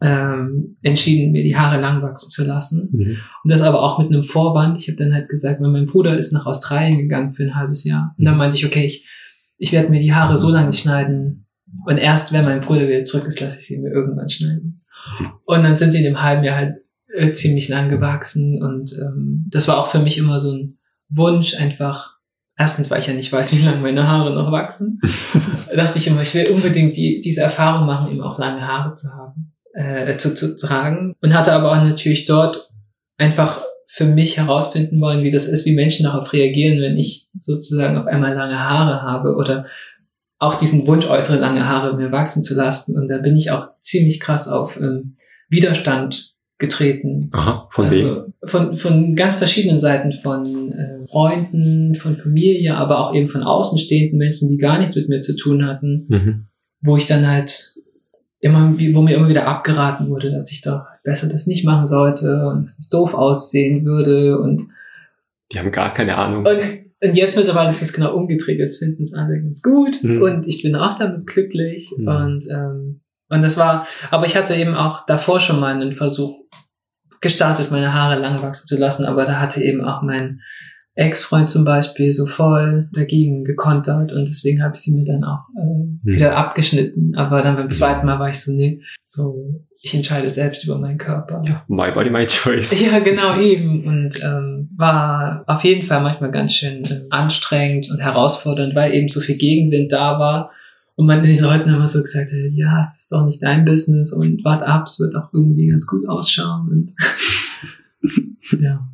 ähm, 0.00 0.76
entschieden, 0.82 1.32
mir 1.32 1.42
die 1.42 1.56
Haare 1.56 1.80
lang 1.80 2.02
wachsen 2.02 2.28
zu 2.28 2.44
lassen. 2.44 2.90
Mhm. 2.92 3.16
Und 3.42 3.50
das 3.50 3.62
aber 3.62 3.82
auch 3.82 3.98
mit 3.98 4.08
einem 4.08 4.22
Vorwand. 4.22 4.76
Ich 4.78 4.88
habe 4.88 4.96
dann 4.96 5.14
halt 5.14 5.28
gesagt, 5.28 5.60
weil 5.60 5.70
mein 5.70 5.86
Bruder 5.86 6.18
ist 6.18 6.32
nach 6.32 6.44
Australien 6.46 6.98
gegangen 6.98 7.32
für 7.32 7.44
ein 7.44 7.54
halbes 7.54 7.84
Jahr. 7.84 8.14
Und 8.18 8.24
dann 8.24 8.34
mhm. 8.34 8.38
meinte 8.38 8.56
ich, 8.56 8.66
okay, 8.66 8.84
ich, 8.84 9.08
ich 9.56 9.72
werde 9.72 9.88
mir 9.88 10.00
die 10.00 10.12
Haare 10.12 10.36
so 10.36 10.50
lange 10.50 10.72
schneiden. 10.72 11.46
Und 11.86 11.98
erst 11.98 12.32
wenn 12.32 12.44
mein 12.44 12.60
Bruder 12.60 12.86
wieder 12.86 13.02
zurück 13.04 13.26
ist, 13.26 13.40
lasse 13.40 13.58
ich 13.58 13.66
sie 13.66 13.78
mir 13.78 13.92
irgendwann 13.92 14.28
schneiden. 14.28 14.84
Mhm. 15.18 15.26
Und 15.44 15.62
dann 15.62 15.76
sind 15.76 15.92
sie 15.92 15.98
in 15.98 16.04
dem 16.04 16.22
halben 16.22 16.44
Jahr 16.44 16.56
halt 16.56 16.74
äh, 17.14 17.32
ziemlich 17.32 17.68
lang 17.68 17.90
gewachsen 17.90 18.62
und 18.62 18.92
ähm, 18.92 19.46
das 19.48 19.68
war 19.68 19.78
auch 19.78 19.88
für 19.88 20.00
mich 20.00 20.18
immer 20.18 20.40
so 20.40 20.52
ein 20.52 20.78
Wunsch, 21.08 21.54
einfach, 21.54 22.16
erstens, 22.56 22.90
weil 22.90 23.00
ich 23.00 23.06
ja 23.06 23.14
nicht 23.14 23.32
weiß, 23.32 23.56
wie 23.56 23.64
lange 23.64 23.80
meine 23.80 24.08
Haare 24.08 24.34
noch 24.34 24.50
wachsen, 24.50 25.00
dachte 25.74 25.98
ich 25.98 26.06
immer, 26.06 26.22
ich 26.22 26.34
will 26.34 26.48
unbedingt 26.48 26.96
die, 26.96 27.20
diese 27.20 27.42
Erfahrung 27.42 27.86
machen, 27.86 28.10
eben 28.10 28.22
auch 28.22 28.38
lange 28.38 28.66
Haare 28.66 28.94
zu 28.94 29.08
haben, 29.14 29.52
äh, 29.74 30.16
zu, 30.16 30.34
zu 30.34 30.56
tragen 30.56 31.14
und 31.20 31.34
hatte 31.34 31.52
aber 31.52 31.70
auch 31.70 31.82
natürlich 31.82 32.24
dort 32.24 32.70
einfach 33.16 33.60
für 33.86 34.06
mich 34.06 34.38
herausfinden 34.38 35.00
wollen, 35.00 35.22
wie 35.22 35.30
das 35.30 35.46
ist, 35.46 35.66
wie 35.66 35.74
Menschen 35.74 36.04
darauf 36.04 36.32
reagieren, 36.32 36.80
wenn 36.80 36.96
ich 36.96 37.28
sozusagen 37.38 37.96
auf 37.96 38.06
einmal 38.06 38.34
lange 38.34 38.58
Haare 38.58 39.02
habe 39.02 39.36
oder 39.36 39.66
auch 40.40 40.58
diesen 40.58 40.86
Wunsch 40.88 41.06
äußere, 41.06 41.38
lange 41.38 41.66
Haare 41.66 41.96
mir 41.96 42.10
wachsen 42.10 42.42
zu 42.42 42.54
lassen. 42.54 42.98
Und 42.98 43.08
da 43.08 43.18
bin 43.18 43.36
ich 43.36 43.52
auch 43.52 43.78
ziemlich 43.78 44.18
krass 44.18 44.48
auf 44.48 44.78
ähm, 44.80 45.16
Widerstand 45.48 46.33
getreten. 46.58 47.30
Aha, 47.32 47.68
von 47.70 47.84
also 47.86 47.96
wem? 47.96 48.34
Von, 48.44 48.76
von 48.76 49.14
ganz 49.16 49.36
verschiedenen 49.36 49.78
Seiten, 49.78 50.12
von 50.12 50.72
äh, 50.72 51.06
Freunden, 51.06 51.94
von 51.94 52.16
Familie, 52.16 52.76
aber 52.76 53.00
auch 53.00 53.14
eben 53.14 53.28
von 53.28 53.42
außenstehenden 53.42 54.18
Menschen, 54.18 54.48
die 54.48 54.58
gar 54.58 54.78
nichts 54.78 54.94
mit 54.96 55.08
mir 55.08 55.20
zu 55.20 55.36
tun 55.36 55.66
hatten, 55.66 56.06
mhm. 56.08 56.46
wo 56.80 56.96
ich 56.96 57.06
dann 57.06 57.26
halt 57.26 57.74
immer, 58.40 58.74
wo 58.92 59.02
mir 59.02 59.16
immer 59.16 59.28
wieder 59.28 59.46
abgeraten 59.46 60.08
wurde, 60.10 60.30
dass 60.30 60.52
ich 60.52 60.60
doch 60.60 60.82
besser 61.02 61.28
das 61.28 61.46
nicht 61.46 61.64
machen 61.64 61.86
sollte 61.86 62.46
und 62.46 62.64
dass 62.64 62.78
es 62.78 62.88
doof 62.88 63.14
aussehen 63.14 63.84
würde 63.84 64.38
und 64.38 64.62
die 65.52 65.58
haben 65.58 65.70
gar 65.70 65.92
keine 65.92 66.16
Ahnung. 66.16 66.46
Und, 66.46 66.58
und 67.02 67.16
jetzt 67.16 67.36
mittlerweile 67.36 67.68
ist 67.68 67.82
es 67.82 67.92
genau 67.92 68.14
umgedreht. 68.14 68.58
Jetzt 68.58 68.78
finden 68.78 69.02
es 69.02 69.12
alle 69.12 69.40
ganz 69.40 69.62
gut 69.62 70.02
mhm. 70.02 70.22
und 70.22 70.46
ich 70.46 70.62
bin 70.62 70.74
auch 70.74 70.98
damit 70.98 71.26
glücklich 71.26 71.92
mhm. 71.96 72.08
und 72.08 72.44
ähm, 72.50 73.00
und 73.34 73.42
das 73.42 73.56
war, 73.56 73.86
aber 74.10 74.26
ich 74.26 74.36
hatte 74.36 74.54
eben 74.54 74.74
auch 74.74 75.04
davor 75.06 75.40
schon 75.40 75.60
mal 75.60 75.74
einen 75.74 75.94
Versuch 75.94 76.40
gestartet, 77.20 77.70
meine 77.70 77.92
Haare 77.92 78.20
lang 78.20 78.42
wachsen 78.42 78.66
zu 78.66 78.78
lassen, 78.78 79.04
aber 79.04 79.24
da 79.24 79.40
hatte 79.40 79.62
eben 79.62 79.84
auch 79.84 80.02
mein 80.02 80.40
Ex-Freund 80.96 81.50
zum 81.50 81.64
Beispiel 81.64 82.12
so 82.12 82.26
voll 82.26 82.88
dagegen 82.92 83.44
gekontert 83.44 84.12
und 84.12 84.28
deswegen 84.28 84.62
habe 84.62 84.74
ich 84.74 84.82
sie 84.82 84.94
mir 84.94 85.04
dann 85.04 85.24
auch 85.24 85.40
äh, 85.58 85.60
hm. 85.60 86.00
wieder 86.04 86.36
abgeschnitten. 86.36 87.16
Aber 87.16 87.42
dann 87.42 87.56
beim 87.56 87.70
zweiten 87.70 88.06
Mal 88.06 88.20
war 88.20 88.28
ich 88.28 88.38
so, 88.38 88.52
nee, 88.52 88.80
so 89.02 89.60
ich 89.82 89.92
entscheide 89.92 90.30
selbst 90.30 90.64
über 90.64 90.78
meinen 90.78 90.98
Körper. 90.98 91.42
Ja, 91.44 91.64
my 91.66 91.90
body, 91.90 92.10
my 92.10 92.26
choice. 92.26 92.80
Ja, 92.86 93.00
genau 93.00 93.38
eben. 93.40 93.84
Und 93.84 94.22
ähm, 94.22 94.70
war 94.76 95.44
auf 95.46 95.64
jeden 95.64 95.82
Fall 95.82 96.00
manchmal 96.00 96.30
ganz 96.30 96.54
schön 96.54 96.84
äh, 96.84 97.00
anstrengend 97.10 97.90
und 97.90 97.98
herausfordernd, 97.98 98.74
weil 98.76 98.94
eben 98.94 99.08
so 99.08 99.20
viel 99.20 99.36
Gegenwind 99.36 99.92
da 99.92 100.18
war. 100.18 100.52
Und 100.96 101.06
man 101.06 101.24
den 101.24 101.40
Leuten 101.40 101.68
immer 101.70 101.88
so 101.88 102.00
gesagt 102.00 102.30
hat, 102.30 102.52
ja, 102.52 102.78
es 102.78 103.00
ist 103.00 103.12
doch 103.12 103.24
nicht 103.24 103.42
dein 103.42 103.64
Business 103.64 104.12
und 104.12 104.44
wart 104.44 104.62
ab, 104.62 104.84
es 104.86 105.00
wird 105.00 105.16
auch 105.16 105.32
irgendwie 105.32 105.66
ganz 105.66 105.88
gut 105.88 106.08
ausschauen. 106.08 106.68
Und 106.68 106.92
ja. 108.60 108.88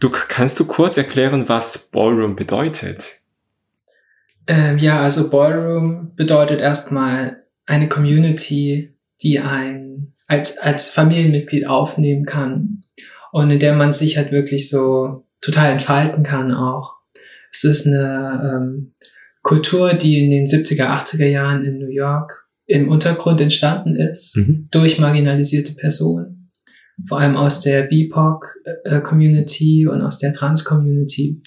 Du, 0.00 0.10
kannst 0.10 0.58
du 0.58 0.64
kurz 0.64 0.96
erklären, 0.96 1.48
was 1.48 1.90
Ballroom 1.92 2.34
bedeutet? 2.34 3.20
Ähm, 4.48 4.78
ja, 4.78 5.00
also 5.00 5.30
Ballroom 5.30 6.16
bedeutet 6.16 6.58
erstmal 6.58 7.44
eine 7.66 7.88
Community, 7.88 8.96
die 9.22 9.38
ein 9.38 10.14
als, 10.26 10.58
als 10.58 10.90
Familienmitglied 10.90 11.68
aufnehmen 11.68 12.24
kann 12.24 12.81
und 13.32 13.50
in 13.50 13.58
der 13.58 13.74
man 13.74 13.92
sich 13.92 14.16
halt 14.16 14.30
wirklich 14.30 14.70
so 14.70 15.26
total 15.40 15.72
entfalten 15.72 16.22
kann 16.22 16.52
auch. 16.52 16.94
Es 17.50 17.64
ist 17.64 17.86
eine 17.86 18.54
ähm, 18.54 18.92
Kultur, 19.42 19.94
die 19.94 20.24
in 20.24 20.30
den 20.30 20.46
70er, 20.46 20.86
80er 20.86 21.26
Jahren 21.26 21.64
in 21.64 21.78
New 21.78 21.90
York 21.90 22.46
im 22.68 22.88
Untergrund 22.88 23.40
entstanden 23.40 23.96
ist, 23.96 24.36
mhm. 24.36 24.68
durch 24.70 25.00
marginalisierte 25.00 25.74
Personen 25.74 26.42
vor 27.08 27.20
allem 27.20 27.36
aus 27.36 27.60
der 27.60 27.82
BIPOC-Community 27.82 29.86
und 29.86 30.02
aus 30.02 30.18
der 30.18 30.32
Trans-Community 30.32 31.42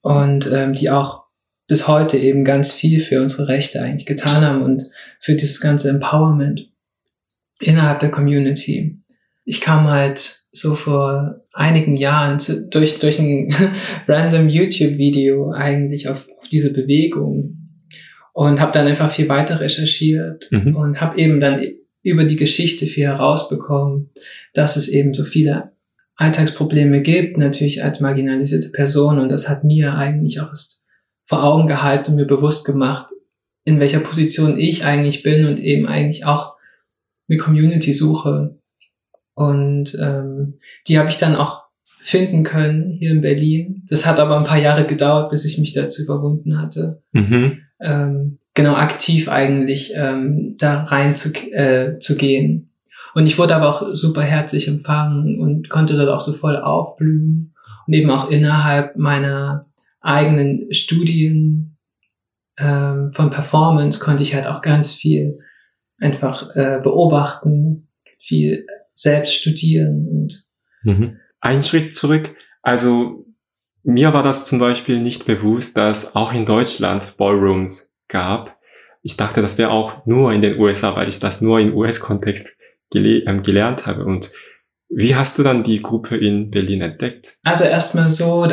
und 0.00 0.50
ähm, 0.52 0.74
die 0.74 0.90
auch 0.90 1.24
bis 1.66 1.88
heute 1.88 2.18
eben 2.18 2.44
ganz 2.44 2.72
viel 2.72 3.00
für 3.00 3.20
unsere 3.20 3.48
Rechte 3.48 3.82
eigentlich 3.82 4.06
getan 4.06 4.44
haben 4.44 4.62
und 4.62 4.90
für 5.20 5.34
dieses 5.34 5.60
ganze 5.60 5.90
Empowerment 5.90 6.68
innerhalb 7.60 8.00
der 8.00 8.10
Community. 8.10 8.98
Ich 9.44 9.60
kam 9.60 9.88
halt 9.88 10.41
so 10.52 10.74
vor 10.74 11.42
einigen 11.52 11.96
Jahren 11.96 12.38
zu, 12.38 12.68
durch, 12.68 12.98
durch 12.98 13.18
ein 13.18 13.52
random 14.06 14.48
YouTube-Video 14.48 15.50
eigentlich 15.50 16.08
auf, 16.08 16.28
auf 16.38 16.48
diese 16.48 16.72
Bewegung 16.72 17.62
und 18.32 18.60
habe 18.60 18.72
dann 18.72 18.86
einfach 18.86 19.10
viel 19.10 19.28
weiter 19.28 19.60
recherchiert 19.60 20.48
mhm. 20.50 20.76
und 20.76 21.00
habe 21.00 21.18
eben 21.18 21.40
dann 21.40 21.62
über 22.02 22.24
die 22.24 22.36
Geschichte 22.36 22.86
viel 22.86 23.06
herausbekommen, 23.06 24.10
dass 24.54 24.76
es 24.76 24.88
eben 24.88 25.14
so 25.14 25.24
viele 25.24 25.72
Alltagsprobleme 26.16 27.00
gibt, 27.00 27.38
natürlich 27.38 27.82
als 27.82 28.00
marginalisierte 28.00 28.70
Person. 28.70 29.18
Und 29.18 29.30
das 29.30 29.48
hat 29.48 29.64
mir 29.64 29.94
eigentlich 29.94 30.40
auch 30.40 30.48
erst 30.48 30.84
vor 31.24 31.44
Augen 31.44 31.66
gehalten 31.66 32.12
und 32.12 32.16
mir 32.16 32.26
bewusst 32.26 32.66
gemacht, 32.66 33.06
in 33.64 33.80
welcher 33.80 34.00
Position 34.00 34.58
ich 34.58 34.84
eigentlich 34.84 35.22
bin 35.22 35.46
und 35.46 35.60
eben 35.60 35.86
eigentlich 35.86 36.24
auch 36.24 36.56
eine 37.28 37.38
Community 37.38 37.92
suche. 37.92 38.58
Und 39.34 39.96
ähm, 40.00 40.58
die 40.88 40.98
habe 40.98 41.08
ich 41.08 41.18
dann 41.18 41.36
auch 41.36 41.62
finden 42.02 42.42
können 42.42 42.90
hier 42.90 43.12
in 43.12 43.20
Berlin. 43.20 43.84
Das 43.88 44.06
hat 44.06 44.18
aber 44.18 44.36
ein 44.36 44.44
paar 44.44 44.58
Jahre 44.58 44.86
gedauert, 44.86 45.30
bis 45.30 45.44
ich 45.44 45.58
mich 45.58 45.72
dazu 45.72 46.02
überwunden 46.02 46.60
hatte. 46.60 46.98
Mhm. 47.12 47.58
Ähm, 47.80 48.38
genau 48.54 48.74
aktiv 48.74 49.28
eigentlich 49.28 49.92
ähm, 49.96 50.56
da 50.58 50.82
rein 50.82 51.16
zu, 51.16 51.32
äh, 51.52 51.98
zu 51.98 52.16
gehen. 52.16 52.70
Und 53.14 53.26
ich 53.26 53.38
wurde 53.38 53.54
aber 53.54 53.68
auch 53.68 53.94
super 53.94 54.22
herzlich 54.22 54.68
empfangen 54.68 55.38
und 55.40 55.68
konnte 55.68 55.96
dort 55.96 56.08
auch 56.08 56.20
so 56.20 56.32
voll 56.32 56.56
aufblühen. 56.56 57.54
Und 57.86 57.94
eben 57.94 58.10
auch 58.10 58.30
innerhalb 58.30 58.96
meiner 58.96 59.66
eigenen 60.00 60.72
Studien 60.72 61.76
ähm, 62.58 63.08
von 63.08 63.30
Performance 63.30 64.00
konnte 64.00 64.22
ich 64.22 64.34
halt 64.34 64.46
auch 64.46 64.62
ganz 64.62 64.94
viel 64.94 65.34
einfach 65.98 66.54
äh, 66.54 66.80
beobachten, 66.82 67.88
viel 68.16 68.66
selbst 68.94 69.34
studieren 69.34 70.06
und 70.08 70.46
mhm. 70.84 71.18
Ein 71.40 71.62
Schritt 71.62 71.94
zurück. 71.94 72.36
Also 72.62 73.26
mir 73.82 74.12
war 74.12 74.22
das 74.22 74.44
zum 74.44 74.60
Beispiel 74.60 75.00
nicht 75.00 75.26
bewusst, 75.26 75.76
dass 75.76 76.14
auch 76.14 76.32
in 76.32 76.46
Deutschland 76.46 77.16
Ballrooms 77.16 77.96
gab. 78.08 78.58
Ich 79.02 79.16
dachte, 79.16 79.42
das 79.42 79.58
wäre 79.58 79.70
auch 79.70 80.06
nur 80.06 80.32
in 80.32 80.42
den 80.42 80.58
USA, 80.60 80.94
weil 80.94 81.08
ich 81.08 81.18
das 81.18 81.40
nur 81.40 81.58
im 81.58 81.76
US-Kontext 81.76 82.56
gele 82.90 83.24
ähm, 83.26 83.42
gelernt 83.42 83.86
habe. 83.86 84.04
Und 84.04 84.30
wie 84.88 85.16
hast 85.16 85.38
du 85.38 85.42
dann 85.42 85.64
die 85.64 85.82
Gruppe 85.82 86.16
in 86.16 86.50
Berlin 86.50 86.82
entdeckt? 86.82 87.38
Also 87.42 87.64
erstmal 87.64 88.08
so, 88.08 88.46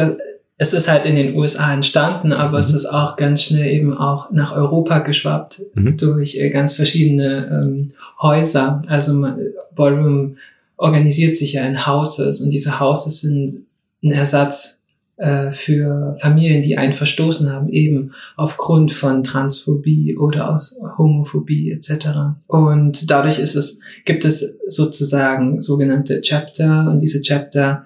es 0.61 0.73
ist 0.73 0.89
halt 0.89 1.05
in 1.05 1.15
den 1.15 1.35
USA 1.35 1.73
entstanden, 1.73 2.33
aber 2.33 2.57
mhm. 2.57 2.63
es 2.63 2.73
ist 2.73 2.85
auch 2.85 3.15
ganz 3.15 3.43
schnell 3.43 3.71
eben 3.71 3.97
auch 3.97 4.29
nach 4.29 4.51
Europa 4.51 4.99
geschwappt 4.99 5.61
mhm. 5.73 5.95
durch 5.95 6.35
äh, 6.35 6.49
ganz 6.49 6.73
verschiedene 6.73 7.47
ähm, 7.63 7.91
Häuser. 8.21 8.81
Also 8.87 9.13
man, 9.13 9.39
Ballroom 9.73 10.35
organisiert 10.75 11.37
sich 11.37 11.53
ja 11.53 11.65
in 11.65 11.87
Houses 11.87 12.41
und 12.41 12.49
diese 12.49 12.79
Houses 12.81 13.21
sind 13.21 13.65
ein 14.03 14.11
Ersatz 14.11 14.85
äh, 15.15 15.53
für 15.53 16.17
Familien, 16.19 16.61
die 16.61 16.77
einen 16.77 16.93
verstoßen 16.93 17.49
haben, 17.49 17.69
eben 17.69 18.11
aufgrund 18.35 18.91
von 18.91 19.23
Transphobie 19.23 20.17
oder 20.17 20.53
aus 20.53 20.77
Homophobie 20.97 21.71
etc. 21.71 22.09
Und 22.47 23.09
dadurch 23.09 23.39
ist 23.39 23.55
es, 23.55 23.81
gibt 24.03 24.25
es 24.25 24.59
sozusagen 24.67 25.61
sogenannte 25.61 26.19
Chapter 26.19 26.89
und 26.89 26.99
diese 26.99 27.21
Chapter, 27.21 27.85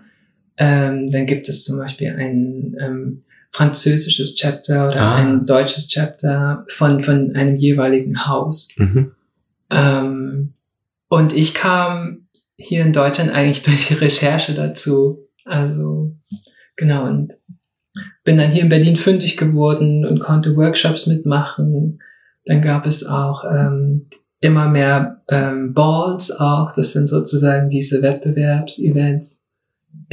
ähm, 0.57 1.09
dann 1.09 1.25
gibt 1.25 1.49
es 1.49 1.63
zum 1.63 1.79
Beispiel 1.79 2.09
ein 2.09 2.75
ähm, 2.79 3.23
französisches 3.49 4.35
Chapter 4.35 4.89
oder 4.89 5.01
ah. 5.01 5.15
ein 5.15 5.43
deutsches 5.43 5.87
Chapter 5.87 6.65
von, 6.69 7.01
von 7.01 7.35
einem 7.35 7.55
jeweiligen 7.55 8.25
Haus. 8.27 8.69
Mhm. 8.77 9.11
Ähm, 9.69 10.53
und 11.07 11.33
ich 11.33 11.53
kam 11.53 12.27
hier 12.57 12.83
in 12.83 12.93
Deutschland 12.93 13.31
eigentlich 13.31 13.61
durch 13.63 13.87
die 13.87 13.95
Recherche 13.95 14.53
dazu. 14.53 15.27
Also 15.45 16.15
Genau, 16.75 17.05
und 17.05 17.39
bin 18.23 18.37
dann 18.37 18.51
hier 18.51 18.63
in 18.63 18.69
Berlin 18.69 18.95
fündig 18.95 19.37
geworden 19.37 20.05
und 20.05 20.19
konnte 20.19 20.55
Workshops 20.55 21.07
mitmachen. 21.07 22.01
Dann 22.45 22.61
gab 22.61 22.85
es 22.85 23.05
auch 23.05 23.43
ähm, 23.45 24.07
immer 24.39 24.67
mehr 24.67 25.21
ähm, 25.29 25.73
Balls 25.73 26.31
auch. 26.31 26.71
Das 26.75 26.93
sind 26.93 27.07
sozusagen 27.07 27.69
diese 27.69 28.01
Wettbewerbsevents 28.01 29.42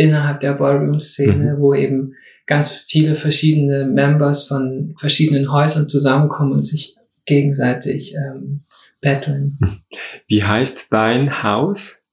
innerhalb 0.00 0.40
der 0.40 0.54
Ballroom-Szene, 0.54 1.56
mhm. 1.56 1.60
wo 1.60 1.74
eben 1.74 2.14
ganz 2.46 2.72
viele 2.72 3.14
verschiedene 3.14 3.84
Members 3.84 4.48
von 4.48 4.94
verschiedenen 4.98 5.52
Häusern 5.52 5.88
zusammenkommen 5.88 6.52
und 6.52 6.62
sich 6.62 6.96
gegenseitig 7.26 8.14
ähm, 8.16 8.62
battlen. 9.00 9.58
Wie 10.26 10.42
heißt 10.42 10.92
dein 10.92 11.42
Haus? 11.42 12.06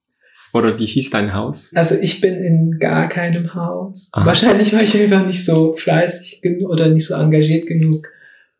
Oder 0.54 0.78
wie 0.78 0.86
hieß 0.86 1.10
dein 1.10 1.34
Haus? 1.34 1.72
Also 1.74 1.96
ich 2.00 2.20
bin 2.20 2.36
in 2.36 2.78
gar 2.78 3.08
keinem 3.08 3.54
Haus. 3.54 4.10
Aha. 4.12 4.24
Wahrscheinlich, 4.24 4.72
weil 4.72 4.84
ich 4.84 4.98
einfach 4.98 5.26
nicht 5.26 5.44
so 5.44 5.76
fleißig 5.76 6.40
genug 6.40 6.70
oder 6.70 6.88
nicht 6.88 7.06
so 7.06 7.14
engagiert 7.14 7.66
genug 7.66 8.06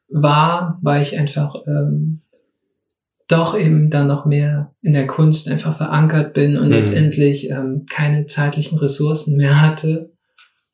war, 0.09 0.79
weil 0.83 1.03
ich 1.03 1.19
einfach 1.19 1.55
ähm, 1.67 2.21
doch 3.29 3.57
eben 3.57 3.91
dann 3.91 4.09
noch 4.09 4.25
mehr 4.25 4.75
in 4.81 4.95
der 4.95 5.07
Kunst 5.07 5.49
einfach 5.51 5.77
verankert 5.77 6.35
bin 6.35 6.57
und 6.57 6.67
mhm. 6.67 6.73
letztendlich 6.73 7.51
ähm, 7.51 7.85
keine 7.91 8.27
zeitlichen 8.27 8.79
Ressourcen 8.79 9.37
mehr 9.37 9.61
hatte. 9.61 10.13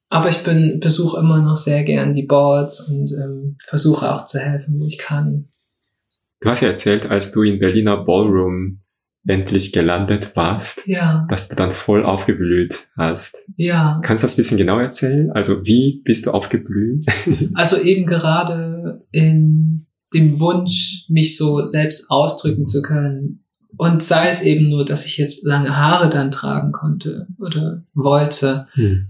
Aber 0.09 0.29
ich 0.29 0.45
bin 0.45 0.79
besuche 0.79 1.19
immer 1.19 1.39
noch 1.43 1.57
sehr 1.57 1.83
gern 1.83 2.15
die 2.15 2.27
Boards 2.27 2.89
und 2.89 3.13
ähm, 3.13 3.57
versuche 3.65 4.15
auch 4.15 4.25
zu 4.25 4.39
helfen, 4.39 4.79
wo 4.79 4.87
ich 4.87 4.99
kann. 4.99 5.49
Du 6.41 6.49
hast 6.49 6.61
ja 6.61 6.69
erzählt, 6.69 7.11
als 7.11 7.33
du 7.33 7.43
in 7.43 7.59
Berliner 7.59 8.05
Ballroom 8.05 8.81
endlich 9.27 9.73
gelandet 9.73 10.37
warst, 10.37 10.87
ja. 10.87 11.27
dass 11.29 11.49
du 11.49 11.57
dann 11.57 11.73
voll 11.73 12.05
aufgeblüht 12.05 12.89
hast. 12.97 13.51
Ja. 13.57 14.01
Kannst 14.05 14.23
du 14.23 14.27
das 14.27 14.35
ein 14.35 14.37
bisschen 14.37 14.59
genau 14.59 14.79
erzählen? 14.79 15.33
Also 15.33 15.65
wie 15.65 16.03
bist 16.05 16.27
du 16.27 16.31
aufgeblüht? 16.31 17.07
also 17.55 17.81
eben 17.81 18.07
gerade 18.07 19.03
in 19.11 19.84
dem 20.15 20.39
Wunsch, 20.39 21.05
mich 21.09 21.37
so 21.37 21.67
selbst 21.67 22.11
ausdrücken 22.11 22.67
zu 22.69 22.83
können. 22.83 23.45
Und 23.77 24.03
sei 24.03 24.29
es 24.29 24.43
eben 24.43 24.69
nur, 24.69 24.85
dass 24.85 25.05
ich 25.05 25.19
jetzt 25.19 25.45
lange 25.45 25.77
Haare 25.77 26.09
dann 26.09 26.31
tragen 26.31 26.71
konnte 26.71 27.27
oder 27.39 27.83
wollte. 27.93 28.69
Hm. 28.75 29.09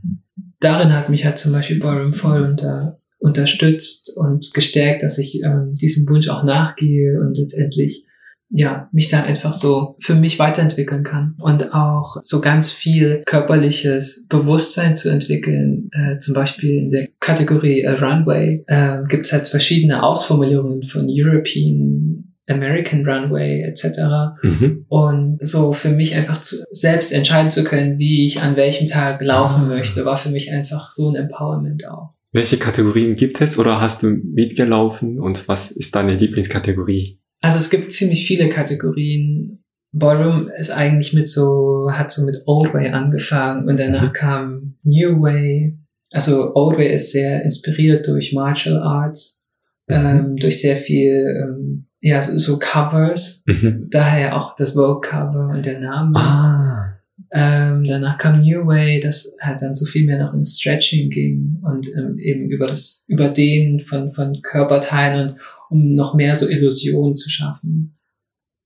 Darin 0.58 0.94
hat 0.94 1.10
mich 1.10 1.26
halt 1.26 1.38
zum 1.38 1.52
Beispiel 1.52 1.78
Borum 1.78 2.14
voll 2.14 2.42
unter, 2.42 2.98
unterstützt 3.18 4.10
und 4.16 4.54
gestärkt, 4.54 5.02
dass 5.02 5.18
ich 5.18 5.42
ähm, 5.42 5.74
diesem 5.74 6.08
Wunsch 6.08 6.28
auch 6.28 6.44
nachgehe 6.44 7.20
und 7.20 7.36
letztendlich 7.36 8.06
ja, 8.50 8.88
mich 8.92 9.08
da 9.08 9.22
einfach 9.22 9.52
so 9.52 9.96
für 10.00 10.14
mich 10.14 10.38
weiterentwickeln 10.38 11.02
kann 11.02 11.34
und 11.40 11.74
auch 11.74 12.18
so 12.22 12.40
ganz 12.40 12.70
viel 12.70 13.22
körperliches 13.26 14.26
Bewusstsein 14.28 14.94
zu 14.94 15.10
entwickeln. 15.10 15.90
Äh, 15.92 16.18
zum 16.18 16.34
Beispiel 16.34 16.78
in 16.78 16.90
der 16.90 17.08
Kategorie 17.20 17.80
äh, 17.80 17.92
Runway 17.92 18.64
äh, 18.66 18.98
gibt 19.08 19.26
es 19.26 19.32
halt 19.32 19.44
verschiedene 19.44 20.02
Ausformulierungen 20.02 20.86
von 20.86 21.06
European 21.08 22.34
American 22.46 23.06
Runway 23.08 23.62
etc. 23.62 24.36
Mhm. 24.42 24.84
Und 24.88 25.38
so 25.40 25.72
für 25.72 25.88
mich 25.88 26.14
einfach 26.14 26.38
zu, 26.38 26.56
selbst 26.72 27.12
entscheiden 27.12 27.50
zu 27.50 27.64
können, 27.64 27.98
wie 27.98 28.26
ich 28.26 28.42
an 28.42 28.56
welchem 28.56 28.86
Tag 28.86 29.22
laufen 29.22 29.64
ah. 29.64 29.68
möchte, 29.68 30.04
war 30.04 30.16
für 30.16 30.30
mich 30.30 30.52
einfach 30.52 30.90
so 30.90 31.08
ein 31.08 31.16
Empowerment 31.16 31.88
auch. 31.88 32.10
Welche 32.32 32.58
Kategorien 32.58 33.16
gibt 33.16 33.40
es 33.40 33.58
oder 33.58 33.80
hast 33.80 34.02
du 34.02 34.08
mitgelaufen 34.08 35.20
und 35.20 35.48
was 35.48 35.70
ist 35.70 35.94
deine 35.94 36.16
Lieblingskategorie? 36.16 37.18
Also 37.44 37.58
es 37.58 37.68
gibt 37.68 37.92
ziemlich 37.92 38.26
viele 38.26 38.48
Kategorien. 38.48 39.62
Ballroom 39.92 40.50
ist 40.58 40.70
eigentlich 40.70 41.12
mit 41.12 41.28
so, 41.28 41.90
hat 41.92 42.10
so 42.10 42.24
mit 42.24 42.36
Old 42.46 42.72
Way 42.72 42.88
angefangen 42.88 43.68
und 43.68 43.78
danach 43.78 44.08
mhm. 44.08 44.12
kam 44.14 44.76
New 44.82 45.20
Way. 45.20 45.78
Also 46.10 46.54
Old 46.54 46.78
Way 46.78 46.94
ist 46.94 47.12
sehr 47.12 47.42
inspiriert 47.42 48.08
durch 48.08 48.32
Martial 48.32 48.78
Arts, 48.78 49.44
mhm. 49.88 49.94
ähm, 49.94 50.36
durch 50.36 50.62
sehr 50.62 50.76
viel 50.76 51.12
ähm, 51.44 51.86
ja, 52.00 52.22
so 52.22 52.58
Covers, 52.58 53.44
mhm. 53.46 53.88
daher 53.90 54.36
auch 54.38 54.54
das 54.54 54.72
Vogue-Cover 54.72 55.50
und 55.54 55.66
der 55.66 55.80
Name. 55.80 56.18
Ah. 56.18 56.94
Ähm, 57.30 57.84
danach 57.86 58.16
kam 58.16 58.40
New 58.40 58.66
Way, 58.66 59.00
das 59.00 59.36
halt 59.42 59.60
dann 59.60 59.74
so 59.74 59.84
viel 59.84 60.06
mehr 60.06 60.18
noch 60.18 60.32
ins 60.32 60.58
Stretching 60.58 61.10
ging 61.10 61.60
und 61.62 61.88
ähm, 61.98 62.16
eben 62.18 62.48
über 62.48 62.66
das 62.66 63.04
Überdehnen 63.08 63.80
von, 63.80 64.12
von 64.12 64.40
Körperteilen 64.40 65.22
und 65.22 65.36
um 65.70 65.94
noch 65.94 66.14
mehr 66.14 66.34
so 66.34 66.48
Illusionen 66.48 67.16
zu 67.16 67.30
schaffen. 67.30 67.98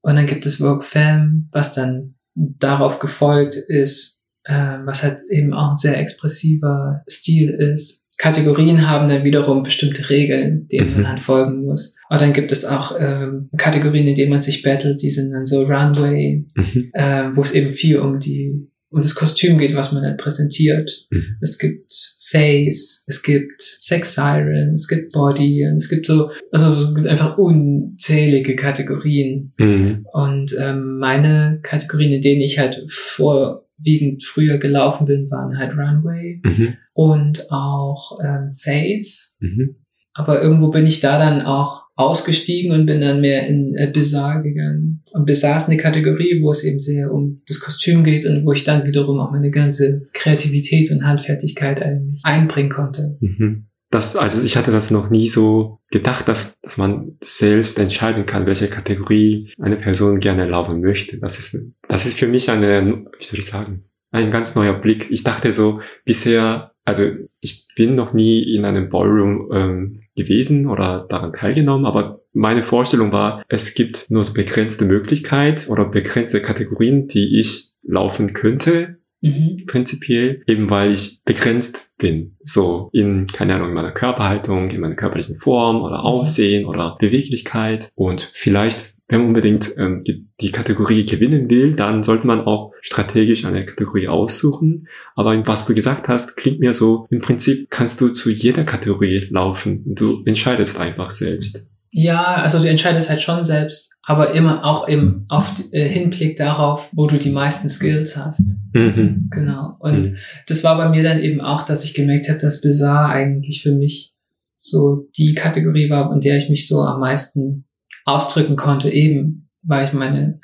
Und 0.03 0.17
dann 0.17 0.27
gibt 0.27 0.47
es 0.47 0.57
Vogue 0.57 0.83
Femme, 0.83 1.47
was 1.53 1.73
dann 1.75 2.15
darauf 2.35 2.99
gefolgt 2.99 3.57
ist, 3.57 4.27
äh, 4.45 4.79
was 4.85 5.03
halt 5.03 5.19
eben 5.31 5.53
auch 5.53 5.71
ein 5.71 5.77
sehr 5.77 5.99
expressiver 5.99 7.03
Stil 7.09 7.51
ist. 7.51 8.09
Kategorien 8.19 8.89
haben 8.89 9.09
dann 9.09 9.23
wiederum 9.23 9.63
bestimmte 9.63 10.11
Regeln, 10.11 10.67
denen 10.69 10.89
mhm. 10.89 10.95
man 10.95 11.03
dann 11.05 11.19
folgen 11.19 11.65
muss. 11.65 11.97
Aber 12.09 12.19
dann 12.19 12.33
gibt 12.33 12.51
es 12.51 12.65
auch 12.65 12.97
ähm, 12.99 13.49
Kategorien, 13.57 14.09
in 14.09 14.15
denen 14.15 14.31
man 14.31 14.41
sich 14.41 14.63
battelt, 14.63 15.03
die 15.03 15.11
sind 15.11 15.31
dann 15.33 15.45
so 15.45 15.65
Runway, 15.65 16.47
mhm. 16.55 16.91
äh, 16.95 17.37
wo 17.37 17.43
es 17.43 17.53
eben 17.53 17.71
viel 17.71 17.99
um 17.99 18.19
die 18.19 18.69
um 18.91 19.03
das 19.03 19.15
Kostüm 19.15 19.59
geht, 19.59 19.75
was 19.75 19.93
man 19.93 20.03
dann 20.03 20.17
präsentiert. 20.17 21.07
Mhm. 21.11 21.37
Es 21.41 21.59
gibt 21.59 21.93
Face, 22.31 23.05
es 23.07 23.23
gibt 23.23 23.61
Sex 23.61 24.15
Siren, 24.15 24.75
es 24.75 24.89
gibt 24.89 25.13
Body 25.13 25.67
und 25.67 25.77
es 25.77 25.89
gibt 25.89 26.07
so, 26.07 26.31
also 26.53 26.75
es 26.75 26.95
gibt 26.95 27.07
einfach 27.07 27.39
unzählige 27.39 28.57
Kategorien. 28.57 29.53
Mhm. 29.59 30.07
Und 30.13 30.55
ähm, 30.61 30.99
meine 30.99 31.61
Kategorien, 31.63 32.13
in 32.13 32.21
denen 32.23 32.41
ich 32.41 32.59
halt 32.59 32.83
vorwiegend 32.89 34.25
früher 34.25 34.59
gelaufen 34.59 35.07
bin, 35.07 35.31
waren 35.31 35.59
halt 35.59 35.73
Runway 35.73 36.41
mhm. 36.45 36.77
und 36.95 37.51
auch 37.51 38.19
ähm, 38.25 38.53
Face. 38.53 39.39
Mhm. 39.41 39.77
Aber 40.15 40.43
irgendwo 40.43 40.71
bin 40.71 40.87
ich 40.87 41.01
da 41.01 41.19
dann 41.19 41.43
auch 41.43 41.88
ausgestiegen 41.99 42.71
und 42.71 42.87
bin 42.87 43.01
dann 43.01 43.21
mehr 43.21 43.49
in 43.49 43.75
äh, 43.75 43.91
Bizarre 43.93 44.41
gegangen. 44.43 45.03
Und 45.13 45.27
Bizarre 45.27 45.59
ist 45.59 45.69
eine 45.69 45.79
Kategorie, 45.79 46.41
wo 46.41 46.53
es 46.53 46.63
eben 46.63 46.79
sehr 46.79 47.13
um 47.13 47.43
das 47.49 47.59
Kostüm 47.59 48.05
geht 48.05 48.25
und 48.25 48.47
wo 48.47 48.53
ich 48.53 48.63
dann 48.63 48.87
wiederum 48.87 49.19
auch 49.19 49.33
meine 49.33 49.51
ganze 49.51 50.03
Kreativität 50.13 50.93
und 50.93 51.05
Handfertigkeit 51.05 51.83
eigentlich 51.83 52.21
einbringen 52.23 52.71
konnte. 52.71 53.19
Mhm. 53.21 53.67
Das, 53.91 54.15
also 54.15 54.45
ich 54.45 54.57
hatte 54.57 54.71
das 54.71 54.93
noch 54.93 55.11
nie 55.11 55.29
so 55.29 55.81
gedacht, 55.91 56.29
dass, 56.29 56.55
dass 56.61 56.77
man 56.77 57.17
selbst 57.21 57.79
entscheiden 57.81 58.27
kann, 58.27 58.47
welche 58.47 58.69
Kategorie 58.69 59.51
eine 59.59 59.77
Person 59.77 60.21
gerne 60.21 60.47
laufen 60.47 60.81
möchte. 60.81 61.19
Das 61.19 61.39
ist, 61.39 61.67
das 61.89 62.07
ist 62.07 62.17
für 62.17 62.29
mich 62.29 62.49
eine, 62.49 63.07
wie 63.19 63.25
soll 63.25 63.41
ich 63.41 63.47
sagen, 63.47 63.87
ein 64.13 64.31
ganz 64.31 64.55
neuer 64.55 64.75
Blick. 64.75 65.11
Ich 65.11 65.25
dachte 65.25 65.51
so 65.51 65.81
bisher, 66.05 66.73
also 66.85 67.03
ich 67.41 67.67
bin 67.75 67.97
noch 67.97 68.13
nie 68.13 68.55
in 68.55 68.65
einem 68.65 68.89
Ballroom 68.89 69.51
ähm, 69.53 70.01
gewesen 70.19 70.69
oder 70.69 71.07
daran 71.09 71.33
teilgenommen, 71.33 71.87
aber 71.87 72.21
meine 72.33 72.63
Vorstellung 72.63 73.13
war, 73.13 73.43
es 73.49 73.75
gibt 73.75 74.07
nur 74.11 74.23
so 74.23 74.35
begrenzte 74.35 74.85
Möglichkeit 74.85 75.69
oder 75.69 75.87
begrenzte 75.87 76.43
Kategorien, 76.43 77.09
die 77.09 77.41
ich 77.41 77.73
laufen 77.83 78.35
könnte. 78.35 78.99
Mhm. 79.21 79.65
Prinzipiell, 79.67 80.43
eben 80.47 80.71
weil 80.71 80.93
ich 80.93 81.21
begrenzt 81.25 81.97
bin. 81.99 82.37
So 82.43 82.91
in, 82.93 83.27
keine 83.27 83.57
Ahnung, 83.57 83.71
in 83.71 83.75
meiner 83.75 83.91
Körperhaltung, 83.91 84.71
in 84.71 84.81
meiner 84.81 84.95
körperlichen 84.95 85.39
Form 85.39 85.83
oder 85.83 85.99
mhm. 85.99 86.05
Aussehen 86.05 86.67
oder 86.67 86.97
Beweglichkeit. 87.01 87.91
Und 87.97 88.31
vielleicht 88.35 88.95
wenn 89.09 89.21
man 89.21 89.29
unbedingt 89.29 89.71
ähm, 89.79 90.05
die, 90.07 90.27
die 90.41 90.53
Kategorie 90.53 91.07
gewinnen 91.07 91.49
will, 91.49 91.75
dann 91.75 92.03
sollte 92.03 92.27
man 92.27 92.43
auch 92.43 92.73
strategisch 92.83 93.47
eine 93.47 93.65
Kategorie 93.65 94.07
aussuchen. 94.07 94.87
Aber 95.17 95.35
was 95.47 95.67
du 95.67 95.75
gesagt 95.75 96.09
hast, 96.09 96.37
klingt 96.37 96.61
mir 96.61 96.75
so, 96.75 97.07
im 97.11 97.21
Prinzip 97.21 97.71
kannst 97.71 98.01
du 98.01 98.11
zu 98.11 98.31
jeder 98.31 98.65
Kategorie 98.65 99.27
laufen. 99.31 99.83
Du 99.87 100.23
entscheidest 100.27 100.79
einfach 100.79 101.11
selbst. 101.11 101.71
Ja, 101.91 102.23
also 102.23 102.59
du 102.59 102.69
entscheidest 102.69 103.09
halt 103.09 103.23
schon 103.23 103.47
selbst, 103.47 103.97
aber 104.03 104.35
immer 104.35 104.63
auch 104.63 104.87
im 104.87 105.25
auf 105.29 105.55
äh, 105.73 105.89
Hinblick 105.89 106.37
darauf, 106.37 106.91
wo 106.93 107.07
du 107.07 107.17
die 107.17 107.31
meisten 107.31 107.71
Skills 107.71 108.17
hast. 108.19 108.43
Mhm. 108.75 109.31
Genau. 109.31 109.77
Und 109.79 110.07
mhm. 110.07 110.17
das 110.47 110.65
war 110.65 110.77
bei 110.77 110.91
mir 110.91 111.03
dann 111.03 111.21
eben 111.21 111.41
auch, 111.41 111.63
dass 111.63 111.85
ich 111.85 111.95
gemerkt 111.95 112.29
habe, 112.29 112.39
dass 112.39 112.61
Bizarre 112.61 113.11
eigentlich 113.11 113.63
für 113.63 113.73
mich 113.73 114.13
so 114.59 115.09
die 115.17 115.33
Kategorie 115.33 115.89
war, 115.89 116.13
in 116.13 116.21
der 116.21 116.37
ich 116.37 116.51
mich 116.51 116.69
so 116.69 116.81
am 116.81 117.01
meisten 117.01 117.65
ausdrücken 118.09 118.57
konnte, 118.57 118.91
eben 118.91 119.51
weil 119.63 119.87
ich 119.87 119.93
meine 119.93 120.41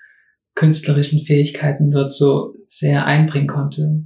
künstlerischen 0.55 1.25
Fähigkeiten 1.25 1.91
dort 1.91 2.13
so 2.13 2.55
sehr 2.67 3.07
einbringen 3.07 3.49
konnte. 3.49 4.05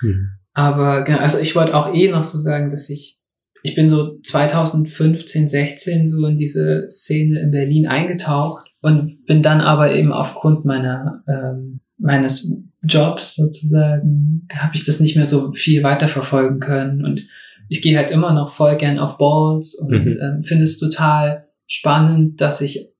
Mhm. 0.00 0.28
Aber 0.54 1.06
also 1.20 1.38
ich 1.38 1.54
wollte 1.54 1.74
auch 1.74 1.94
eh 1.94 2.10
noch 2.10 2.24
so 2.24 2.38
sagen, 2.38 2.70
dass 2.70 2.90
ich 2.90 3.18
ich 3.64 3.76
bin 3.76 3.88
so 3.88 4.18
2015, 4.18 5.46
16 5.46 6.08
so 6.08 6.26
in 6.26 6.36
diese 6.36 6.88
Szene 6.90 7.38
in 7.40 7.52
Berlin 7.52 7.86
eingetaucht 7.86 8.66
und 8.80 9.24
bin 9.26 9.40
dann 9.40 9.60
aber 9.60 9.94
eben 9.94 10.12
aufgrund 10.12 10.64
meiner 10.64 11.22
ähm, 11.28 11.80
meines 11.96 12.58
Jobs 12.82 13.36
sozusagen 13.36 14.48
habe 14.52 14.74
ich 14.74 14.84
das 14.84 14.98
nicht 14.98 15.16
mehr 15.16 15.26
so 15.26 15.52
viel 15.52 15.84
weiterverfolgen 15.84 16.58
können 16.58 17.04
und 17.04 17.22
ich 17.68 17.80
gehe 17.80 17.96
halt 17.96 18.10
immer 18.10 18.34
noch 18.34 18.50
voll 18.50 18.76
gern 18.76 18.98
auf 18.98 19.18
Balls 19.18 19.76
und 19.76 19.90
mhm. 19.90 20.18
ähm, 20.20 20.42
finde 20.42 20.64
es 20.64 20.78
total 20.78 21.46
spannend, 21.66 22.40
dass 22.40 22.60
ich 22.60 22.92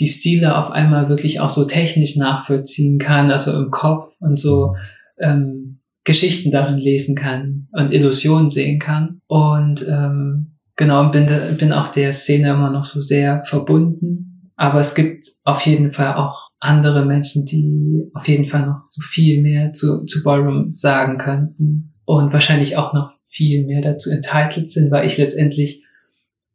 die 0.00 0.06
Stile 0.06 0.56
auf 0.56 0.70
einmal 0.70 1.08
wirklich 1.08 1.40
auch 1.40 1.50
so 1.50 1.64
technisch 1.64 2.16
nachvollziehen 2.16 2.98
kann, 2.98 3.30
also 3.30 3.52
im 3.52 3.70
Kopf 3.70 4.14
und 4.20 4.38
so 4.38 4.74
ähm, 5.18 5.80
Geschichten 6.04 6.50
darin 6.50 6.78
lesen 6.78 7.14
kann 7.16 7.68
und 7.72 7.92
Illusionen 7.92 8.48
sehen 8.48 8.78
kann. 8.78 9.20
Und 9.26 9.86
ähm, 9.88 10.58
genau, 10.76 11.10
bin, 11.10 11.26
bin 11.58 11.72
auch 11.72 11.88
der 11.88 12.12
Szene 12.12 12.50
immer 12.50 12.70
noch 12.70 12.84
so 12.84 13.02
sehr 13.02 13.42
verbunden. 13.44 14.52
Aber 14.56 14.80
es 14.80 14.94
gibt 14.94 15.24
auf 15.44 15.60
jeden 15.66 15.92
Fall 15.92 16.14
auch 16.14 16.50
andere 16.60 17.04
Menschen, 17.04 17.44
die 17.44 18.04
auf 18.14 18.26
jeden 18.26 18.48
Fall 18.48 18.66
noch 18.66 18.82
so 18.86 19.02
viel 19.02 19.42
mehr 19.42 19.72
zu, 19.72 20.04
zu 20.04 20.22
Ballroom 20.22 20.72
sagen 20.72 21.18
könnten 21.18 21.94
und 22.04 22.32
wahrscheinlich 22.32 22.76
auch 22.76 22.92
noch 22.92 23.10
viel 23.28 23.66
mehr 23.66 23.82
dazu 23.82 24.10
entitled 24.10 24.68
sind, 24.68 24.90
weil 24.90 25.06
ich 25.06 25.18
letztendlich 25.18 25.84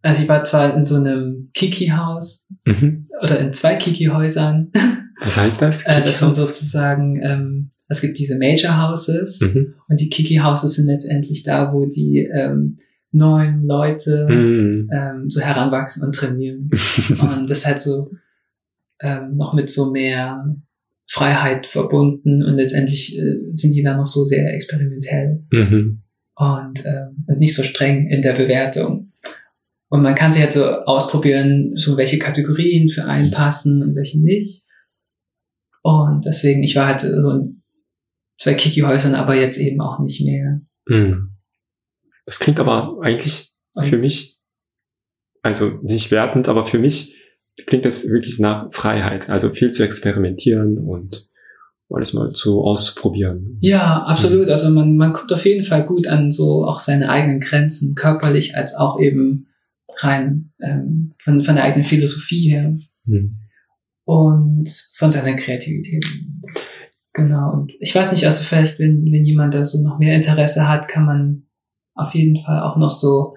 also 0.03 0.21
ich 0.21 0.29
war 0.29 0.43
zwar 0.43 0.75
in 0.75 0.85
so 0.85 0.97
einem 0.97 1.49
Kiki-Haus 1.53 2.49
mhm. 2.65 3.07
oder 3.23 3.39
in 3.39 3.53
zwei 3.53 3.75
Kiki-Häusern. 3.75 4.71
Was 5.21 5.37
heißt 5.37 5.61
das? 5.61 5.83
Äh, 5.83 6.01
das 6.03 6.19
sind 6.19 6.35
sozusagen, 6.35 7.21
ähm, 7.23 7.71
es 7.87 8.01
gibt 8.01 8.19
diese 8.19 8.37
Major 8.37 8.81
Houses 8.81 9.39
mhm. 9.41 9.75
und 9.87 9.99
die 9.99 10.09
Kiki-Houses 10.09 10.75
sind 10.75 10.87
letztendlich 10.87 11.43
da, 11.43 11.73
wo 11.73 11.85
die 11.85 12.29
ähm, 12.33 12.75
neuen 13.11 13.63
Leute 13.65 14.27
mhm. 14.29 14.89
ähm, 14.91 15.29
so 15.29 15.39
heranwachsen 15.39 16.03
und 16.03 16.13
trainieren. 16.13 16.69
und 17.21 17.49
das 17.49 17.59
ist 17.59 17.65
halt 17.65 17.81
so 17.81 18.11
ähm, 19.01 19.37
noch 19.37 19.53
mit 19.53 19.69
so 19.69 19.91
mehr 19.91 20.53
Freiheit 21.09 21.65
verbunden 21.65 22.43
und 22.43 22.55
letztendlich 22.55 23.17
äh, 23.17 23.51
sind 23.53 23.73
die 23.73 23.83
dann 23.83 23.97
noch 23.97 24.05
so 24.05 24.25
sehr 24.25 24.53
experimentell 24.53 25.45
mhm. 25.51 26.01
und, 26.35 26.85
ähm, 26.85 27.25
und 27.27 27.39
nicht 27.39 27.55
so 27.55 27.63
streng 27.63 28.09
in 28.09 28.21
der 28.21 28.33
Bewertung. 28.33 29.02
Und 29.93 30.01
man 30.01 30.15
kann 30.15 30.33
sich 30.33 30.41
halt 30.41 30.53
so 30.53 30.65
ausprobieren, 30.65 31.73
so 31.75 31.97
welche 31.97 32.17
Kategorien 32.17 32.89
für 32.89 33.05
einen 33.05 33.29
passen 33.29 33.83
und 33.83 33.95
welche 33.95 34.19
nicht. 34.19 34.65
Und 35.83 36.25
deswegen, 36.25 36.63
ich 36.63 36.75
war 36.75 36.87
halt 36.87 37.01
so 37.01 37.29
in 37.29 37.61
zwei 38.39 38.55
Kiki-Häusern, 38.55 39.13
aber 39.13 39.35
jetzt 39.35 39.59
eben 39.59 39.81
auch 39.81 39.99
nicht 39.99 40.25
mehr. 40.25 40.61
Hm. 40.87 41.35
Das 42.25 42.39
klingt 42.39 42.59
aber 42.59 43.01
eigentlich 43.03 43.49
für 43.83 43.99
mich, 43.99 44.39
also 45.43 45.79
nicht 45.83 46.09
wertend, 46.09 46.47
aber 46.47 46.65
für 46.65 46.79
mich 46.79 47.15
klingt 47.67 47.85
das 47.85 48.09
wirklich 48.09 48.39
nach 48.39 48.73
Freiheit. 48.73 49.29
Also 49.29 49.49
viel 49.49 49.69
zu 49.69 49.83
experimentieren 49.83 50.79
und 50.79 51.29
alles 51.91 52.15
mal 52.15 52.33
zu 52.33 52.61
auszuprobieren. 52.63 53.59
Ja, 53.61 54.01
absolut. 54.05 54.49
Also 54.49 54.71
man, 54.71 54.97
man 54.97 55.13
kommt 55.13 55.31
auf 55.31 55.45
jeden 55.45 55.63
Fall 55.63 55.85
gut 55.85 56.07
an 56.07 56.31
so 56.31 56.65
auch 56.65 56.79
seine 56.79 57.09
eigenen 57.09 57.41
Grenzen, 57.41 57.93
körperlich 57.93 58.57
als 58.57 58.73
auch 58.73 58.99
eben 58.99 59.49
rein 59.99 60.53
ähm, 60.61 61.11
von, 61.19 61.41
von 61.41 61.55
der 61.55 61.65
eigenen 61.65 61.83
Philosophie 61.83 62.49
her. 62.49 62.75
Hm. 63.05 63.37
und 64.05 64.69
von 64.95 65.11
seiner 65.11 65.35
Kreativität. 65.35 66.05
Genau. 67.13 67.51
Und 67.51 67.73
ich 67.79 67.93
weiß 67.93 68.11
nicht, 68.11 68.25
also 68.25 68.43
vielleicht, 68.43 68.79
wenn, 68.79 69.05
wenn 69.11 69.23
jemand 69.23 69.53
da 69.53 69.65
so 69.65 69.83
noch 69.83 69.99
mehr 69.99 70.15
Interesse 70.15 70.67
hat, 70.67 70.87
kann 70.87 71.05
man 71.05 71.43
auf 71.95 72.15
jeden 72.15 72.37
Fall 72.37 72.61
auch 72.61 72.77
noch 72.77 72.89
so 72.89 73.35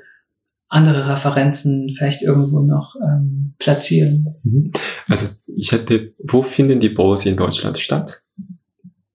andere 0.69 1.13
Referenzen 1.13 1.95
vielleicht 1.97 2.23
irgendwo 2.23 2.61
noch 2.61 2.95
ähm, 2.97 3.55
platzieren. 3.59 4.25
Mhm. 4.43 4.71
Also 5.07 5.27
ich 5.47 5.71
hätte, 5.73 6.15
wo 6.25 6.43
finden 6.43 6.81
die 6.81 6.89
Balls 6.89 7.27
in 7.27 7.37
Deutschland 7.37 7.79
statt? 7.79 8.23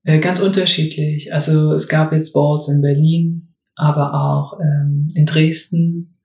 Äh, 0.04 0.20
ganz 0.20 0.40
unterschiedlich. 0.40 1.34
Also 1.34 1.74
es 1.74 1.88
gab 1.88 2.14
jetzt 2.14 2.34
Balls 2.34 2.70
in 2.70 2.82
Berlin, 2.82 3.54
aber 3.76 4.14
auch 4.14 4.60
ähm, 4.60 5.08
in 5.16 5.26
Dresden. 5.26 6.21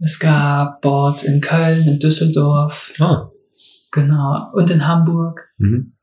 Es 0.00 0.18
gab 0.18 0.80
Balls 0.80 1.24
in 1.24 1.40
Köln, 1.40 1.86
in 1.86 1.98
Düsseldorf. 1.98 2.94
Ah. 3.00 3.30
Genau. 3.92 4.50
Und 4.52 4.70
in 4.70 4.86
Hamburg. 4.86 5.48
Mhm. 5.58 5.94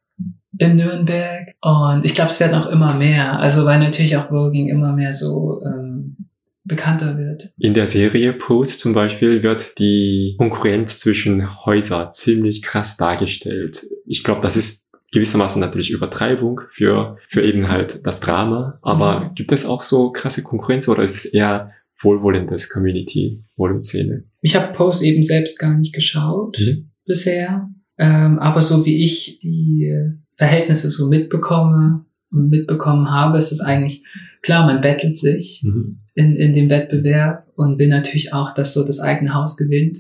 In 0.58 0.76
Nürnberg. 0.78 1.50
Und 1.62 2.06
ich 2.06 2.14
glaube, 2.14 2.30
es 2.30 2.40
werden 2.40 2.56
auch 2.56 2.68
immer 2.68 2.94
mehr. 2.94 3.40
Also 3.40 3.66
weil 3.66 3.80
natürlich 3.80 4.18
auch 4.18 4.32
Voguing 4.32 4.70
immer 4.70 4.94
mehr 4.94 5.14
so 5.14 5.62
ähm, 5.66 6.16
bekannter 6.64 7.18
wird. 7.18 7.54
In 7.58 7.74
der 7.74 7.86
Serie 7.86 8.34
Post 8.34 8.80
zum 8.80 8.94
Beispiel 8.94 9.44
wird 9.44 9.78
die 9.80 10.36
Konkurrenz 10.38 11.00
zwischen 11.00 11.66
Häusern 11.66 12.12
ziemlich 12.12 12.62
krass 12.62 12.98
dargestellt. 12.98 13.82
Ich 14.06 14.24
glaube, 14.24 14.42
das 14.42 14.58
ist 14.58 14.92
gewissermaßen 15.14 15.62
natürlich 15.62 15.92
Übertreibung 15.92 16.62
für, 16.72 17.18
für 17.30 17.44
eben 17.44 17.70
halt 17.70 18.06
das 18.06 18.20
Drama. 18.20 18.80
Aber 18.82 19.20
mhm. 19.20 19.36
gibt 19.36 19.52
es 19.52 19.66
auch 19.66 19.82
so 19.82 20.12
krasse 20.12 20.44
Konkurrenz 20.44 20.88
oder 20.90 21.04
ist 21.04 21.16
es 21.16 21.26
eher 21.26 21.72
wohlwollendes 22.02 22.70
Community, 22.70 23.44
Szene? 23.82 24.26
Ich 24.42 24.56
habe 24.56 24.74
Post 24.74 25.04
eben 25.04 25.24
selbst 25.24 25.60
gar 25.60 25.78
nicht 25.78 25.94
geschaut 25.94 26.58
mhm. 26.60 26.92
bisher. 27.06 27.70
Ähm, 27.98 28.40
aber 28.40 28.62
so 28.62 28.86
wie 28.86 29.04
ich 29.04 29.40
die 29.40 29.92
Verhältnisse 30.32 30.90
so 30.90 31.08
mitbekomme 31.08 32.06
mitbekommen 32.36 33.10
habe, 33.10 33.38
ist 33.38 33.52
es 33.52 33.62
eigentlich 33.62 34.04
klar, 34.42 34.66
man 34.66 34.82
bettelt 34.82 35.18
sich 35.18 35.64
mhm. 35.64 36.02
in, 36.14 36.36
in 36.36 36.54
dem 36.54 36.70
Wettbewerb 36.70 37.48
und 37.56 37.80
will 37.80 37.88
natürlich 37.88 38.34
auch, 38.34 38.54
dass 38.54 38.74
so 38.74 38.86
das 38.86 39.00
eigene 39.00 39.34
Haus 39.34 39.58
gewinnt. 39.58 39.98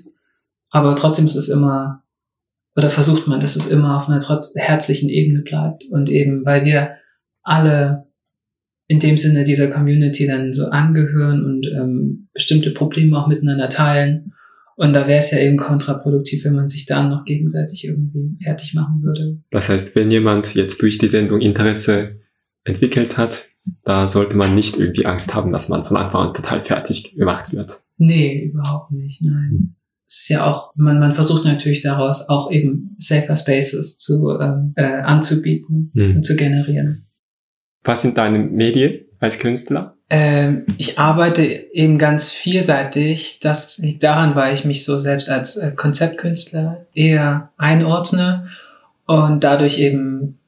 Aber 0.69 0.95
trotzdem 0.95 1.25
ist 1.25 1.35
es 1.35 1.49
immer, 1.49 2.03
oder 2.75 2.89
versucht 2.89 3.27
man, 3.27 3.39
dass 3.39 3.55
es 3.55 3.67
immer 3.67 3.97
auf 3.97 4.09
einer 4.09 4.19
trotz 4.19 4.53
herzlichen 4.55 5.09
Ebene 5.09 5.41
bleibt. 5.41 5.85
Und 5.89 6.09
eben, 6.09 6.45
weil 6.45 6.65
wir 6.65 6.91
alle 7.41 8.05
in 8.88 8.99
dem 8.99 9.17
Sinne 9.17 9.43
dieser 9.43 9.67
Community 9.67 10.27
dann 10.27 10.53
so 10.53 10.67
angehören 10.67 11.43
und 11.43 11.67
ähm, 11.67 12.27
bestimmte 12.33 12.71
Probleme 12.71 13.17
auch 13.17 13.27
miteinander 13.27 13.69
teilen. 13.69 14.33
Und 14.77 14.93
da 14.93 15.07
wäre 15.07 15.19
es 15.19 15.31
ja 15.31 15.39
eben 15.39 15.57
kontraproduktiv, 15.57 16.43
wenn 16.45 16.55
man 16.55 16.67
sich 16.67 16.86
dann 16.86 17.09
noch 17.09 17.23
gegenseitig 17.23 17.86
irgendwie 17.86 18.38
fertig 18.43 18.73
machen 18.73 19.01
würde. 19.01 19.39
Das 19.51 19.69
heißt, 19.69 19.95
wenn 19.95 20.11
jemand 20.11 20.53
jetzt 20.53 20.81
durch 20.81 20.97
die 20.97 21.07
Sendung 21.07 21.39
Interesse 21.39 22.19
entwickelt 22.65 23.17
hat, 23.17 23.49
da 23.83 24.07
sollte 24.09 24.38
man 24.38 24.53
nicht 24.53 24.77
irgendwie 24.77 25.05
Angst 25.05 25.33
haben, 25.33 25.51
dass 25.51 25.69
man 25.69 25.86
von 25.86 25.97
Anfang 25.97 26.27
an 26.27 26.33
total 26.33 26.61
fertig 26.61 27.15
gemacht 27.15 27.53
wird. 27.53 27.71
Nee, 27.97 28.51
überhaupt 28.51 28.91
nicht, 28.91 29.23
nein. 29.23 29.75
Es 30.05 30.21
ist 30.21 30.29
ja 30.29 30.45
auch, 30.45 30.71
man, 30.75 30.99
man 30.99 31.13
versucht 31.13 31.45
natürlich 31.45 31.81
daraus 31.81 32.29
auch 32.29 32.51
eben 32.51 32.95
Safer 32.99 33.36
Spaces 33.36 33.97
zu, 33.97 34.29
ähm, 34.39 34.73
äh, 34.75 34.83
anzubieten 34.83 35.91
mhm. 35.93 36.17
und 36.17 36.23
zu 36.23 36.36
generieren. 36.36 37.05
Was 37.86 38.01
sind 38.01 38.17
deine 38.17 38.39
Medien 38.39 38.99
als 39.19 39.39
Künstler? 39.39 39.95
Ähm, 40.09 40.65
ich 40.77 40.99
arbeite 40.99 41.43
eben 41.43 41.97
ganz 41.97 42.31
vielseitig. 42.31 43.39
Das 43.39 43.77
liegt 43.77 44.03
daran, 44.03 44.36
weil 44.36 44.53
ich 44.53 44.65
mich 44.65 44.83
so 44.83 44.99
selbst 44.99 45.29
als 45.29 45.55
äh, 45.57 45.71
Konzeptkünstler 45.71 46.86
eher 46.93 47.51
einordne 47.57 48.47
und 49.05 49.43
dadurch 49.43 49.79
eben 49.79 50.39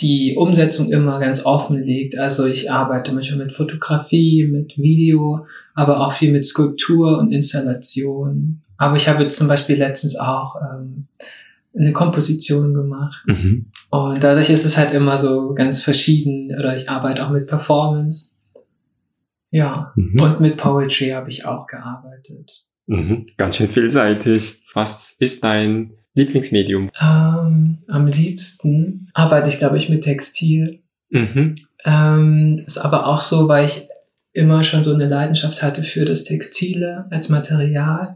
die 0.00 0.36
Umsetzung 0.36 0.90
immer 0.90 1.20
ganz 1.20 1.44
offen 1.46 1.82
liegt. 1.82 2.18
Also 2.18 2.46
ich 2.46 2.70
arbeite 2.70 3.12
manchmal 3.12 3.46
mit 3.46 3.52
Fotografie, 3.52 4.46
mit 4.46 4.76
Video, 4.76 5.46
aber 5.74 6.00
auch 6.00 6.12
viel 6.12 6.32
mit 6.32 6.44
Skulptur 6.44 7.18
und 7.18 7.32
Installation. 7.32 8.62
Aber 8.76 8.96
ich 8.96 9.08
habe 9.08 9.26
zum 9.28 9.48
Beispiel 9.48 9.76
letztens 9.76 10.16
auch 10.16 10.56
ähm, 10.56 11.06
eine 11.78 11.92
Komposition 11.92 12.74
gemacht. 12.74 13.24
Mhm. 13.26 13.66
Und 13.90 14.22
dadurch 14.22 14.50
ist 14.50 14.64
es 14.64 14.76
halt 14.76 14.92
immer 14.92 15.18
so 15.18 15.54
ganz 15.54 15.82
verschieden. 15.82 16.54
Oder 16.58 16.76
ich 16.76 16.88
arbeite 16.88 17.24
auch 17.26 17.30
mit 17.30 17.46
Performance. 17.46 18.36
Ja. 19.50 19.92
Mhm. 19.96 20.20
Und 20.20 20.40
mit 20.40 20.56
Poetry 20.56 21.10
habe 21.10 21.30
ich 21.30 21.44
auch 21.44 21.66
gearbeitet. 21.66 22.64
Mhm. 22.86 23.26
Ganz 23.36 23.56
schön 23.56 23.68
vielseitig. 23.68 24.62
Was 24.74 25.16
ist 25.18 25.44
dein 25.44 25.92
Lieblingsmedium? 26.14 26.90
Ähm, 27.00 27.78
am 27.88 28.06
liebsten 28.06 29.08
arbeite 29.12 29.48
ich, 29.48 29.58
glaube 29.58 29.76
ich, 29.76 29.88
mit 29.88 30.04
Textil. 30.04 30.80
Mhm. 31.10 31.54
Ähm, 31.84 32.50
ist 32.66 32.78
aber 32.78 33.06
auch 33.06 33.20
so, 33.20 33.48
weil 33.48 33.66
ich 33.66 33.88
immer 34.32 34.62
schon 34.62 34.84
so 34.84 34.94
eine 34.94 35.08
Leidenschaft 35.08 35.62
hatte 35.62 35.84
für 35.84 36.04
das 36.04 36.24
Textile 36.24 37.06
als 37.10 37.28
Material. 37.28 38.14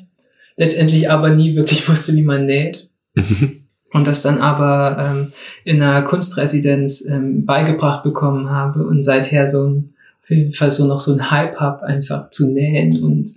Letztendlich 0.56 1.10
aber 1.10 1.30
nie 1.30 1.56
wirklich 1.56 1.88
wusste, 1.88 2.14
wie 2.14 2.22
man 2.22 2.46
näht. 2.46 2.89
Mhm. 3.14 3.56
Und 3.92 4.06
das 4.06 4.22
dann 4.22 4.38
aber 4.38 5.04
ähm, 5.04 5.32
in 5.64 5.82
einer 5.82 6.02
Kunstresidenz 6.02 7.04
ähm, 7.06 7.44
beigebracht 7.44 8.04
bekommen 8.04 8.48
habe 8.48 8.86
und 8.86 9.02
seither 9.02 9.48
so 9.48 9.66
ein, 9.66 9.94
auf 10.22 10.30
jeden 10.30 10.54
Fall 10.54 10.70
so 10.70 10.86
noch 10.86 11.00
so 11.00 11.12
ein 11.12 11.30
Hype 11.30 11.56
habe, 11.56 11.82
einfach 11.82 12.30
zu 12.30 12.52
nähen 12.52 13.02
und 13.02 13.30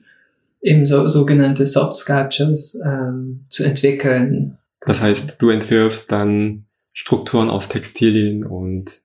eben 0.61 0.85
so 0.85 1.07
sogenannte 1.07 1.65
Soft 1.65 1.95
Sculptures 1.95 2.79
ähm, 2.85 3.45
zu 3.49 3.63
entwickeln. 3.63 4.57
Das 4.85 5.01
heißt, 5.01 5.41
du 5.41 5.49
entwirfst 5.49 6.11
dann 6.11 6.65
Strukturen 6.93 7.49
aus 7.49 7.69
Textilien 7.69 8.45
und 8.45 9.01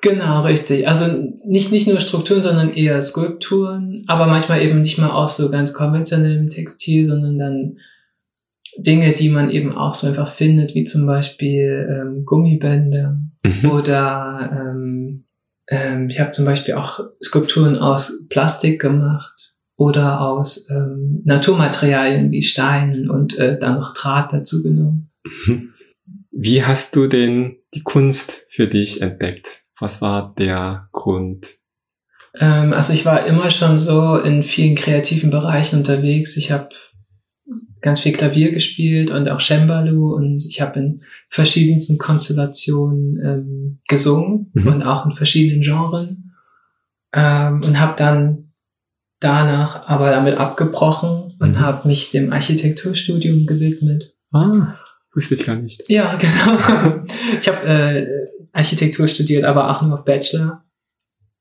Genau, 0.00 0.42
richtig. 0.42 0.86
Also 0.86 1.06
nicht, 1.44 1.72
nicht 1.72 1.88
nur 1.88 1.98
Strukturen, 1.98 2.40
sondern 2.40 2.72
eher 2.72 3.00
Skulpturen, 3.00 4.04
aber 4.06 4.26
manchmal 4.26 4.62
eben 4.62 4.80
nicht 4.80 4.98
mal 4.98 5.10
aus 5.10 5.36
so 5.36 5.50
ganz 5.50 5.72
konventionellem 5.72 6.48
Textil, 6.48 7.04
sondern 7.04 7.36
dann 7.36 7.78
Dinge, 8.78 9.12
die 9.12 9.28
man 9.28 9.50
eben 9.50 9.72
auch 9.72 9.94
so 9.94 10.06
einfach 10.06 10.28
findet, 10.28 10.74
wie 10.74 10.84
zum 10.84 11.04
Beispiel 11.06 11.88
ähm, 11.90 12.24
Gummibänder 12.24 13.20
mhm. 13.42 13.70
oder 13.70 14.50
ähm, 14.52 15.24
ähm, 15.68 16.08
ich 16.08 16.20
habe 16.20 16.30
zum 16.30 16.44
Beispiel 16.44 16.74
auch 16.74 17.00
Skulpturen 17.22 17.76
aus 17.76 18.26
Plastik 18.28 18.80
gemacht 18.80 19.34
oder 19.76 20.20
aus 20.20 20.68
ähm, 20.70 21.22
Naturmaterialien 21.24 22.30
wie 22.30 22.42
Steinen 22.42 23.10
und 23.10 23.38
äh, 23.38 23.58
dann 23.58 23.74
noch 23.74 23.94
Draht 23.94 24.32
dazu 24.32 24.62
genommen. 24.62 25.10
Mhm. 25.46 25.70
Wie 26.30 26.64
hast 26.64 26.94
du 26.94 27.08
denn 27.08 27.56
die 27.74 27.82
Kunst 27.82 28.46
für 28.48 28.68
dich 28.68 29.02
entdeckt? 29.02 29.64
Was 29.80 30.00
war 30.00 30.34
der 30.38 30.88
Grund? 30.92 31.48
Ähm, 32.38 32.72
also 32.72 32.92
ich 32.92 33.04
war 33.04 33.26
immer 33.26 33.50
schon 33.50 33.80
so 33.80 34.16
in 34.16 34.42
vielen 34.44 34.76
kreativen 34.76 35.30
Bereichen 35.30 35.78
unterwegs. 35.78 36.36
Ich 36.36 36.52
habe 36.52 36.70
ganz 37.80 38.00
viel 38.00 38.12
Klavier 38.12 38.52
gespielt 38.52 39.10
und 39.10 39.28
auch 39.28 39.40
Cembalo 39.40 40.14
und 40.14 40.44
ich 40.44 40.60
habe 40.60 40.80
in 40.80 41.02
verschiedensten 41.28 41.98
Konstellationen 41.98 43.16
ähm, 43.24 43.78
gesungen 43.88 44.50
mhm. 44.54 44.66
und 44.66 44.82
auch 44.82 45.06
in 45.06 45.14
verschiedenen 45.14 45.62
Genres 45.62 46.10
ähm, 47.12 47.62
und 47.62 47.80
habe 47.80 47.94
dann 47.96 48.52
danach 49.20 49.88
aber 49.88 50.10
damit 50.10 50.38
abgebrochen 50.38 51.34
und 51.38 51.52
mhm. 51.52 51.60
habe 51.60 51.88
mich 51.88 52.10
dem 52.10 52.32
Architekturstudium 52.32 53.46
gewidmet. 53.46 54.14
Ah, 54.32 54.74
wusste 55.14 55.34
ich 55.34 55.44
gar 55.44 55.56
nicht. 55.56 55.88
Ja, 55.88 56.16
genau. 56.18 57.04
Ich 57.38 57.48
habe 57.48 57.66
äh, 57.66 58.06
Architektur 58.52 59.08
studiert, 59.08 59.44
aber 59.44 59.70
auch 59.70 59.82
nur 59.82 59.98
auf 59.98 60.04
Bachelor 60.04 60.64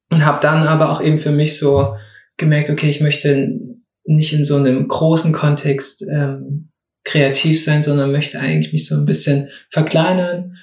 und 0.09 0.25
habe 0.25 0.39
dann 0.41 0.67
aber 0.67 0.91
auch 0.91 1.01
eben 1.01 1.19
für 1.19 1.31
mich 1.31 1.57
so 1.57 1.95
gemerkt, 2.37 2.69
okay, 2.69 2.89
ich 2.89 3.01
möchte 3.01 3.59
nicht 4.07 4.33
in 4.33 4.45
so 4.45 4.55
einem 4.55 4.87
großen 4.87 5.33
Kontext 5.33 6.05
ähm, 6.11 6.69
kreativ 7.03 7.63
sein, 7.63 7.83
sondern 7.83 8.11
möchte 8.11 8.39
eigentlich 8.39 8.73
mich 8.73 8.87
so 8.87 8.95
ein 8.95 9.05
bisschen 9.05 9.49
verkleinern 9.69 10.57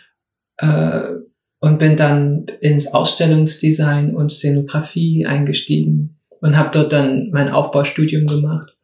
äh, 0.59 1.03
und 1.61 1.79
bin 1.79 1.97
dann 1.97 2.47
ins 2.61 2.93
Ausstellungsdesign 2.93 4.15
und 4.15 4.31
Szenografie 4.31 5.27
eingestiegen 5.27 6.21
und 6.41 6.57
habe 6.57 6.71
dort 6.73 6.93
dann 6.93 7.31
mein 7.33 7.51
Aufbaustudium 7.51 8.27
gemacht. 8.27 8.77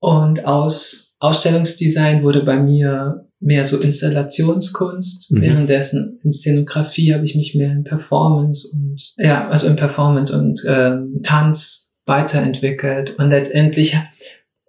Und 0.00 0.44
aus 0.44 1.16
Ausstellungsdesign 1.18 2.22
wurde 2.22 2.42
bei 2.42 2.58
mir 2.58 3.26
mehr 3.40 3.64
so 3.64 3.80
Installationskunst. 3.80 5.32
Mhm. 5.32 5.40
Währenddessen 5.40 6.20
in 6.22 6.32
Szenografie 6.32 7.14
habe 7.14 7.24
ich 7.24 7.36
mich 7.36 7.54
mehr 7.54 7.72
in 7.72 7.84
Performance 7.84 8.68
und 8.72 9.14
ja, 9.16 9.48
also 9.48 9.66
in 9.68 9.76
Performance 9.76 10.36
und 10.36 10.62
ähm, 10.66 11.20
Tanz 11.22 11.85
weiterentwickelt. 12.06 13.18
Und 13.18 13.30
letztendlich 13.30 13.96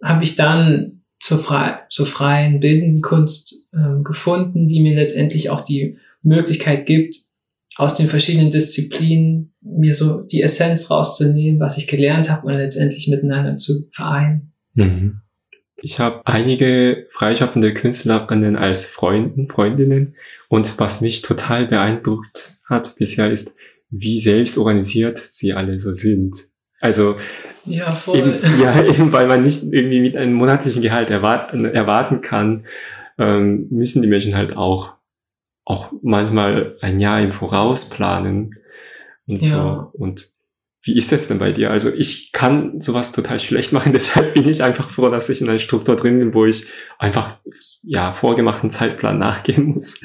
habe 0.04 0.24
ich 0.24 0.36
dann 0.36 1.04
zur, 1.20 1.40
frei, 1.40 1.80
zur 1.90 2.06
freien 2.06 2.60
bildenden 2.60 3.02
Kunst 3.02 3.68
äh, 3.74 4.04
gefunden, 4.04 4.68
die 4.68 4.82
mir 4.82 4.96
letztendlich 4.96 5.50
auch 5.50 5.62
die 5.62 5.98
Möglichkeit 6.22 6.86
gibt, 6.86 7.16
aus 7.78 7.96
den 7.96 8.08
verschiedenen 8.08 8.50
Disziplinen 8.50 9.54
mir 9.62 9.94
so 9.94 10.22
die 10.22 10.42
Essenz 10.42 10.90
rauszunehmen, 10.90 11.60
was 11.60 11.78
ich 11.78 11.88
gelernt 11.88 12.30
habe 12.30 12.48
und 12.48 12.54
letztendlich 12.54 13.08
miteinander 13.08 13.58
zu 13.58 13.88
vereinen. 13.92 14.54
Mhm. 14.74 15.22
Ich 15.82 16.00
habe 16.00 16.22
einige 16.26 17.06
freischaffende 17.12 17.74
Künstlerinnen 17.74 18.56
als 18.56 18.86
Freunden, 18.86 19.48
Freundinnen 19.48 20.12
Und 20.50 20.80
was 20.80 21.02
mich 21.02 21.22
total 21.22 21.68
beeindruckt 21.68 22.58
hat 22.68 22.96
bisher 22.98 23.30
ist, 23.30 23.56
wie 23.90 24.20
selbst 24.20 24.58
organisiert 24.58 25.20
sie 25.20 25.54
alle 25.54 25.78
so 25.78 25.94
sind. 25.94 26.36
Also 26.80 27.18
ja, 27.66 27.92
voll. 27.92 28.18
Eben, 28.18 28.36
ja, 28.62 28.82
eben 28.88 29.12
weil 29.12 29.28
man 29.28 29.44
nicht 29.44 29.64
irgendwie 29.64 30.00
mit 30.00 30.16
einem 30.16 30.34
monatlichen 30.34 30.82
Gehalt 30.82 31.10
erwarten, 31.10 31.66
erwarten 31.66 32.22
kann, 32.22 32.66
ähm, 33.18 33.68
müssen 33.70 34.02
die 34.02 34.08
Menschen 34.08 34.36
halt 34.36 34.56
auch 34.56 34.98
auch 35.66 35.92
manchmal 36.02 36.78
ein 36.80 37.00
Jahr 37.02 37.20
im 37.20 37.34
Voraus 37.34 37.90
planen 37.90 38.56
und 39.28 39.44
ja. 39.44 39.50
so. 39.50 39.90
Und 40.00 40.26
wie 40.84 40.98
ist 40.98 41.12
das 41.12 41.28
denn 41.28 41.40
bei 41.40 41.52
dir? 41.52 41.72
Also 41.72 41.94
ich 41.94 42.32
kann 42.32 42.80
sowas 42.80 43.12
total 43.12 43.40
schlecht 43.40 43.74
machen, 43.74 43.92
deshalb 43.94 44.34
bin 44.34 44.48
ich 44.48 44.64
einfach 44.64 44.90
froh, 44.90 45.10
dass 45.10 45.28
ich 45.28 45.42
in 45.42 45.50
einer 45.50 45.60
Struktur 45.60 45.98
drin 45.98 46.20
bin, 46.20 46.34
wo 46.34 46.46
ich 46.46 46.68
einfach 46.98 47.38
ja 47.84 48.14
vorgemachten 48.14 48.72
Zeitplan 48.72 49.20
nachgehen 49.20 49.74
muss. 49.74 50.00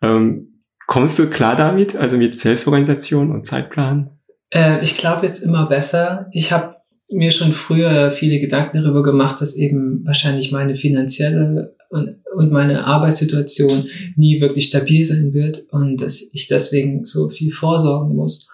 Ähm, 0.00 0.62
kommst 0.86 1.18
du 1.18 1.28
klar 1.28 1.54
damit, 1.54 1.96
also 1.96 2.16
mit 2.16 2.38
Selbstorganisation 2.38 3.30
und 3.30 3.44
Zeitplan? 3.44 4.18
Äh, 4.54 4.82
ich 4.82 4.96
glaube 4.96 5.26
jetzt 5.26 5.40
immer 5.40 5.66
besser. 5.66 6.28
Ich 6.32 6.52
habe 6.52 6.76
mir 7.10 7.30
schon 7.30 7.52
früher 7.52 8.12
viele 8.12 8.38
Gedanken 8.38 8.82
darüber 8.82 9.02
gemacht, 9.02 9.40
dass 9.40 9.56
eben 9.56 10.06
wahrscheinlich 10.06 10.52
meine 10.52 10.76
finanzielle 10.76 11.76
und, 11.90 12.16
und 12.34 12.50
meine 12.50 12.86
Arbeitssituation 12.86 13.86
nie 14.16 14.40
wirklich 14.40 14.66
stabil 14.66 15.04
sein 15.04 15.34
wird 15.34 15.66
und 15.70 16.00
dass 16.00 16.30
ich 16.32 16.46
deswegen 16.46 17.04
so 17.04 17.28
viel 17.28 17.52
vorsorgen 17.52 18.16
muss. 18.16 18.48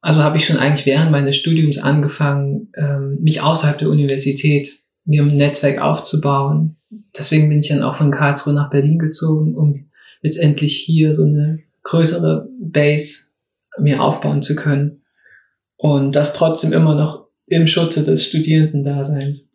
Also 0.00 0.22
habe 0.22 0.36
ich 0.36 0.46
schon 0.46 0.58
eigentlich 0.58 0.86
während 0.86 1.10
meines 1.10 1.36
Studiums 1.36 1.78
angefangen, 1.78 2.68
ähm, 2.76 3.18
mich 3.20 3.42
außerhalb 3.42 3.78
der 3.78 3.88
Universität 3.88 4.78
mir 5.04 5.22
ein 5.22 5.36
Netzwerk 5.36 5.80
aufzubauen. 5.80 6.76
Deswegen 7.16 7.48
bin 7.48 7.58
ich 7.58 7.68
dann 7.68 7.82
auch 7.82 7.96
von 7.96 8.12
Karlsruhe 8.12 8.54
nach 8.54 8.70
Berlin 8.70 8.98
gezogen, 8.98 9.56
um 9.56 9.86
letztendlich 10.22 10.76
hier 10.76 11.14
so 11.14 11.24
eine 11.24 11.60
größere 11.82 12.48
Base 12.60 13.30
mir 13.80 14.02
aufbauen 14.02 14.42
zu 14.42 14.54
können. 14.54 15.02
Und 15.78 16.12
das 16.12 16.34
trotzdem 16.34 16.72
immer 16.72 16.94
noch 16.94 17.28
im 17.46 17.66
Schutze 17.66 18.04
des 18.04 18.26
Studierendendaseins. 18.26 19.54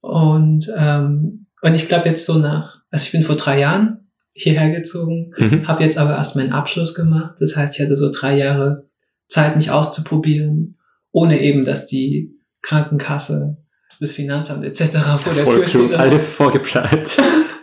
Und, 0.00 0.72
ähm, 0.76 1.46
und 1.60 1.74
ich 1.74 1.88
glaube 1.88 2.08
jetzt 2.08 2.24
so 2.26 2.38
nach, 2.38 2.80
also 2.90 3.04
ich 3.04 3.12
bin 3.12 3.22
vor 3.22 3.36
drei 3.36 3.60
Jahren 3.60 4.10
hierher 4.32 4.70
gezogen, 4.70 5.34
mhm. 5.36 5.68
habe 5.68 5.84
jetzt 5.84 5.98
aber 5.98 6.16
erst 6.16 6.36
meinen 6.36 6.52
Abschluss 6.52 6.94
gemacht. 6.94 7.36
Das 7.40 7.56
heißt, 7.56 7.76
ich 7.76 7.84
hatte 7.84 7.96
so 7.96 8.10
drei 8.10 8.36
Jahre 8.36 8.88
Zeit, 9.26 9.56
mich 9.56 9.70
auszuprobieren, 9.70 10.78
ohne 11.12 11.40
eben, 11.40 11.64
dass 11.64 11.86
die 11.86 12.34
Krankenkasse, 12.62 13.58
das 14.00 14.12
Finanzamt 14.12 14.64
etc. 14.64 14.98
vor 15.20 15.34
der 15.34 15.44
Voll 15.44 15.64
Tür 15.64 15.66
steht. 15.66 15.94
Alles 15.94 16.28
vorgeplant. 16.28 17.10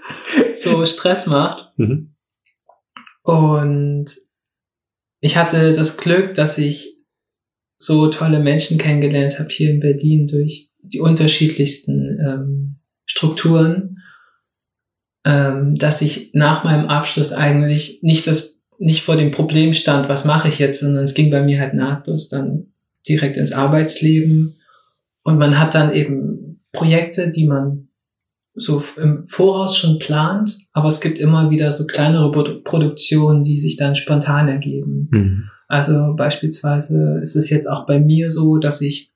so 0.56 0.86
Stress 0.86 1.28
macht. 1.28 1.74
Mhm. 1.78 2.14
Und 3.24 4.06
ich 5.22 5.38
hatte 5.38 5.74
das 5.74 5.98
Glück, 5.98 6.36
dass 6.36 6.60
ich 6.60 6.95
so 7.78 8.08
tolle 8.08 8.40
Menschen 8.40 8.78
kennengelernt 8.78 9.40
habe 9.40 9.50
hier 9.50 9.70
in 9.70 9.80
Berlin 9.80 10.28
durch 10.28 10.70
die 10.82 11.00
unterschiedlichsten 11.00 12.20
ähm, 12.26 12.76
Strukturen, 13.06 13.98
ähm, 15.26 15.76
dass 15.76 16.02
ich 16.02 16.32
nach 16.34 16.64
meinem 16.64 16.88
Abschluss 16.88 17.34
eigentlich 17.34 18.00
nicht 18.02 18.28
das 18.28 18.56
nicht 18.78 19.04
vor 19.04 19.16
dem 19.16 19.32
Problem 19.32 19.74
stand, 19.74 20.10
was 20.10 20.26
mache 20.26 20.50
ich 20.50 20.60
jetzt, 20.60 20.82
sondern 20.82 21.04
es 21.04 21.14
ging 21.14 21.32
bei 21.32 21.42
mir 21.42 21.60
halt 21.60 21.74
nahtlos 21.74 22.28
dann 22.28 22.74
direkt 23.08 23.38
ins 23.38 23.54
Arbeitsleben 23.54 24.54
und 25.24 25.38
man 25.38 25.58
hat 25.60 25.76
dann 25.76 25.94
eben 25.94 26.62
Projekte, 26.74 27.30
die 27.30 27.48
man 27.48 27.88
so 28.54 28.82
im 28.98 29.18
Voraus 29.18 29.78
schon 29.78 30.00
plant, 30.00 30.58
aber 30.72 30.88
es 30.88 31.02
gibt 31.02 31.20
immer 31.20 31.50
wieder 31.50 31.72
so 31.72 31.86
kleinere 31.86 32.32
Produktionen, 32.64 33.44
die 33.44 33.58
sich 33.58 33.76
dann 33.76 33.96
spontan 33.96 34.48
ergeben. 34.48 35.10
Mhm. 35.12 35.44
Also 35.68 36.14
beispielsweise 36.16 37.20
ist 37.22 37.36
es 37.36 37.50
jetzt 37.50 37.68
auch 37.68 37.86
bei 37.86 38.00
mir 38.00 38.32
so, 38.32 38.58
dass 38.58 38.82
ich 38.82 39.12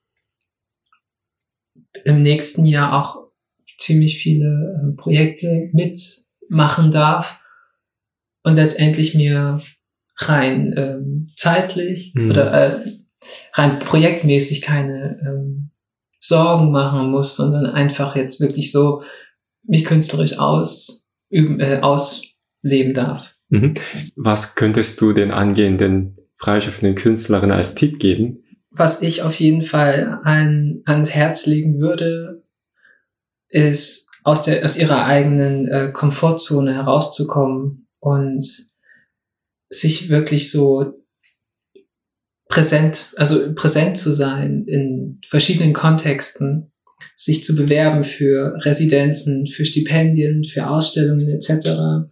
im 2.06 2.22
nächsten 2.22 2.66
Jahr 2.66 2.93
auch 2.93 3.30
ziemlich 3.78 4.18
viele 4.18 4.82
äh, 4.82 4.95
Projekte 4.95 5.70
mitmachen 5.74 6.91
darf 6.91 7.39
und 8.43 8.56
letztendlich 8.56 9.16
mir 9.16 9.62
rein 10.18 10.74
ähm, 10.76 11.28
zeitlich 11.36 12.14
mhm. 12.16 12.32
oder 12.32 12.54
äh, 12.54 12.72
rein 13.54 13.80
projektmäßig 13.80 14.62
keine 14.62 15.20
ähm, 15.26 15.72
Sorgen 16.20 16.72
machen 16.72 17.10
muss, 17.10 17.36
sondern 17.36 17.66
einfach 17.66 18.16
jetzt 18.16 18.41
wirklich 18.41 18.72
so 18.72 19.04
mich 19.64 19.86
künstlerisch 19.86 20.38
ausüben, 20.38 21.60
äh, 21.60 21.80
ausleben 21.82 22.93
darf. 22.93 23.36
Mhm. 23.50 23.76
Was 24.16 24.56
könntest 24.56 25.00
du 25.02 25.14
den 25.14 25.32
angehenden 25.32 26.18
freischaffenden 26.39 26.95
Künstlerinnen 26.95 27.55
als 27.55 27.75
Tipp 27.75 27.99
geben? 27.99 28.43
Was 28.71 29.01
ich 29.01 29.21
auf 29.21 29.39
jeden 29.39 29.61
Fall 29.61 30.19
an, 30.23 30.81
ans 30.85 31.11
Herz 31.11 31.45
legen 31.45 31.79
würde, 31.79 32.43
ist 33.49 34.09
aus, 34.23 34.43
der, 34.43 34.63
aus 34.63 34.77
ihrer 34.77 35.05
eigenen 35.05 35.67
äh, 35.67 35.91
Komfortzone 35.91 36.73
herauszukommen 36.73 37.87
und 37.99 38.45
sich 39.69 40.09
wirklich 40.09 40.51
so 40.51 41.03
präsent, 42.47 43.13
also 43.17 43.53
präsent 43.53 43.97
zu 43.97 44.13
sein 44.13 44.65
in 44.65 45.19
verschiedenen 45.27 45.73
Kontexten, 45.73 46.71
sich 47.15 47.43
zu 47.43 47.55
bewerben 47.55 48.03
für 48.03 48.55
Residenzen, 48.65 49.47
für 49.47 49.65
Stipendien, 49.65 50.43
für 50.43 50.67
Ausstellungen 50.67 51.29
etc 51.29 52.09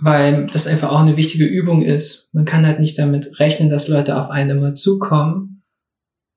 weil 0.00 0.46
das 0.46 0.66
einfach 0.66 0.90
auch 0.90 1.00
eine 1.00 1.16
wichtige 1.16 1.44
Übung 1.44 1.82
ist. 1.82 2.30
Man 2.32 2.44
kann 2.44 2.66
halt 2.66 2.80
nicht 2.80 2.98
damit 2.98 3.38
rechnen, 3.38 3.70
dass 3.70 3.88
Leute 3.88 4.18
auf 4.18 4.30
einen 4.30 4.58
immer 4.58 4.74
zukommen. 4.74 5.62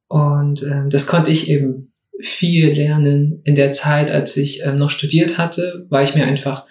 Und 0.08 0.64
ähm, 0.64 0.90
das 0.90 1.08
konnte 1.08 1.32
ich 1.32 1.50
eben 1.50 1.94
viel 2.20 2.74
lernen 2.74 3.42
in 3.44 3.56
der 3.56 3.72
Zeit, 3.72 4.12
als 4.12 4.38
ich 4.38 4.64
ähm, 4.64 4.78
noch 4.78 4.90
studiert 4.90 5.38
hatte, 5.38 5.86
weil 5.90 6.04
ich 6.04 6.16
mir 6.16 6.26
einfach 6.26 6.66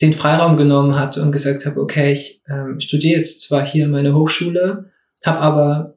den 0.00 0.12
Freiraum 0.12 0.56
genommen 0.56 0.98
hatte 0.98 1.22
und 1.22 1.32
gesagt 1.32 1.66
habe, 1.66 1.80
okay, 1.80 2.12
ich 2.12 2.42
ähm, 2.48 2.80
studiere 2.80 3.18
jetzt 3.18 3.42
zwar 3.42 3.64
hier 3.64 3.84
in 3.84 3.90
meiner 3.90 4.14
Hochschule, 4.14 4.90
habe 5.24 5.38
aber 5.38 5.96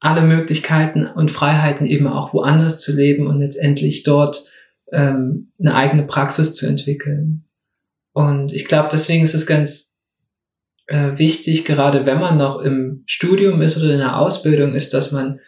alle 0.00 0.22
Möglichkeiten 0.22 1.06
und 1.06 1.32
Freiheiten 1.32 1.86
eben 1.86 2.06
auch 2.06 2.32
woanders 2.32 2.80
zu 2.80 2.96
leben 2.96 3.26
und 3.26 3.40
letztendlich 3.40 4.04
dort 4.04 4.48
ähm, 4.92 5.50
eine 5.58 5.74
eigene 5.74 6.04
Praxis 6.04 6.54
zu 6.54 6.66
entwickeln. 6.66 7.47
Und 8.18 8.52
ich 8.52 8.64
glaube, 8.64 8.88
deswegen 8.90 9.22
ist 9.22 9.34
es 9.34 9.46
ganz 9.46 10.02
äh, 10.88 11.16
wichtig, 11.18 11.64
gerade 11.64 12.04
wenn 12.04 12.18
man 12.18 12.36
noch 12.36 12.58
im 12.58 13.04
Studium 13.06 13.62
ist 13.62 13.76
oder 13.76 13.92
in 13.92 13.98
der 13.98 14.18
Ausbildung 14.18 14.74
ist, 14.74 14.92
dass 14.92 15.12
man 15.12 15.38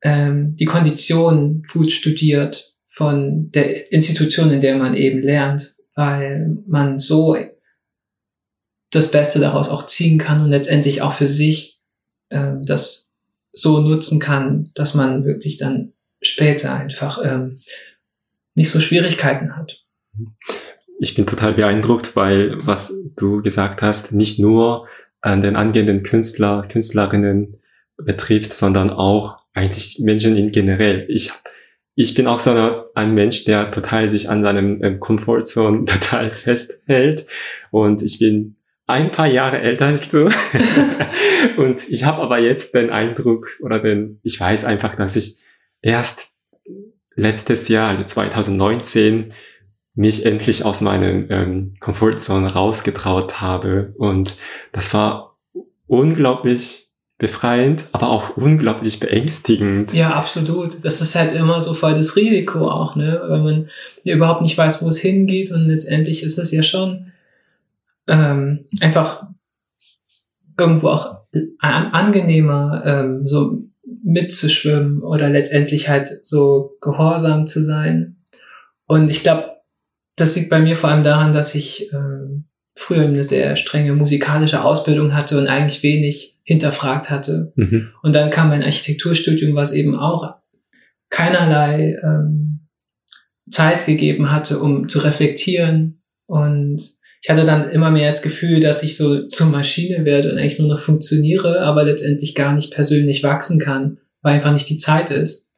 ähm, 0.00 0.54
die 0.54 0.64
Konditionen 0.64 1.62
gut 1.70 1.92
studiert 1.92 2.74
von 2.86 3.50
der 3.50 3.92
Institution, 3.92 4.52
in 4.52 4.60
der 4.60 4.76
man 4.76 4.94
eben 4.94 5.20
lernt, 5.20 5.74
weil 5.94 6.56
man 6.66 6.98
so 6.98 7.36
das 8.90 9.10
Beste 9.10 9.38
daraus 9.38 9.68
auch 9.68 9.84
ziehen 9.84 10.16
kann 10.16 10.40
und 10.40 10.48
letztendlich 10.48 11.02
auch 11.02 11.12
für 11.12 11.28
sich 11.28 11.78
ähm, 12.30 12.62
das 12.62 13.18
so 13.52 13.80
nutzen 13.80 14.18
kann, 14.18 14.70
dass 14.74 14.94
man 14.94 15.26
wirklich 15.26 15.58
dann 15.58 15.92
später 16.22 16.74
einfach 16.74 17.20
ähm, 17.22 17.54
nicht 18.54 18.70
so 18.70 18.80
Schwierigkeiten 18.80 19.58
hat 19.58 19.84
ich 20.98 21.14
bin 21.14 21.26
total 21.26 21.54
beeindruckt, 21.54 22.16
weil 22.16 22.56
was 22.64 22.94
du 23.16 23.42
gesagt 23.42 23.82
hast, 23.82 24.12
nicht 24.12 24.38
nur 24.38 24.86
an 25.20 25.42
den 25.42 25.56
angehenden 25.56 26.02
Künstler, 26.02 26.66
Künstlerinnen 26.70 27.60
betrifft, 27.96 28.52
sondern 28.52 28.90
auch 28.90 29.38
eigentlich 29.54 30.00
Menschen 30.00 30.36
in 30.36 30.50
generell. 30.50 31.06
Ich, 31.08 31.32
ich 31.94 32.14
bin 32.14 32.26
auch 32.26 32.40
so 32.40 32.84
ein 32.94 33.14
Mensch, 33.14 33.44
der 33.44 33.70
total 33.70 34.10
sich 34.10 34.28
an 34.28 34.42
seinem 34.42 34.82
ähm, 34.82 35.00
Komfortzone 35.00 35.84
total 35.86 36.30
festhält 36.30 37.26
und 37.70 38.02
ich 38.02 38.18
bin 38.18 38.56
ein 38.86 39.10
paar 39.10 39.26
Jahre 39.26 39.60
älter 39.60 39.86
als 39.86 40.08
du. 40.08 40.28
und 41.56 41.88
ich 41.88 42.04
habe 42.04 42.20
aber 42.20 42.38
jetzt 42.38 42.74
den 42.74 42.90
Eindruck 42.90 43.48
oder 43.62 43.80
den, 43.80 44.20
ich 44.22 44.38
weiß 44.38 44.64
einfach, 44.66 44.94
dass 44.94 45.16
ich 45.16 45.38
erst 45.80 46.38
letztes 47.16 47.68
Jahr, 47.68 47.88
also 47.88 48.02
2019, 48.02 49.32
mich 49.94 50.26
endlich 50.26 50.64
aus 50.64 50.80
meinem 50.80 51.26
ähm, 51.30 51.74
Komfortzone 51.80 52.52
rausgetraut 52.52 53.40
habe. 53.40 53.94
Und 53.96 54.36
das 54.72 54.92
war 54.92 55.36
unglaublich 55.86 56.84
befreiend, 57.18 57.86
aber 57.92 58.08
auch 58.08 58.36
unglaublich 58.36 58.98
beängstigend. 58.98 59.94
Ja, 59.94 60.14
absolut. 60.14 60.84
Das 60.84 61.00
ist 61.00 61.14
halt 61.14 61.32
immer 61.32 61.60
so 61.60 61.74
voll 61.74 61.94
das 61.94 62.16
Risiko 62.16 62.68
auch, 62.68 62.96
ne? 62.96 63.22
Weil 63.28 63.40
man 63.40 63.70
überhaupt 64.02 64.42
nicht 64.42 64.58
weiß, 64.58 64.84
wo 64.84 64.88
es 64.88 64.98
hingeht 64.98 65.52
und 65.52 65.66
letztendlich 65.66 66.24
ist 66.24 66.38
es 66.38 66.50
ja 66.50 66.62
schon 66.62 67.12
ähm, 68.08 68.66
einfach 68.80 69.26
irgendwo 70.58 70.88
auch 70.88 71.18
an 71.60 71.86
angenehmer, 71.92 72.82
ähm, 72.84 73.26
so 73.26 73.62
mitzuschwimmen 74.02 75.02
oder 75.02 75.28
letztendlich 75.30 75.88
halt 75.88 76.08
so 76.22 76.76
gehorsam 76.80 77.46
zu 77.46 77.62
sein. 77.62 78.16
Und 78.86 79.08
ich 79.08 79.22
glaube, 79.22 79.53
das 80.16 80.36
liegt 80.36 80.50
bei 80.50 80.60
mir 80.60 80.76
vor 80.76 80.90
allem 80.90 81.02
daran, 81.02 81.32
dass 81.32 81.54
ich 81.54 81.90
ähm, 81.92 82.44
früher 82.74 83.02
eine 83.02 83.24
sehr 83.24 83.56
strenge 83.56 83.92
musikalische 83.92 84.62
Ausbildung 84.62 85.14
hatte 85.14 85.38
und 85.38 85.48
eigentlich 85.48 85.82
wenig 85.82 86.38
hinterfragt 86.44 87.10
hatte. 87.10 87.52
Mhm. 87.56 87.90
Und 88.02 88.14
dann 88.14 88.30
kam 88.30 88.48
mein 88.48 88.62
Architekturstudium, 88.62 89.54
was 89.54 89.72
eben 89.72 89.98
auch 89.98 90.34
keinerlei 91.10 91.98
ähm, 92.02 92.68
Zeit 93.48 93.86
gegeben 93.86 94.32
hatte, 94.32 94.60
um 94.60 94.88
zu 94.88 94.98
reflektieren. 95.00 96.02
Und 96.26 96.82
ich 97.22 97.30
hatte 97.30 97.44
dann 97.44 97.70
immer 97.70 97.90
mehr 97.90 98.08
das 98.08 98.22
Gefühl, 98.22 98.60
dass 98.60 98.82
ich 98.82 98.96
so 98.96 99.26
zur 99.26 99.46
Maschine 99.48 100.04
werde 100.04 100.30
und 100.30 100.38
eigentlich 100.38 100.58
nur 100.58 100.68
noch 100.68 100.80
funktioniere, 100.80 101.62
aber 101.62 101.84
letztendlich 101.84 102.34
gar 102.34 102.54
nicht 102.54 102.72
persönlich 102.72 103.22
wachsen 103.22 103.58
kann, 103.58 103.98
weil 104.22 104.34
einfach 104.34 104.52
nicht 104.52 104.68
die 104.68 104.76
Zeit 104.76 105.10
ist. 105.10 105.50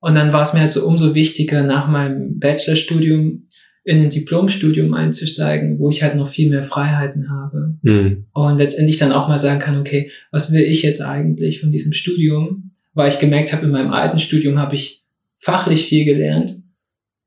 Und 0.00 0.14
dann 0.14 0.32
war 0.32 0.42
es 0.42 0.52
mir 0.52 0.60
halt 0.60 0.72
so 0.72 0.86
umso 0.86 1.14
wichtiger, 1.14 1.62
nach 1.62 1.88
meinem 1.88 2.38
Bachelorstudium 2.38 3.43
in 3.84 4.00
ein 4.00 4.08
Diplomstudium 4.08 4.94
einzusteigen, 4.94 5.78
wo 5.78 5.90
ich 5.90 6.02
halt 6.02 6.16
noch 6.16 6.28
viel 6.28 6.48
mehr 6.48 6.64
Freiheiten 6.64 7.28
habe. 7.28 7.76
Mhm. 7.82 8.24
Und 8.32 8.56
letztendlich 8.56 8.98
dann 8.98 9.12
auch 9.12 9.28
mal 9.28 9.38
sagen 9.38 9.60
kann, 9.60 9.78
okay, 9.78 10.10
was 10.30 10.52
will 10.52 10.62
ich 10.62 10.82
jetzt 10.82 11.02
eigentlich 11.02 11.60
von 11.60 11.70
diesem 11.70 11.92
Studium? 11.92 12.70
Weil 12.94 13.08
ich 13.08 13.18
gemerkt 13.18 13.52
habe, 13.52 13.66
in 13.66 13.72
meinem 13.72 13.92
alten 13.92 14.18
Studium 14.18 14.58
habe 14.58 14.74
ich 14.74 15.04
fachlich 15.36 15.86
viel 15.86 16.06
gelernt, 16.06 16.62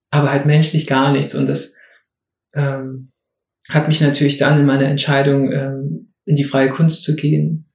aber 0.10 0.32
halt 0.32 0.47
menschlich 0.47 0.88
gar 0.88 1.12
nichts. 1.12 1.36
Und 1.36 1.47
das 1.47 1.76
ähm, 2.55 3.12
hat 3.70 3.88
mich 3.88 4.01
natürlich 4.01 4.38
dann 4.38 4.60
in 4.60 4.66
meiner 4.66 4.88
Entscheidung, 4.88 5.51
ähm, 5.51 6.14
in 6.26 6.36
die 6.36 6.43
freie 6.43 6.70
Kunst 6.70 7.03
zu 7.03 7.16
gehen, 7.16 7.66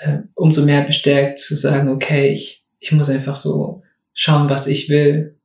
äh, 0.00 0.18
umso 0.34 0.64
mehr 0.64 0.82
bestärkt 0.82 1.38
zu 1.38 1.56
sagen, 1.56 1.88
okay, 1.88 2.30
ich, 2.30 2.66
ich 2.80 2.92
muss 2.92 3.08
einfach 3.08 3.36
so 3.36 3.82
schauen, 4.12 4.50
was 4.50 4.66
ich 4.66 4.90
will 4.90 5.38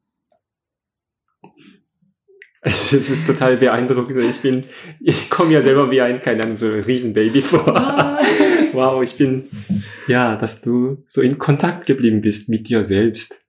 es 2.62 2.92
ist 2.92 3.28
total 3.28 3.58
beeindruckend. 3.58 4.22
Ich 4.22 4.42
bin, 4.42 4.66
ich 5.00 5.30
komme 5.30 5.54
ja 5.54 5.62
selber 5.62 5.90
wie 5.92 6.02
ein, 6.02 6.20
kein 6.20 6.58
so 6.58 6.68
ein 6.68 6.82
Riesenbaby 6.82 7.42
vor. 7.42 7.66
wow, 8.74 9.02
ich 9.02 9.16
bin, 9.16 9.50
ja, 10.08 10.36
dass 10.36 10.62
du 10.62 11.04
so 11.08 11.22
in 11.22 11.38
Kontakt 11.38 11.86
geblieben 11.86 12.22
bist 12.22 12.50
mit 12.50 12.68
dir 12.68 12.84
selbst. 12.84 13.44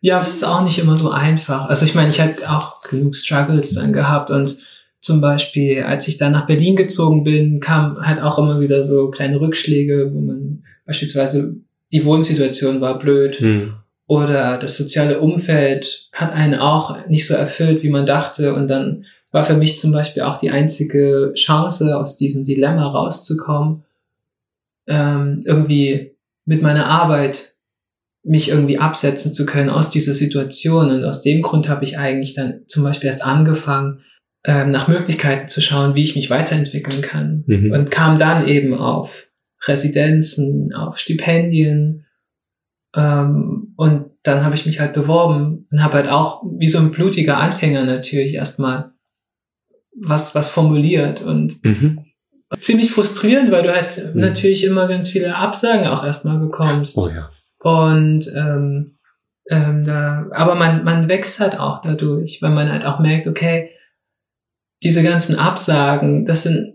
Ja, 0.00 0.20
es 0.20 0.32
ist 0.32 0.44
auch 0.44 0.62
nicht 0.64 0.78
immer 0.78 0.96
so 0.96 1.10
einfach. 1.10 1.68
Also 1.68 1.84
ich 1.84 1.94
meine, 1.94 2.08
ich 2.08 2.20
habe 2.20 2.48
auch 2.48 2.80
genug 2.80 3.14
Struggles 3.16 3.74
dann 3.74 3.92
gehabt 3.92 4.30
und 4.30 4.56
zum 4.98 5.20
Beispiel, 5.20 5.82
als 5.82 6.08
ich 6.08 6.16
dann 6.16 6.32
nach 6.32 6.46
Berlin 6.46 6.76
gezogen 6.76 7.24
bin, 7.24 7.60
kam 7.60 7.98
halt 8.00 8.22
auch 8.22 8.38
immer 8.38 8.60
wieder 8.60 8.82
so 8.82 9.10
kleine 9.10 9.38
Rückschläge, 9.38 10.10
wo 10.14 10.20
man 10.20 10.62
beispielsweise 10.86 11.56
die 11.92 12.04
Wohnsituation 12.06 12.80
war 12.80 12.98
blöd. 12.98 13.38
Hm 13.40 13.74
oder 14.06 14.58
das 14.58 14.76
soziale 14.76 15.20
Umfeld 15.20 16.08
hat 16.12 16.32
einen 16.32 16.54
auch 16.54 17.06
nicht 17.08 17.26
so 17.26 17.34
erfüllt, 17.34 17.82
wie 17.82 17.88
man 17.88 18.06
dachte. 18.06 18.54
Und 18.54 18.68
dann 18.68 19.06
war 19.30 19.44
für 19.44 19.56
mich 19.56 19.78
zum 19.78 19.92
Beispiel 19.92 20.22
auch 20.22 20.38
die 20.38 20.50
einzige 20.50 21.32
Chance, 21.34 21.98
aus 21.98 22.16
diesem 22.18 22.44
Dilemma 22.44 22.86
rauszukommen, 22.86 23.84
ähm, 24.86 25.40
irgendwie 25.44 26.16
mit 26.44 26.60
meiner 26.60 26.86
Arbeit 26.86 27.54
mich 28.22 28.48
irgendwie 28.48 28.78
absetzen 28.78 29.32
zu 29.32 29.46
können 29.46 29.70
aus 29.70 29.90
dieser 29.90 30.12
Situation. 30.12 30.90
Und 30.90 31.04
aus 31.04 31.22
dem 31.22 31.42
Grund 31.42 31.68
habe 31.68 31.84
ich 31.84 31.98
eigentlich 31.98 32.34
dann 32.34 32.62
zum 32.66 32.84
Beispiel 32.84 33.06
erst 33.06 33.24
angefangen, 33.24 34.00
ähm, 34.46 34.70
nach 34.70 34.88
Möglichkeiten 34.88 35.48
zu 35.48 35.62
schauen, 35.62 35.94
wie 35.94 36.02
ich 36.02 36.16
mich 36.16 36.30
weiterentwickeln 36.30 37.00
kann. 37.00 37.44
Mhm. 37.46 37.72
Und 37.72 37.90
kam 37.90 38.18
dann 38.18 38.46
eben 38.46 38.74
auf 38.74 39.28
Residenzen, 39.66 40.74
auf 40.74 40.98
Stipendien, 40.98 42.04
ähm, 42.94 43.74
und 43.76 44.10
dann 44.22 44.44
habe 44.44 44.54
ich 44.54 44.66
mich 44.66 44.80
halt 44.80 44.94
beworben 44.94 45.66
und 45.70 45.82
habe 45.82 45.94
halt 45.94 46.08
auch 46.08 46.42
wie 46.58 46.66
so 46.66 46.78
ein 46.78 46.92
blutiger 46.92 47.36
Anfänger 47.36 47.84
natürlich 47.84 48.34
erstmal 48.34 48.92
was, 49.96 50.34
was 50.34 50.48
formuliert 50.48 51.22
und 51.22 51.62
mhm. 51.64 52.04
ziemlich 52.58 52.90
frustrierend, 52.90 53.50
weil 53.50 53.62
du 53.62 53.74
halt 53.74 54.14
mhm. 54.14 54.20
natürlich 54.20 54.64
immer 54.64 54.88
ganz 54.88 55.10
viele 55.10 55.36
Absagen 55.36 55.86
auch 55.86 56.04
erstmal 56.04 56.38
bekommst. 56.38 56.96
Oh 56.96 57.08
ja. 57.08 57.30
Und 57.60 58.32
ähm, 58.36 58.98
ähm, 59.50 59.84
da, 59.84 60.26
aber 60.32 60.54
man, 60.54 60.84
man 60.84 61.08
wächst 61.08 61.40
halt 61.40 61.58
auch 61.58 61.80
dadurch, 61.82 62.40
weil 62.40 62.50
man 62.50 62.70
halt 62.70 62.86
auch 62.86 62.98
merkt, 62.98 63.26
okay, 63.26 63.70
diese 64.82 65.02
ganzen 65.02 65.38
Absagen, 65.38 66.24
das 66.24 66.44
sind 66.44 66.73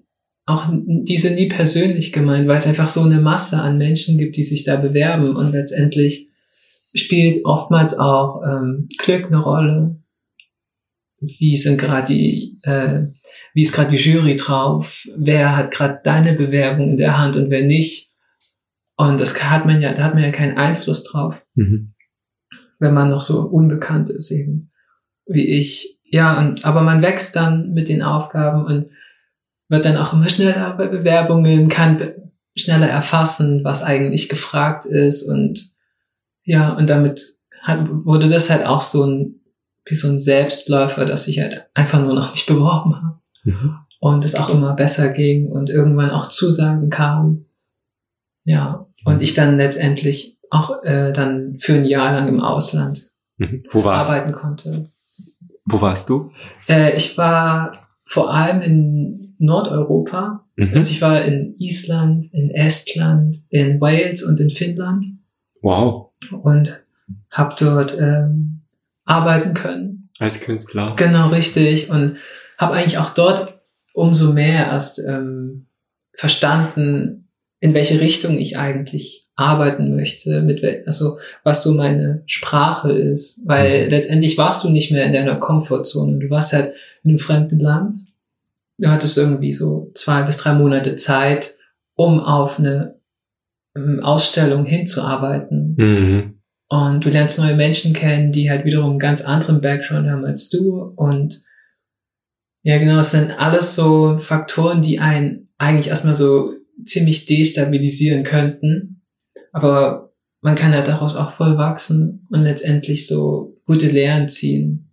auch 0.49 0.67
diese 0.71 1.31
nie 1.31 1.47
persönlich 1.47 2.11
gemeint, 2.11 2.47
weil 2.47 2.55
es 2.55 2.65
einfach 2.65 2.89
so 2.89 3.01
eine 3.01 3.21
Masse 3.21 3.61
an 3.61 3.77
Menschen 3.77 4.17
gibt, 4.17 4.35
die 4.35 4.43
sich 4.43 4.63
da 4.63 4.77
bewerben 4.77 5.35
und 5.35 5.51
letztendlich 5.51 6.29
spielt 6.95 7.45
oftmals 7.45 7.97
auch 7.99 8.41
ähm, 8.43 8.87
Glück 8.97 9.27
eine 9.27 9.37
Rolle. 9.37 10.01
Wie 11.19 11.55
sind 11.55 11.79
gerade 11.79 12.07
die, 12.07 12.57
äh, 12.63 13.03
wie 13.53 13.61
ist 13.61 13.73
gerade 13.73 13.91
die 13.91 13.97
Jury 13.97 14.35
drauf? 14.37 15.07
Wer 15.15 15.55
hat 15.55 15.71
gerade 15.71 15.99
deine 16.03 16.33
Bewerbung 16.33 16.91
in 16.91 16.97
der 16.97 17.19
Hand 17.19 17.35
und 17.35 17.51
wer 17.51 17.63
nicht? 17.63 18.09
Und 18.97 19.21
das 19.21 19.41
hat 19.43 19.67
man 19.67 19.81
ja, 19.81 19.93
da 19.93 20.05
hat 20.05 20.15
man 20.15 20.23
ja 20.23 20.31
keinen 20.31 20.57
Einfluss 20.57 21.03
drauf, 21.03 21.45
mhm. 21.53 21.93
wenn 22.79 22.93
man 22.95 23.11
noch 23.11 23.21
so 23.21 23.41
unbekannt 23.41 24.09
ist 24.09 24.31
eben, 24.31 24.71
wie 25.27 25.45
ich. 25.45 25.99
Ja, 26.11 26.39
und 26.39 26.65
aber 26.65 26.81
man 26.81 27.03
wächst 27.03 27.35
dann 27.35 27.71
mit 27.73 27.87
den 27.87 28.01
Aufgaben 28.01 28.65
und 28.65 28.89
wird 29.69 29.85
dann 29.85 29.97
auch 29.97 30.13
immer 30.13 30.29
schneller 30.29 30.75
bei 30.77 30.87
Bewerbungen, 30.87 31.69
kann 31.69 32.13
schneller 32.55 32.87
erfassen, 32.89 33.63
was 33.63 33.83
eigentlich 33.83 34.27
gefragt 34.27 34.85
ist 34.85 35.23
und 35.23 35.77
ja, 36.43 36.73
und 36.73 36.89
damit 36.89 37.21
hat, 37.61 37.87
wurde 37.89 38.27
das 38.27 38.49
halt 38.49 38.65
auch 38.65 38.81
so 38.81 39.05
ein, 39.05 39.35
wie 39.85 39.95
so 39.95 40.09
ein 40.09 40.19
Selbstläufer, 40.19 41.05
dass 41.05 41.27
ich 41.27 41.39
halt 41.39 41.67
einfach 41.73 42.01
nur 42.01 42.15
noch 42.15 42.31
mich 42.31 42.45
beworben 42.47 42.95
habe. 42.95 43.19
Mhm. 43.43 43.75
Und 43.99 44.25
es 44.25 44.35
auch 44.35 44.49
immer 44.49 44.73
besser 44.73 45.09
ging 45.09 45.47
und 45.47 45.69
irgendwann 45.69 46.09
auch 46.09 46.27
Zusagen 46.27 46.89
kamen. 46.89 47.45
Ja, 48.45 48.87
und 49.03 49.21
ich 49.21 49.33
dann 49.33 49.57
letztendlich 49.57 50.37
auch 50.49 50.83
äh, 50.83 51.11
dann 51.11 51.57
für 51.59 51.73
ein 51.73 51.85
Jahr 51.85 52.13
lang 52.13 52.27
im 52.27 52.39
Ausland 52.39 53.11
mhm. 53.37 53.63
Wo 53.69 53.83
warst? 53.83 54.09
arbeiten 54.09 54.31
konnte. 54.31 54.85
Wo 55.65 55.81
warst 55.81 56.09
du? 56.09 56.31
Äh, 56.67 56.95
ich 56.95 57.17
war 57.17 57.73
vor 58.09 58.33
allem 58.33 58.61
in 58.63 59.35
Nordeuropa. 59.37 60.43
Mhm. 60.55 60.71
Also 60.75 60.89
ich 60.89 61.01
war 61.01 61.23
in 61.23 61.55
Island, 61.59 62.25
in 62.33 62.49
Estland, 62.49 63.37
in 63.49 63.79
Wales 63.79 64.23
und 64.23 64.39
in 64.39 64.49
Finnland. 64.49 65.05
Wow. 65.61 66.09
Und 66.41 66.81
habe 67.29 67.55
dort 67.59 67.95
ähm, 67.99 68.61
arbeiten 69.05 69.53
können. 69.53 70.09
Als 70.17 70.41
Künstler. 70.41 70.95
Genau, 70.97 71.27
richtig. 71.27 71.91
Und 71.91 72.17
habe 72.57 72.73
eigentlich 72.73 72.97
auch 72.97 73.11
dort 73.11 73.61
umso 73.93 74.33
mehr 74.33 74.65
erst 74.65 74.99
ähm, 75.07 75.67
verstanden, 76.11 77.28
in 77.59 77.73
welche 77.73 77.99
Richtung 77.99 78.37
ich 78.37 78.57
eigentlich 78.57 79.27
arbeiten 79.35 79.95
möchte, 79.95 80.41
mit 80.41 80.61
wel 80.61 80.83
also 80.85 81.17
was 81.43 81.63
so 81.63 81.73
meine 81.73 82.23
Sprache 82.25 82.91
ist, 82.91 83.47
weil 83.47 83.85
mhm. 83.85 83.89
letztendlich 83.89 84.37
warst 84.37 84.63
du 84.63 84.69
nicht 84.69 84.91
mehr 84.91 85.05
in 85.05 85.13
deiner 85.13 85.37
Komfortzone, 85.37 86.19
du 86.19 86.29
warst 86.29 86.53
halt 86.53 86.73
in 87.03 87.11
einem 87.11 87.19
fremden 87.19 87.59
Land, 87.59 87.95
du 88.77 88.89
hattest 88.89 89.17
irgendwie 89.17 89.53
so 89.53 89.91
zwei 89.93 90.23
bis 90.23 90.37
drei 90.37 90.53
Monate 90.53 90.95
Zeit, 90.95 91.57
um 91.95 92.19
auf 92.19 92.59
eine 92.59 92.99
um, 93.75 93.99
Ausstellung 94.01 94.65
hinzuarbeiten. 94.65 95.75
Mhm. 95.77 96.35
Und 96.69 97.03
du 97.03 97.09
lernst 97.09 97.39
neue 97.39 97.55
Menschen 97.55 97.93
kennen, 97.93 98.31
die 98.31 98.49
halt 98.49 98.63
wiederum 98.63 98.91
einen 98.91 98.99
ganz 98.99 99.23
anderen 99.23 99.59
Background 99.59 100.07
haben 100.07 100.23
als 100.23 100.49
du. 100.49 100.93
Und 100.95 101.41
ja, 102.61 102.77
genau, 102.77 102.99
es 102.99 103.11
sind 103.11 103.31
alles 103.39 103.75
so 103.75 104.19
Faktoren, 104.19 104.81
die 104.81 104.99
einen 104.99 105.49
eigentlich 105.57 105.87
erstmal 105.87 106.15
so 106.15 106.53
ziemlich 106.83 107.25
destabilisieren 107.25 108.23
könnten. 108.23 109.01
Aber 109.51 110.13
man 110.41 110.55
kann 110.55 110.73
ja 110.73 110.81
daraus 110.81 111.15
auch 111.15 111.31
voll 111.31 111.57
wachsen 111.57 112.27
und 112.29 112.43
letztendlich 112.43 113.07
so 113.07 113.57
gute 113.65 113.87
Lehren 113.87 114.27
ziehen. 114.29 114.91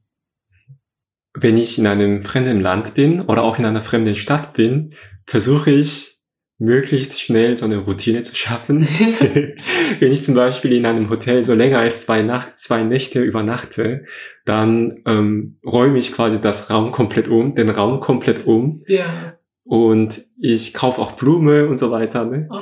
Wenn 1.34 1.56
ich 1.56 1.78
in 1.78 1.86
einem 1.86 2.22
fremden 2.22 2.60
Land 2.60 2.94
bin 2.94 3.20
oder 3.20 3.42
auch 3.42 3.58
in 3.58 3.64
einer 3.64 3.82
fremden 3.82 4.16
Stadt 4.16 4.54
bin, 4.54 4.94
versuche 5.26 5.70
ich 5.70 6.16
möglichst 6.58 7.20
schnell 7.20 7.56
so 7.56 7.66
eine 7.66 7.78
Routine 7.78 8.22
zu 8.22 8.34
schaffen. 8.34 8.80
Wenn 10.00 10.12
ich 10.12 10.22
zum 10.22 10.34
Beispiel 10.34 10.72
in 10.72 10.86
einem 10.86 11.10
Hotel 11.10 11.44
so 11.44 11.54
länger 11.54 11.80
als 11.80 12.02
zwei, 12.02 12.22
Nacht, 12.22 12.58
zwei 12.58 12.82
Nächte 12.82 13.20
übernachte, 13.20 14.06
dann 14.44 15.02
ähm, 15.06 15.58
räume 15.64 15.98
ich 15.98 16.12
quasi 16.12 16.40
das 16.40 16.70
Raum 16.70 16.92
komplett 16.92 17.28
um, 17.28 17.54
den 17.54 17.68
Raum 17.68 18.00
komplett 18.00 18.46
um. 18.46 18.82
Ja. 18.86 19.35
Und 19.66 20.22
ich 20.40 20.74
kaufe 20.74 21.00
auch 21.00 21.12
Blume 21.12 21.66
und 21.66 21.76
so 21.76 21.90
weiter. 21.90 22.24
Ne? 22.24 22.48
Oh, 22.50 22.60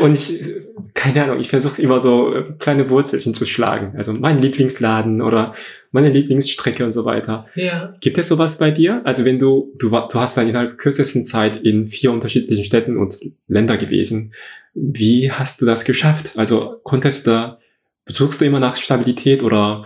und 0.04 0.12
ich, 0.12 0.42
keine 0.92 1.22
Ahnung, 1.22 1.38
ich 1.38 1.48
versuche 1.48 1.80
immer 1.80 2.00
so 2.00 2.34
äh, 2.34 2.44
kleine 2.58 2.90
Wurzelchen 2.90 3.32
zu 3.32 3.46
schlagen. 3.46 3.94
Also 3.96 4.12
mein 4.12 4.42
Lieblingsladen 4.42 5.22
oder 5.22 5.54
meine 5.92 6.10
Lieblingsstrecke 6.10 6.84
und 6.84 6.90
so 6.90 7.04
weiter. 7.04 7.46
Ja. 7.54 7.94
Gibt 8.00 8.18
es 8.18 8.26
sowas 8.26 8.58
bei 8.58 8.72
dir? 8.72 9.02
Also 9.04 9.24
wenn 9.24 9.38
du, 9.38 9.72
du, 9.78 9.90
du 9.90 10.14
hast 10.14 10.36
dann 10.36 10.48
innerhalb 10.48 10.78
kürzesten 10.78 11.24
Zeit 11.24 11.56
in 11.62 11.86
vier 11.86 12.10
unterschiedlichen 12.10 12.64
Städten 12.64 12.96
und 12.96 13.18
Länder 13.46 13.76
gewesen. 13.76 14.34
Wie 14.74 15.30
hast 15.30 15.60
du 15.60 15.66
das 15.66 15.84
geschafft? 15.84 16.36
Also 16.38 16.80
konntest 16.82 17.28
du, 17.28 17.56
suchst 18.06 18.40
du 18.40 18.46
immer 18.46 18.58
nach 18.58 18.74
Stabilität 18.74 19.44
oder 19.44 19.84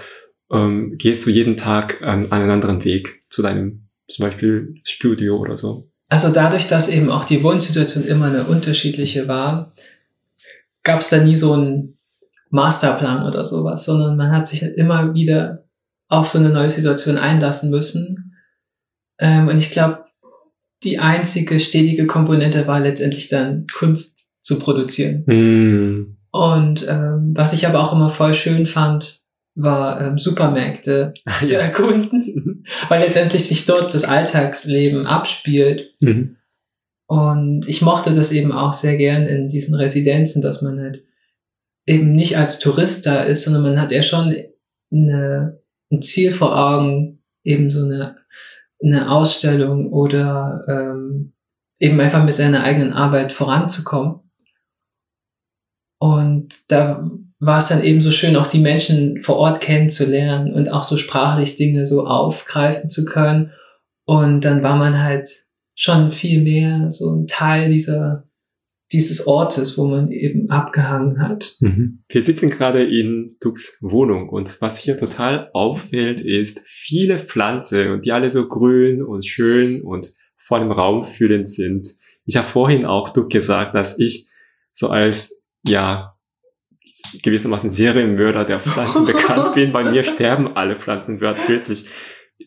ähm, 0.51 0.97
gehst 0.97 1.27
du 1.27 1.31
jeden 1.31 1.59
Tag 1.59 2.01
an 2.01 2.33
einen 2.33 2.51
anderen 2.51 2.83
Weg 2.85 3.25
zu 3.29 3.43
deinem 3.43 3.86
zum 4.09 4.27
Beispiel 4.27 4.75
Studio 4.85 5.37
oder 5.37 5.57
so? 5.57 5.91
Also 6.09 6.33
dadurch, 6.33 6.69
dass 6.69 6.89
eben 6.89 7.11
auch 7.11 7.25
die 7.25 7.43
Wohnsituation 7.43 8.05
immer 8.05 8.27
eine 8.27 8.45
unterschiedliche 8.45 9.27
war, 9.27 9.73
gab 10.83 11.01
es 11.01 11.11
da 11.11 11.19
nie 11.19 11.35
so 11.35 11.53
einen 11.53 11.99
Masterplan 12.51 13.27
oder 13.27 13.45
sowas, 13.45 13.85
sondern 13.85 14.17
man 14.17 14.31
hat 14.31 14.47
sich 14.47 14.63
halt 14.63 14.77
immer 14.77 15.15
wieder 15.15 15.65
auf 16.09 16.29
so 16.29 16.39
eine 16.39 16.51
neue 16.51 16.71
Situation 16.71 17.19
einlassen 17.19 17.71
müssen. 17.71 18.37
Ähm, 19.19 19.49
und 19.49 19.59
ich 19.59 19.71
glaube, 19.71 20.05
die 20.85 21.01
einzige 21.01 21.59
stetige 21.59 22.07
Komponente 22.07 22.67
war 22.69 22.81
letztendlich 22.81 23.29
dann 23.29 23.67
Kunst 23.67 24.31
zu 24.41 24.59
produzieren. 24.61 25.25
Mm. 25.27 26.17
Und 26.31 26.87
ähm, 26.89 27.33
was 27.35 27.53
ich 27.53 27.67
aber 27.67 27.81
auch 27.81 27.93
immer 27.93 28.11
voll 28.11 28.35
schön 28.35 28.67
fand, 28.67 29.23
war 29.57 30.01
ähm, 30.01 30.19
Supermärkte 30.19 31.13
zu 31.41 31.47
Ja. 31.53 31.61
erkunden, 31.61 32.65
weil 32.89 33.01
letztendlich 33.01 33.47
sich 33.47 33.65
dort 33.65 33.93
das 33.95 34.05
Alltagsleben 34.05 35.07
abspielt. 35.07 35.95
Mhm. 36.01 36.37
Und 37.09 37.67
ich 37.69 37.83
mochte 37.83 38.13
das 38.13 38.33
eben 38.33 38.53
auch 38.53 38.73
sehr 38.73 38.97
gern 38.97 39.27
in 39.27 39.49
diesen 39.49 39.75
Residenzen, 39.75 40.43
dass 40.43 40.63
man 40.63 40.79
halt 40.81 41.05
eben 41.87 42.15
nicht 42.15 42.37
als 42.37 42.59
Tourist 42.59 43.07
da 43.07 43.23
ist, 43.23 43.45
sondern 43.45 43.63
man 43.63 43.81
hat 43.81 43.93
ja 43.93 44.03
schon 44.03 44.35
eine, 44.93 45.61
ein 45.91 46.03
Ziel 46.03 46.33
vor 46.33 46.57
Augen, 46.59 47.23
eben 47.45 47.71
so 47.71 47.85
eine, 47.85 48.17
eine 48.83 49.11
Ausstellung 49.11 49.93
oder 49.93 50.65
ähm, 50.69 51.33
eben 51.79 51.99
einfach 52.01 52.25
mit 52.25 52.35
seiner 52.35 52.65
eigenen 52.65 52.93
Arbeit 52.93 53.33
voranzukommen. 53.33 54.21
Und 55.99 56.71
da 56.71 57.09
war 57.39 57.59
es 57.59 57.69
dann 57.69 57.83
eben 57.83 58.01
so 58.01 58.11
schön, 58.11 58.37
auch 58.37 58.47
die 58.47 58.61
Menschen 58.61 59.21
vor 59.21 59.37
Ort 59.37 59.61
kennenzulernen 59.61 60.53
und 60.53 60.69
auch 60.69 60.85
so 60.85 60.97
sprachlich 60.97 61.57
Dinge 61.57 61.85
so 61.85 62.07
aufgreifen 62.07 62.89
zu 62.89 63.05
können. 63.05 63.53
Und 64.05 64.45
dann 64.45 64.63
war 64.63 64.77
man 64.77 65.03
halt 65.03 65.29
schon 65.75 66.13
viel 66.13 66.43
mehr 66.43 66.91
so 66.91 67.15
ein 67.15 67.27
Teil 67.27 67.71
dieser, 67.71 68.23
dieses 68.93 69.27
Ortes, 69.27 69.77
wo 69.77 69.87
man 69.87 70.11
eben 70.11 70.49
abgehangen 70.49 71.21
hat. 71.21 71.57
Mhm. 71.61 72.05
Wir 72.09 72.25
sitzen 72.25 72.49
gerade 72.49 72.85
in 72.85 73.37
Dux 73.41 73.79
Wohnung 73.83 74.31
und 74.31 74.61
was 74.63 74.79
hier 74.79 74.97
total 74.97 75.51
auffällt, 75.53 76.23
ist 76.23 76.61
viele 76.65 77.19
Pflanzen 77.19 77.91
und 77.91 78.07
die 78.07 78.13
alle 78.13 78.31
so 78.31 78.49
grün 78.49 79.03
und 79.03 79.27
schön 79.27 79.83
und 79.83 80.09
vor 80.37 80.61
dem 80.61 80.71
Raum 80.71 81.05
fühlend 81.05 81.51
sind. 81.51 81.89
Ich 82.25 82.37
habe 82.37 82.47
vorhin 82.47 82.87
auch 82.87 83.11
Duck 83.11 83.31
gesagt, 83.31 83.75
dass 83.75 83.99
ich 83.99 84.29
so 84.73 84.89
als, 84.89 85.45
ja, 85.67 86.16
gewissermaßen 87.23 87.69
Serienmörder 87.71 88.45
der 88.45 88.61
Pflanzen 88.61 89.07
bekannt 89.07 89.55
bin. 89.55 89.73
Bei 89.73 89.85
mir 89.85 90.03
sterben 90.03 90.57
alle 90.57 90.77
Pflanzen 90.77 91.21
wirklich. 91.21 91.87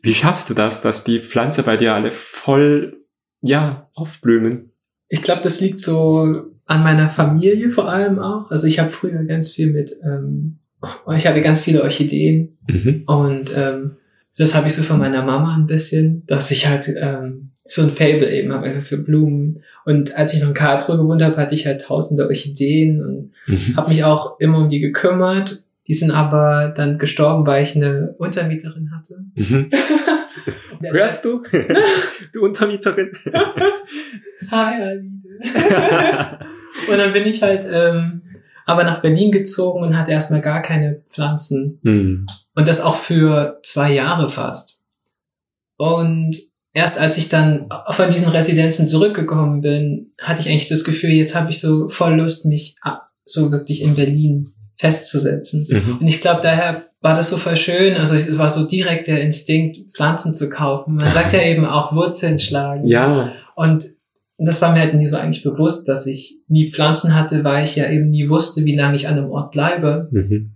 Wie 0.02 0.14
schaffst 0.14 0.50
du 0.50 0.54
das, 0.54 0.82
dass 0.82 1.04
die 1.04 1.20
Pflanzen 1.20 1.64
bei 1.66 1.78
dir 1.78 1.94
alle 1.94 2.12
voll, 2.12 3.06
ja, 3.42 3.88
aufblühen? 3.96 4.68
Ich 5.08 5.24
glaube, 5.24 5.42
das 5.42 5.60
liegt 5.62 5.80
so 5.80 6.44
an 6.66 6.84
meiner 6.84 7.10
Familie 7.10 7.72
vor 7.72 7.90
allem 7.90 8.20
auch. 8.20 8.52
Also 8.52 8.68
ich 8.68 8.80
habe 8.80 8.92
früher 8.92 9.24
ganz 9.24 9.52
viel 9.52 9.72
mit, 9.72 9.92
ähm, 10.04 10.60
ich 11.18 11.26
hatte 11.26 11.42
ganz 11.42 11.62
viele 11.62 11.82
Orchideen 11.84 12.58
Mhm. 12.68 13.04
und 13.08 13.52
ähm, 13.56 13.98
das 14.38 14.54
habe 14.54 14.68
ich 14.68 14.76
so 14.76 14.84
von 14.84 15.00
meiner 15.00 15.24
Mama 15.26 15.56
ein 15.56 15.66
bisschen, 15.66 16.24
dass 16.28 16.52
ich 16.52 16.68
halt 16.68 16.88
ähm, 17.02 17.52
so 17.66 17.82
ein 17.82 17.90
Fable 17.90 18.32
eben 18.32 18.54
habe 18.54 18.82
für 18.82 18.98
Blumen. 18.98 19.64
Und 19.90 20.16
als 20.16 20.36
ich 20.36 20.42
noch 20.42 20.50
in 20.50 20.54
Karlsruhe 20.54 20.98
gewohnt 20.98 21.24
habe, 21.24 21.36
hatte 21.38 21.56
ich 21.56 21.66
halt 21.66 21.82
tausende 21.82 22.28
Orchideen 22.28 23.04
und 23.04 23.32
Mhm. 23.48 23.76
habe 23.76 23.90
mich 23.90 24.04
auch 24.04 24.40
immer 24.40 24.60
um 24.60 24.70
die 24.70 24.80
gekümmert. 24.80 25.64
Die 25.88 25.96
sind 25.96 26.12
aber 26.12 26.68
dann 26.76 27.00
gestorben, 27.00 27.48
weil 27.48 27.64
ich 27.64 27.76
eine 27.76 28.14
Untermieterin 28.20 28.92
hatte. 28.96 29.24
Mhm. 29.34 29.70
Hörst 30.94 31.26
du? 31.26 31.42
du 32.34 32.46
Untermieterin. 32.46 33.10
Hi, 34.52 34.76
Alide. 34.80 36.40
Und 36.92 36.98
dann 37.00 37.12
bin 37.12 37.26
ich 37.26 37.42
halt 37.42 37.68
ähm, 37.72 38.22
aber 38.68 38.84
nach 38.84 39.02
Berlin 39.02 39.32
gezogen 39.32 39.82
und 39.82 39.98
hatte 39.98 40.12
erstmal 40.12 40.42
gar 40.42 40.62
keine 40.62 41.02
Pflanzen. 41.04 41.80
Hm. 41.84 42.28
Und 42.54 42.68
das 42.68 42.82
auch 42.82 42.96
für 42.96 43.60
zwei 43.64 43.92
Jahre 43.94 44.30
fast. 44.30 44.86
Und 45.78 46.38
erst 46.74 46.98
als 46.98 47.18
ich 47.18 47.30
dann 47.30 47.70
von 47.92 48.10
diesen 48.10 48.30
Residenzen 48.30 48.88
zurückgekommen 48.88 49.62
bin, 49.62 50.14
hatte 50.20 50.42
ich 50.42 50.50
eigentlich 50.50 50.70
das 50.70 50.84
Gefühl, 50.84 51.12
jetzt 51.12 51.36
habe 51.36 51.52
ich 51.52 51.60
so 51.60 51.90
voll 51.90 52.16
Lust, 52.16 52.46
mich 52.46 52.76
so 53.26 53.52
wirklich 53.52 53.82
in 53.82 53.96
Berlin 53.96 54.52
festzusetzen. 54.78 55.68
Mhm. 55.70 55.98
Und 56.00 56.08
ich 56.08 56.22
glaube, 56.22 56.42
daher 56.42 56.84
war 57.02 57.16
das 57.16 57.30
so 57.30 57.38
voll 57.38 57.58
schön. 57.58 57.98
Also 57.98 58.16
es 58.16 58.38
war 58.38 58.50
so 58.50 58.66
direkt 58.66 59.08
der 59.08 59.22
Instinkt, 59.22 59.92
Pflanzen 59.94 60.34
zu 60.34 60.50
kaufen. 60.50 60.96
Man 60.96 61.12
sagt 61.12 61.34
ja 61.34 61.42
eben 61.42 61.66
auch 61.66 61.94
Wurzeln 61.94 62.40
schlagen. 62.40 62.88
Ja. 62.88 63.34
Und 63.56 63.84
das 64.38 64.62
war 64.62 64.72
mir 64.72 64.80
halt 64.80 64.94
nie 64.94 65.06
so 65.06 65.18
eigentlich 65.18 65.44
bewusst, 65.44 65.90
dass 65.90 66.08
ich 66.08 66.40
nie 66.48 66.70
Pflanzen 66.70 67.14
hatte, 67.14 67.44
weil 67.44 67.66
ich 67.66 67.76
ja 67.76 67.90
eben 67.90 68.10
nie 68.10 68.30
wusste, 68.30 68.64
wie 68.64 68.76
lange 68.76 68.96
ich 68.96 69.08
an 69.08 69.18
einem 69.18 69.32
Ort 69.32 69.52
bleibe. 69.52 70.08
Mhm. 70.12 70.56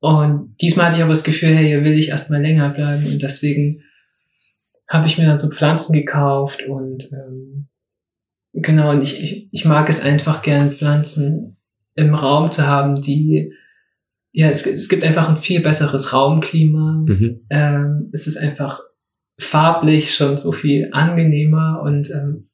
Und 0.00 0.54
diesmal 0.60 0.86
hatte 0.86 0.96
ich 0.96 1.02
aber 1.02 1.12
das 1.12 1.24
Gefühl, 1.24 1.54
hey, 1.54 1.66
hier 1.66 1.84
will 1.84 1.98
ich 1.98 2.08
erstmal 2.08 2.42
länger 2.42 2.70
bleiben. 2.70 3.06
Und 3.06 3.22
deswegen 3.22 3.82
habe 4.88 5.06
ich 5.06 5.18
mir 5.18 5.26
dann 5.26 5.38
so 5.38 5.48
Pflanzen 5.50 5.92
gekauft 5.94 6.66
und 6.68 7.10
ähm, 7.12 7.68
genau, 8.52 8.90
und 8.90 9.02
ich, 9.02 9.22
ich, 9.22 9.48
ich 9.52 9.64
mag 9.64 9.88
es 9.88 10.02
einfach 10.04 10.42
gern, 10.42 10.70
Pflanzen 10.72 11.56
im 11.94 12.14
Raum 12.14 12.50
zu 12.50 12.66
haben, 12.66 13.00
die 13.00 13.52
ja, 14.34 14.48
es, 14.48 14.62
gibt- 14.64 14.76
es 14.76 14.88
gibt 14.88 15.04
einfach 15.04 15.28
ein 15.28 15.36
viel 15.36 15.60
besseres 15.60 16.14
Raumklima. 16.14 17.04
Mhm. 17.06 17.46
Ähm, 17.50 18.08
es 18.14 18.26
ist 18.26 18.38
einfach 18.38 18.80
farblich 19.38 20.14
schon 20.14 20.38
so 20.38 20.52
viel 20.52 20.88
angenehmer 20.92 21.82
und 21.84 22.10
ähm, 22.10 22.48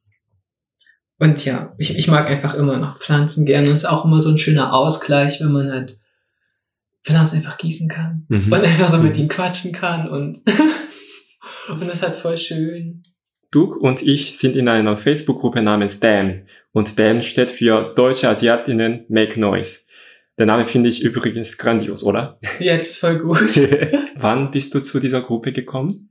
und 1.21 1.45
ja, 1.45 1.75
ich, 1.79 1.97
ich 1.97 2.07
mag 2.09 2.29
einfach 2.31 2.55
immer 2.55 2.79
noch 2.79 2.99
Pflanzen 3.01 3.45
gerne. 3.45 3.69
Und 3.69 3.75
es 3.75 3.83
ist 3.83 3.89
auch 3.89 4.05
immer 4.05 4.21
so 4.21 4.31
ein 4.31 4.39
schöner 4.39 4.73
Ausgleich, 4.73 5.41
wenn 5.41 5.51
man 5.53 5.71
halt 5.71 5.99
Pflanzen 7.05 7.37
einfach 7.37 7.59
gießen 7.59 7.89
kann 7.89 8.25
Mhm. 8.29 8.53
und 8.53 8.61
einfach 8.65 8.89
so 8.89 8.99
mit 8.99 9.17
ihnen 9.17 9.29
quatschen 9.29 9.73
kann 9.73 10.09
und 10.09 10.41
und 11.69 11.81
das 11.87 11.95
ist 11.95 12.03
halt 12.03 12.17
voll 12.17 12.39
schön. 12.39 13.03
Duke 13.51 13.79
und 13.79 14.03
ich 14.03 14.37
sind 14.39 14.57
in 14.57 14.69
einer 14.69 14.99
Facebook-Gruppe 14.99 15.63
namens 15.63 16.01
DAM. 16.01 16.43
Und 16.73 16.99
DAM 16.99 17.23
steht 17.23 17.51
für 17.51 17.95
Deutsche 17.95 18.29
Asiatinnen 18.29 19.05
Make 19.09 19.41
Noise. 19.41 19.87
Der 20.37 20.47
Name 20.47 20.67
finde 20.67 20.89
ich 20.89 21.03
übrigens 21.03 21.59
grandios, 21.59 22.05
oder? 22.05 22.39
Ja, 22.61 22.77
das 22.77 22.91
ist 22.91 22.97
voll 22.99 23.19
gut. 23.19 23.57
Wann 24.17 24.51
bist 24.51 24.75
du 24.75 24.81
zu 24.81 25.01
dieser 25.01 25.23
Gruppe 25.23 25.53
gekommen? 25.53 26.11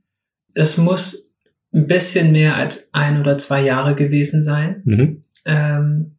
Es 0.54 0.78
muss 0.78 1.36
ein 1.72 1.86
bisschen 1.86 2.32
mehr 2.32 2.56
als 2.56 2.92
ein 2.92 3.20
oder 3.20 3.38
zwei 3.38 3.62
Jahre 3.62 3.94
gewesen 3.94 4.42
sein. 4.42 4.82
Mhm. 4.84 5.24
Ähm, 5.46 6.16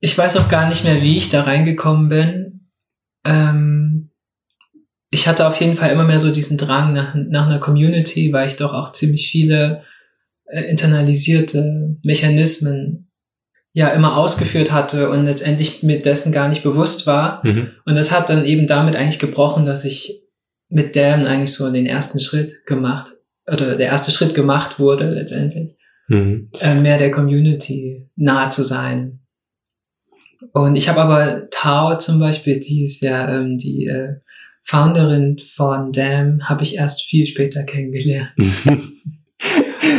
ich 0.00 0.16
weiß 0.16 0.36
auch 0.38 0.48
gar 0.48 0.68
nicht 0.68 0.84
mehr, 0.84 1.02
wie 1.02 1.16
ich 1.16 1.30
da 1.30 1.42
reingekommen 1.42 2.08
bin. 2.08 2.68
Ähm, 3.24 3.85
ich 5.10 5.28
hatte 5.28 5.46
auf 5.46 5.60
jeden 5.60 5.74
Fall 5.74 5.90
immer 5.90 6.04
mehr 6.04 6.18
so 6.18 6.32
diesen 6.32 6.58
Drang 6.58 6.92
nach, 6.92 7.14
nach 7.14 7.46
einer 7.46 7.58
Community, 7.58 8.32
weil 8.32 8.48
ich 8.48 8.56
doch 8.56 8.72
auch 8.72 8.92
ziemlich 8.92 9.30
viele 9.30 9.82
äh, 10.46 10.62
internalisierte 10.62 11.96
Mechanismen 12.02 13.10
ja 13.72 13.88
immer 13.88 14.16
ausgeführt 14.16 14.72
hatte 14.72 15.10
und 15.10 15.26
letztendlich 15.26 15.82
mit 15.82 16.06
dessen 16.06 16.32
gar 16.32 16.48
nicht 16.48 16.62
bewusst 16.62 17.06
war. 17.06 17.46
Mhm. 17.46 17.70
Und 17.84 17.94
das 17.94 18.10
hat 18.10 18.30
dann 18.30 18.46
eben 18.46 18.66
damit 18.66 18.96
eigentlich 18.96 19.18
gebrochen, 19.18 19.66
dass 19.66 19.84
ich 19.84 20.22
mit 20.68 20.96
Damn 20.96 21.26
eigentlich 21.26 21.52
so 21.52 21.70
den 21.70 21.86
ersten 21.86 22.20
Schritt 22.20 22.64
gemacht 22.66 23.06
oder 23.46 23.76
der 23.76 23.86
erste 23.86 24.10
Schritt 24.10 24.34
gemacht 24.34 24.78
wurde 24.78 25.10
letztendlich 25.10 25.76
Mhm. 26.08 26.50
äh, 26.60 26.74
mehr 26.76 26.98
der 26.98 27.10
Community 27.10 28.08
nahe 28.14 28.48
zu 28.50 28.62
sein. 28.62 29.20
Und 30.52 30.76
ich 30.76 30.88
habe 30.88 31.00
aber 31.00 31.50
Tao 31.50 31.96
zum 31.98 32.20
Beispiel, 32.20 32.60
die 32.60 32.82
ist 32.82 33.00
ja 33.02 33.36
ähm, 33.36 33.58
die 33.58 33.86
äh, 33.86 34.20
Founderin 34.66 35.38
von 35.38 35.92
Damn, 35.92 36.48
habe 36.48 36.64
ich 36.64 36.74
erst 36.76 37.02
viel 37.02 37.24
später 37.26 37.62
kennengelernt. 37.62 38.30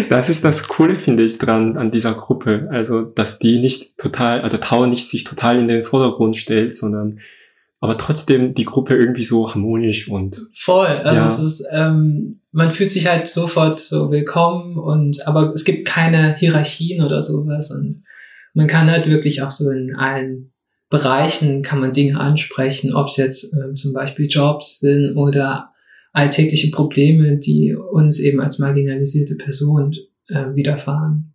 Das 0.09 0.27
ist 0.29 0.43
das 0.43 0.67
Coole, 0.67 0.97
finde 0.97 1.23
ich, 1.23 1.37
dran 1.37 1.77
an 1.77 1.91
dieser 1.91 2.13
Gruppe. 2.13 2.67
Also, 2.71 3.03
dass 3.03 3.39
die 3.39 3.59
nicht 3.59 3.97
total, 3.97 4.41
also 4.41 4.57
Tau 4.57 4.85
nicht 4.87 5.07
sich 5.07 5.23
total 5.23 5.59
in 5.59 5.67
den 5.67 5.85
Vordergrund 5.85 6.35
stellt, 6.35 6.75
sondern 6.75 7.19
aber 7.79 7.97
trotzdem 7.97 8.55
die 8.55 8.65
Gruppe 8.65 8.95
irgendwie 8.95 9.23
so 9.23 9.53
harmonisch 9.53 10.09
und 10.09 10.41
Voll. 10.55 10.87
Also 10.87 11.21
Ja. 11.21 11.27
es 11.27 11.39
ist, 11.39 11.67
ähm, 11.71 12.39
man 12.51 12.71
fühlt 12.71 12.91
sich 12.91 13.07
halt 13.07 13.27
sofort 13.27 13.79
so 13.79 14.11
willkommen 14.11 14.77
und 14.77 15.25
aber 15.27 15.53
es 15.53 15.63
gibt 15.63 15.87
keine 15.87 16.35
Hierarchien 16.35 17.05
oder 17.05 17.21
sowas 17.21 17.71
und 17.71 17.95
man 18.55 18.67
kann 18.67 18.89
halt 18.89 19.07
wirklich 19.07 19.43
auch 19.43 19.51
so 19.51 19.69
in 19.69 19.95
allen 19.95 20.51
Bereichen 20.89 21.63
kann 21.63 21.81
man 21.81 21.91
Dinge 21.91 22.19
ansprechen, 22.19 22.93
ob 22.93 23.07
es 23.07 23.17
jetzt 23.17 23.53
ähm, 23.53 23.75
zum 23.75 23.93
Beispiel 23.93 24.27
Jobs 24.27 24.79
sind 24.79 25.15
oder 25.15 25.63
alltägliche 26.13 26.71
Probleme, 26.71 27.37
die 27.37 27.75
uns 27.75 28.19
eben 28.19 28.39
als 28.39 28.59
marginalisierte 28.59 29.35
Person 29.35 29.95
äh, 30.29 30.55
widerfahren. 30.55 31.33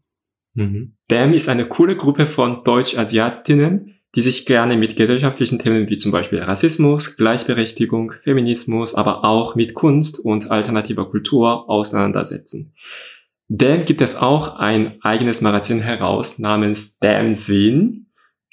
Mhm. 0.55 0.95
DAM 1.09 1.35
ist 1.35 1.49
eine 1.49 1.67
coole 1.67 1.97
Gruppe 1.97 2.27
von 2.27 2.65
Deutsch-Asiatinnen, 2.65 3.95
die 4.15 4.21
sich 4.21 4.45
gerne 4.45 4.77
mit 4.77 4.97
gesellschaftlichen 4.97 5.59
Themen 5.59 5.89
wie 5.89 5.97
zum 5.97 6.13
Beispiel 6.13 6.41
Rassismus, 6.41 7.17
Gleichberechtigung, 7.17 8.13
Feminismus, 8.23 8.95
aber 8.95 9.25
auch 9.25 9.55
mit 9.55 9.73
Kunst 9.75 10.19
und 10.19 10.51
alternativer 10.51 11.09
Kultur 11.09 11.71
auseinandersetzen. 11.71 12.75
Dann 13.49 13.85
gibt 13.85 14.01
es 14.01 14.17
auch 14.17 14.57
ein 14.57 14.99
eigenes 15.03 15.41
Magazin 15.41 15.81
heraus 15.81 16.39
namens 16.39 16.99
Damn 16.99 17.35
Sinn. 17.35 18.07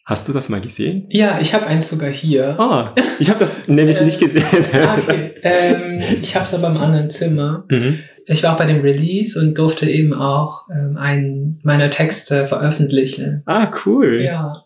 Hast 0.10 0.28
du 0.28 0.34
das 0.34 0.50
mal 0.50 0.60
gesehen? 0.60 1.06
Ja, 1.12 1.38
ich 1.40 1.54
habe 1.54 1.68
eins 1.68 1.88
sogar 1.88 2.10
hier. 2.10 2.60
Ah, 2.60 2.96
ich 3.20 3.30
habe 3.30 3.38
das 3.38 3.68
nämlich 3.68 4.02
nicht 4.02 4.20
gesehen. 4.20 4.66
Ah, 4.74 4.98
okay. 4.98 5.36
ähm, 5.44 6.02
ich 6.20 6.36
habe 6.36 6.46
es 6.46 6.54
aber 6.56 6.66
im 6.66 6.78
anderen 6.78 7.12
Zimmer. 7.12 7.66
Mhm. 7.70 8.00
Ich 8.26 8.42
war 8.42 8.54
auch 8.54 8.58
bei 8.58 8.66
dem 8.66 8.82
Release 8.82 9.40
und 9.40 9.56
durfte 9.56 9.88
eben 9.88 10.16
auch 10.16 10.68
ähm, 10.72 10.98
einen 10.98 11.60
meiner 11.62 11.92
Texte 11.92 12.48
veröffentlichen. 12.48 13.44
Ah, 13.46 13.70
cool. 13.86 14.24
Ja. 14.26 14.66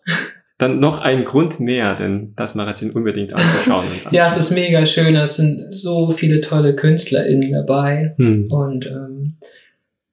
Dann 0.56 0.80
noch 0.80 1.02
ein 1.02 1.26
Grund 1.26 1.60
mehr, 1.60 1.94
denn 1.96 2.32
das 2.36 2.54
Magazin 2.54 2.92
unbedingt 2.92 3.34
anzuschauen. 3.34 3.88
Ja, 4.12 4.26
es 4.26 4.38
ist 4.38 4.50
mega 4.52 4.86
schön. 4.86 5.14
Es 5.14 5.36
sind 5.36 5.74
so 5.74 6.10
viele 6.10 6.40
tolle 6.40 6.74
KünstlerInnen 6.74 7.52
dabei. 7.52 8.14
Hm. 8.16 8.50
Und 8.50 8.86
ähm, 8.86 9.36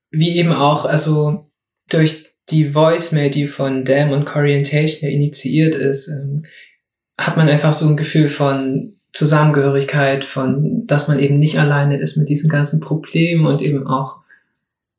wie 0.10 0.36
eben 0.38 0.52
auch, 0.52 0.84
also 0.84 1.50
durch 1.90 2.31
die 2.50 2.74
Voicemail, 2.74 3.30
die 3.30 3.48
von 3.48 3.86
Dam 3.86 4.12
und 4.12 4.26
Corientation 4.26 5.10
initiiert 5.10 5.76
ist, 5.76 6.10
ähm, 6.10 6.46
hat 7.18 7.38
man 7.38 7.48
einfach 7.48 7.74
so 7.74 7.88
ein 7.88 7.98
Gefühl 7.98 8.30
von 8.30 8.94
Zusammengehörigkeit, 9.14 10.26
von, 10.26 10.86
dass 10.86 11.08
man 11.08 11.20
eben 11.20 11.38
nicht 11.38 11.60
alleine 11.60 12.00
ist 12.00 12.18
mit 12.18 12.30
diesen 12.30 12.50
ganzen 12.50 12.80
Problemen 12.80 13.46
und 13.46 13.62
eben 13.62 13.86
auch 13.86 14.18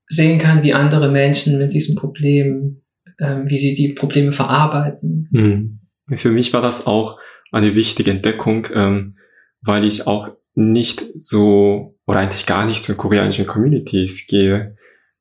sehen 0.06 0.38
kann, 0.38 0.62
wie 0.62 0.74
andere 0.74 1.10
Menschen 1.10 1.58
mit 1.58 1.72
diesem 1.72 1.96
Problem, 1.96 2.82
ähm, 3.18 3.48
wie 3.48 3.56
sie 3.56 3.74
die 3.74 3.94
Probleme 3.94 4.32
verarbeiten. 4.32 5.28
Hm. 5.32 5.78
Für 6.16 6.30
mich 6.30 6.52
war 6.52 6.60
das 6.60 6.86
auch 6.86 7.18
eine 7.50 7.74
wichtige 7.74 8.10
Entdeckung, 8.10 8.68
ähm, 8.74 9.16
weil 9.62 9.84
ich 9.84 10.06
auch 10.06 10.28
nicht 10.54 11.04
so 11.14 11.98
oder 12.06 12.20
eigentlich 12.20 12.46
gar 12.46 12.66
nicht 12.66 12.84
zu 12.84 12.94
koreanischen 12.96 13.46
Communities 13.46 14.26
gehe 14.26 14.76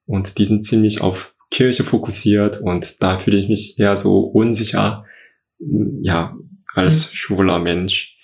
und 0.05 0.37
die 0.37 0.45
sind 0.45 0.65
ziemlich 0.65 1.01
auf 1.01 1.35
Kirche 1.51 1.83
fokussiert 1.83 2.61
und 2.61 3.03
da 3.03 3.19
fühle 3.19 3.37
ich 3.37 3.49
mich 3.49 3.77
eher 3.77 3.95
so 3.97 4.21
unsicher, 4.21 5.05
ja, 5.99 6.35
als 6.73 7.11
mhm. 7.11 7.15
schwuler 7.15 7.59
Mensch. 7.59 8.17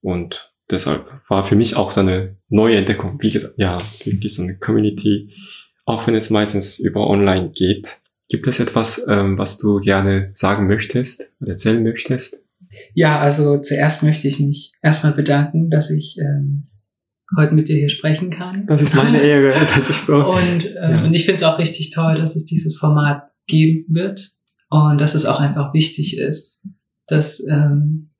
Und 0.00 0.54
deshalb 0.70 1.06
war 1.28 1.42
für 1.42 1.56
mich 1.56 1.76
auch 1.76 1.90
so 1.90 2.00
eine 2.00 2.36
neue 2.48 2.76
Entdeckung, 2.76 3.18
wie 3.20 3.30
gesagt, 3.30 3.54
ja, 3.58 3.78
wirklich 4.04 4.34
so 4.34 4.44
eine 4.44 4.56
Community, 4.56 5.34
auch 5.84 6.06
wenn 6.06 6.14
es 6.14 6.30
meistens 6.30 6.78
über 6.78 7.06
online 7.08 7.50
geht. 7.50 7.98
Gibt 8.28 8.46
es 8.46 8.60
etwas, 8.60 9.06
ähm, 9.08 9.36
was 9.36 9.58
du 9.58 9.80
gerne 9.80 10.30
sagen 10.32 10.68
möchtest 10.68 11.32
oder 11.40 11.50
erzählen 11.50 11.82
möchtest? 11.82 12.46
Ja, 12.94 13.18
also 13.18 13.58
zuerst 13.58 14.04
möchte 14.04 14.28
ich 14.28 14.38
mich 14.38 14.72
erstmal 14.80 15.12
bedanken, 15.12 15.70
dass 15.70 15.90
ich 15.90 16.16
ähm, 16.20 16.68
heute 17.36 17.54
mit 17.54 17.68
dir 17.68 17.76
hier 17.76 17.90
sprechen 17.90 18.30
kann. 18.30 18.66
Das 18.66 18.82
ist 18.82 18.94
meine 18.94 19.20
Ehre, 19.20 19.52
dass 19.74 19.90
ich 19.90 19.96
so. 19.96 20.16
Und, 20.16 20.64
ähm, 20.64 20.94
ja. 20.96 21.04
und 21.04 21.14
ich 21.14 21.24
finde 21.24 21.36
es 21.36 21.42
auch 21.42 21.58
richtig 21.58 21.90
toll, 21.90 22.16
dass 22.16 22.36
es 22.36 22.44
dieses 22.44 22.76
Format 22.76 23.30
geben 23.46 23.86
wird 23.88 24.32
und 24.68 25.00
dass 25.00 25.14
es 25.14 25.26
auch 25.26 25.40
einfach 25.40 25.74
wichtig 25.74 26.18
ist, 26.18 26.66
dass 27.06 27.44
ähm, 27.48 28.10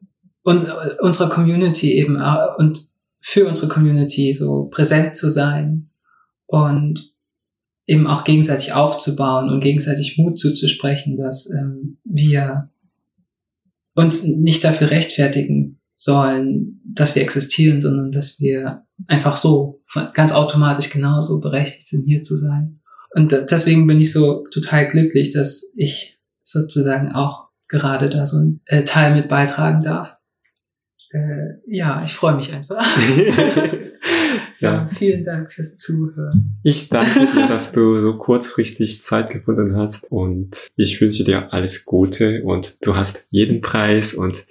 und 0.42 0.66
äh, 0.66 0.96
unsere 1.00 1.28
Community 1.28 1.94
eben 1.94 2.20
auch, 2.20 2.58
und 2.58 2.90
für 3.20 3.46
unsere 3.46 3.68
Community 3.68 4.32
so 4.32 4.66
präsent 4.66 5.14
zu 5.14 5.30
sein 5.30 5.90
und 6.46 7.12
eben 7.86 8.06
auch 8.06 8.24
gegenseitig 8.24 8.72
aufzubauen 8.72 9.50
und 9.50 9.60
gegenseitig 9.60 10.16
Mut 10.16 10.38
zuzusprechen, 10.38 11.16
dass 11.16 11.50
ähm, 11.50 11.98
wir 12.04 12.70
uns 13.94 14.24
nicht 14.24 14.64
dafür 14.64 14.90
rechtfertigen 14.90 15.79
sollen, 16.00 16.80
dass 16.82 17.14
wir 17.14 17.22
existieren, 17.22 17.82
sondern 17.82 18.10
dass 18.10 18.40
wir 18.40 18.86
einfach 19.06 19.36
so 19.36 19.82
ganz 20.14 20.32
automatisch 20.32 20.88
genauso 20.88 21.40
berechtigt 21.40 21.86
sind, 21.88 22.06
hier 22.06 22.22
zu 22.22 22.38
sein. 22.38 22.80
Und 23.14 23.32
deswegen 23.50 23.86
bin 23.86 24.00
ich 24.00 24.10
so 24.10 24.44
total 24.50 24.88
glücklich, 24.88 25.30
dass 25.30 25.74
ich 25.76 26.18
sozusagen 26.42 27.12
auch 27.12 27.48
gerade 27.68 28.08
da 28.08 28.24
so 28.24 28.38
ein 28.38 28.60
äh, 28.64 28.82
Teil 28.84 29.14
mit 29.14 29.28
beitragen 29.28 29.82
darf. 29.82 30.16
Äh, 31.10 31.58
ja, 31.66 32.02
ich 32.02 32.14
freue 32.14 32.36
mich 32.36 32.50
einfach. 32.50 32.82
ja. 34.60 34.88
Vielen 34.88 35.22
Dank 35.22 35.52
fürs 35.52 35.76
Zuhören. 35.76 36.56
Ich 36.62 36.88
danke 36.88 37.26
dir, 37.26 37.46
dass 37.46 37.72
du 37.72 38.00
so 38.00 38.16
kurzfristig 38.16 39.02
Zeit 39.02 39.30
gefunden 39.30 39.76
hast 39.76 40.10
und 40.10 40.68
ich 40.76 40.98
wünsche 40.98 41.24
dir 41.24 41.52
alles 41.52 41.84
Gute 41.84 42.42
und 42.44 42.86
du 42.86 42.96
hast 42.96 43.26
jeden 43.30 43.60
Preis 43.60 44.14
und 44.14 44.46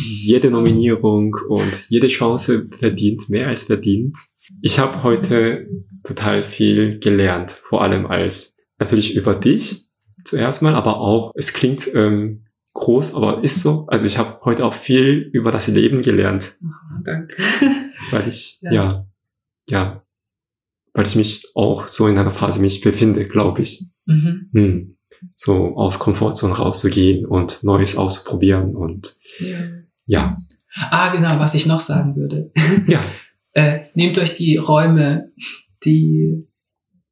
jede 0.00 0.50
Nominierung 0.50 1.36
und 1.48 1.88
jede 1.88 2.08
Chance 2.08 2.68
verdient, 2.78 3.28
mehr 3.28 3.48
als 3.48 3.64
verdient. 3.64 4.16
Ich 4.62 4.78
habe 4.78 5.02
heute 5.02 5.68
total 6.04 6.44
viel 6.44 6.98
gelernt, 6.98 7.50
vor 7.50 7.82
allem 7.82 8.06
als 8.06 8.58
natürlich 8.78 9.14
über 9.14 9.34
dich 9.34 9.88
zuerst 10.24 10.62
mal, 10.62 10.74
aber 10.74 11.00
auch, 11.00 11.32
es 11.36 11.52
klingt 11.52 11.88
ähm, 11.94 12.44
groß, 12.74 13.14
aber 13.14 13.42
ist 13.42 13.62
so. 13.62 13.86
Also 13.88 14.04
ich 14.04 14.18
habe 14.18 14.40
heute 14.44 14.64
auch 14.64 14.74
viel 14.74 15.30
über 15.32 15.50
das 15.50 15.68
Leben 15.68 16.02
gelernt. 16.02 16.52
Oh, 16.62 17.02
danke. 17.04 17.34
Weil 18.10 18.28
ich, 18.28 18.58
ja. 18.62 18.72
ja, 18.72 19.06
ja, 19.68 20.02
weil 20.94 21.06
ich 21.06 21.14
mich 21.14 21.46
auch 21.54 21.86
so 21.86 22.08
in 22.08 22.16
einer 22.16 22.32
Phase 22.32 22.60
mich 22.60 22.80
befinde, 22.80 23.26
glaube 23.26 23.62
ich. 23.62 23.84
Mhm. 24.06 24.48
Hm. 24.52 24.96
So 25.36 25.76
aus 25.76 25.98
Komfortzone 25.98 26.54
rauszugehen 26.54 27.26
und 27.26 27.62
Neues 27.64 27.96
auszuprobieren 27.96 28.74
und 28.74 29.14
ja. 29.38 29.58
ja. 30.06 30.38
Ah, 30.90 31.14
genau, 31.14 31.38
was 31.38 31.54
ich 31.54 31.66
noch 31.66 31.80
sagen 31.80 32.16
würde. 32.16 32.50
Ja. 32.86 33.00
äh, 33.52 33.80
nehmt 33.94 34.18
euch 34.18 34.36
die 34.36 34.56
Räume, 34.56 35.32
die, 35.84 36.46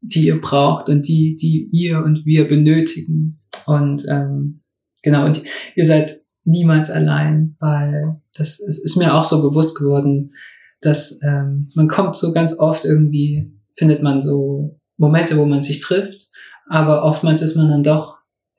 die 0.00 0.26
ihr 0.26 0.40
braucht 0.40 0.88
und 0.88 1.06
die, 1.08 1.36
die 1.36 1.68
ihr 1.72 2.04
und 2.04 2.24
wir 2.24 2.46
benötigen. 2.48 3.40
Und 3.66 4.04
ähm, 4.08 4.62
genau, 5.02 5.26
und 5.26 5.42
ihr 5.74 5.86
seid 5.86 6.12
niemals 6.44 6.90
allein, 6.90 7.56
weil 7.58 8.20
das 8.34 8.60
ist 8.60 8.96
mir 8.96 9.14
auch 9.14 9.24
so 9.24 9.42
bewusst 9.42 9.76
geworden, 9.76 10.32
dass 10.80 11.20
ähm, 11.22 11.66
man 11.74 11.88
kommt 11.88 12.16
so 12.16 12.32
ganz 12.32 12.58
oft 12.58 12.84
irgendwie, 12.84 13.52
findet 13.74 14.02
man 14.02 14.22
so 14.22 14.78
Momente, 14.96 15.36
wo 15.36 15.46
man 15.46 15.62
sich 15.62 15.80
trifft, 15.80 16.30
aber 16.68 17.02
oftmals 17.04 17.42
ist 17.42 17.56
man 17.56 17.68
dann 17.68 17.82
doch 17.82 18.15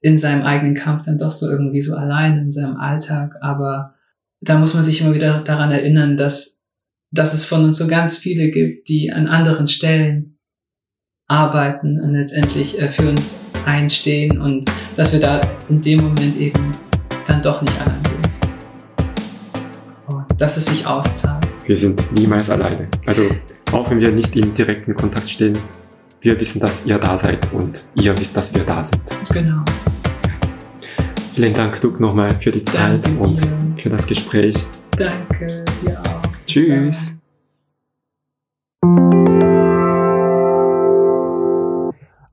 in 0.08 0.18
seinem 0.18 0.44
eigenen 0.44 0.74
Kampf 0.74 1.06
dann 1.06 1.18
doch 1.18 1.34
so 1.34 1.50
irgendwie 1.50 1.82
so 1.82 1.94
allein 1.94 2.38
in 2.38 2.50
seinem 2.50 2.78
Alltag. 2.78 3.36
Aber 3.42 3.94
da 4.40 4.58
muss 4.58 4.74
man 4.74 4.82
sich 4.82 5.02
immer 5.02 5.14
wieder 5.14 5.42
daran 5.44 5.70
erinnern, 5.70 6.16
dass, 6.16 6.66
dass 7.12 7.34
es 7.34 7.44
von 7.44 7.66
uns 7.66 7.78
so 7.78 7.88
ganz 7.88 8.16
viele 8.16 8.50
gibt, 8.50 8.88
die 8.88 9.12
an 9.12 9.28
anderen 9.28 9.68
Stellen 9.68 10.40
arbeiten 11.28 12.00
und 12.00 12.14
letztendlich 12.14 12.82
äh, 12.82 12.90
für 12.90 13.10
uns 13.10 13.42
einstehen 13.66 14.40
und 14.40 14.64
dass 14.96 15.12
wir 15.12 15.20
da 15.20 15.42
in 15.68 15.82
dem 15.82 16.00
Moment 16.00 16.38
eben 16.40 16.72
dann 17.26 17.42
doch 17.42 17.62
nicht 17.62 17.78
allein 17.82 18.02
sind. 18.06 18.30
Und 20.08 20.42
dass 20.42 20.56
es 20.56 20.68
sich 20.68 20.88
auszahlt. 20.88 21.46
Wir 21.66 21.76
sind 21.76 22.02
niemals 22.18 22.50
alleine. 22.50 22.88
Also 23.06 23.24
auch 23.74 23.92
wenn 23.92 24.00
wir 24.00 24.14
nicht 24.14 24.34
in 24.38 24.56
direkten 24.56 24.96
Kontakt 24.96 25.28
stehen, 25.28 25.58
wir 26.22 26.40
wissen, 26.40 26.62
dass 26.62 26.86
ihr 26.86 26.98
da 26.98 27.18
seid 27.18 27.52
und 27.52 27.84
ihr 27.96 28.18
wisst, 28.18 28.38
dass 28.38 28.56
wir 28.56 28.64
da 28.64 28.82
sind. 28.86 29.04
Genau. 29.34 29.66
Vielen 31.38 31.54
Dank, 31.54 31.80
Duke, 31.82 32.02
nochmal 32.02 32.36
für 32.42 32.50
die 32.50 32.64
Zeit 32.64 33.06
Danke 33.06 33.24
und 33.24 33.38
dir. 33.38 33.84
für 33.84 33.90
das 33.92 34.08
Gespräch. 34.08 34.56
Danke, 34.98 35.64
dir 35.84 36.02
auch. 36.02 36.22
Tschüss. 36.48 37.24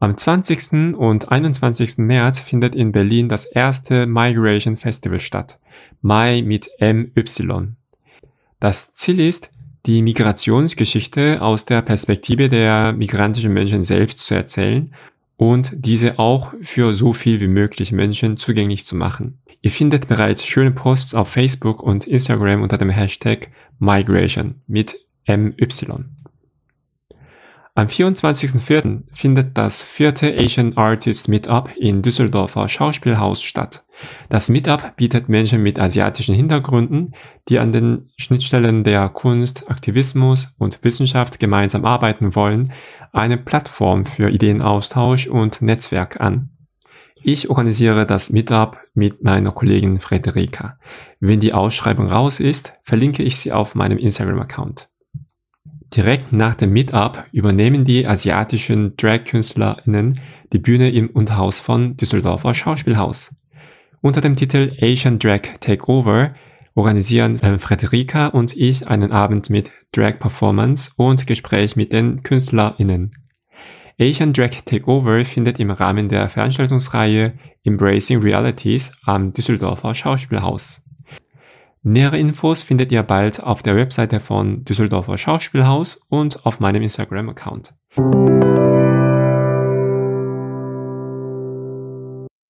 Am 0.01 0.17
20. 0.17 0.97
und 0.97 1.31
21. 1.31 1.99
März 1.99 2.41
findet 2.41 2.75
in 2.75 2.93
Berlin 2.93 3.29
das 3.29 3.45
erste 3.45 4.07
Migration 4.07 4.77
Festival 4.77 5.21
statt. 5.21 5.61
Mai 6.01 6.41
mit 6.41 6.71
MY. 6.81 7.75
Das 8.59 8.95
Ziel 8.95 9.21
ist, 9.21 9.51
die 9.85 10.01
Migrationsgeschichte 10.01 11.43
aus 11.43 11.67
der 11.67 11.83
Perspektive 11.83 12.49
der 12.49 12.95
migrantischen 12.95 13.53
Menschen 13.53 13.83
selbst 13.83 14.21
zu 14.21 14.35
erzählen 14.35 14.95
und 15.37 15.73
diese 15.75 16.19
auch 16.19 16.55
für 16.63 16.95
so 16.95 17.13
viel 17.13 17.41
wie 17.41 17.49
möglich 17.49 17.93
Menschen 17.93 18.37
zugänglich 18.37 18.85
zu 18.85 18.97
machen. 18.97 19.39
Ihr 19.63 19.71
findet 19.71 20.09
bereits 20.09 20.47
schöne 20.47 20.73
Posts 20.73 21.15
auf 21.15 21.29
Facebook 21.29 21.83
und 21.83 22.07
Instagram 22.07 22.63
unter 22.63 22.79
dem 22.79 22.91
Hashtag 22.91 23.49
Migration 23.79 24.61
mit 24.67 24.97
MY. 25.27 25.55
Am 27.77 27.89
24.04. 27.89 29.03
findet 29.11 29.59
das 29.59 29.83
vierte 29.83 30.33
Asian 30.39 30.77
Artist 30.77 31.29
Meetup 31.29 31.71
in 31.77 32.03
Düsseldorfer 32.03 32.69
Schauspielhaus 32.69 33.43
statt. 33.43 33.85
Das 34.29 34.49
Meetup 34.49 34.95
bietet 34.95 35.29
Menschen 35.29 35.61
mit 35.61 35.81
asiatischen 35.81 36.37
Hintergründen, 36.37 37.17
die 37.49 37.59
an 37.59 37.73
den 37.73 38.11
Schnittstellen 38.17 38.85
der 38.85 39.09
Kunst, 39.09 39.69
Aktivismus 39.69 40.55
und 40.59 40.85
Wissenschaft 40.85 41.41
gemeinsam 41.41 41.85
arbeiten 41.85 42.37
wollen, 42.37 42.73
eine 43.15 43.39
Plattform 43.39 44.05
für 44.05 44.31
Ideenaustausch 44.31 45.27
und 45.27 45.63
Netzwerk 45.63 46.21
an. 46.21 46.51
Ich 47.23 47.49
organisiere 47.49 48.05
das 48.05 48.31
Meetup 48.31 48.77
mit 48.93 49.25
meiner 49.25 49.53
Kollegin 49.53 49.99
Frederika. 50.01 50.79
Wenn 51.21 51.41
die 51.41 51.55
Ausschreibung 51.55 52.09
raus 52.09 52.39
ist, 52.39 52.75
verlinke 52.83 53.23
ich 53.23 53.39
sie 53.39 53.53
auf 53.53 53.75
meinem 53.75 53.97
Instagram-Account. 53.97 54.91
Direkt 55.97 56.33
nach 56.33 56.55
dem 56.55 56.73
Meetup 56.73 57.25
übernehmen 57.33 57.85
die 57.85 58.07
asiatischen 58.07 58.97
Drag-KünstlerInnen 58.97 60.21
die 60.53 60.59
Bühne 60.59 60.91
im 60.91 61.09
Unterhaus 61.09 61.61
von 61.61 61.97
Düsseldorfer 61.97 62.53
Schauspielhaus. 62.53 63.37
Unter 64.03 64.21
dem 64.21 64.37
Titel 64.37 64.77
Asian 64.83 65.19
Drag 65.19 65.41
Takeover 65.61 66.35
organisieren 66.75 67.41
äh, 67.41 67.59
Frederika 67.59 68.29
und 68.29 68.57
ich 68.57 68.89
einen 68.89 69.13
Abend 69.13 69.51
mit 69.51 69.73
Drag 69.93 70.19
Performance 70.19 70.93
und 70.97 71.27
Gespräch 71.27 71.77
mit 71.77 71.93
den 71.93 72.23
KünstlerInnen. 72.23 73.13
Asian 74.01 74.33
Drag 74.33 74.51
Takeover 74.65 75.25
findet 75.25 75.61
im 75.61 75.71
Rahmen 75.71 76.09
der 76.09 76.29
Veranstaltungsreihe 76.29 77.35
Embracing 77.63 78.21
Realities 78.21 78.93
am 79.05 79.33
Düsseldorfer 79.33 79.95
Schauspielhaus. 79.95 80.83
Nähere 81.87 82.19
Infos 82.19 82.63
findet 82.63 82.91
ihr 82.91 83.03
bald 83.03 83.43
auf 83.43 83.63
der 83.63 83.77
Webseite 83.77 84.19
von 84.19 84.65
Düsseldorfer 84.65 85.19
Schauspielhaus 85.19 86.01
und 86.09 86.45
auf 86.47 86.59
meinem 86.59 86.83
Instagram-Account. 86.83 87.75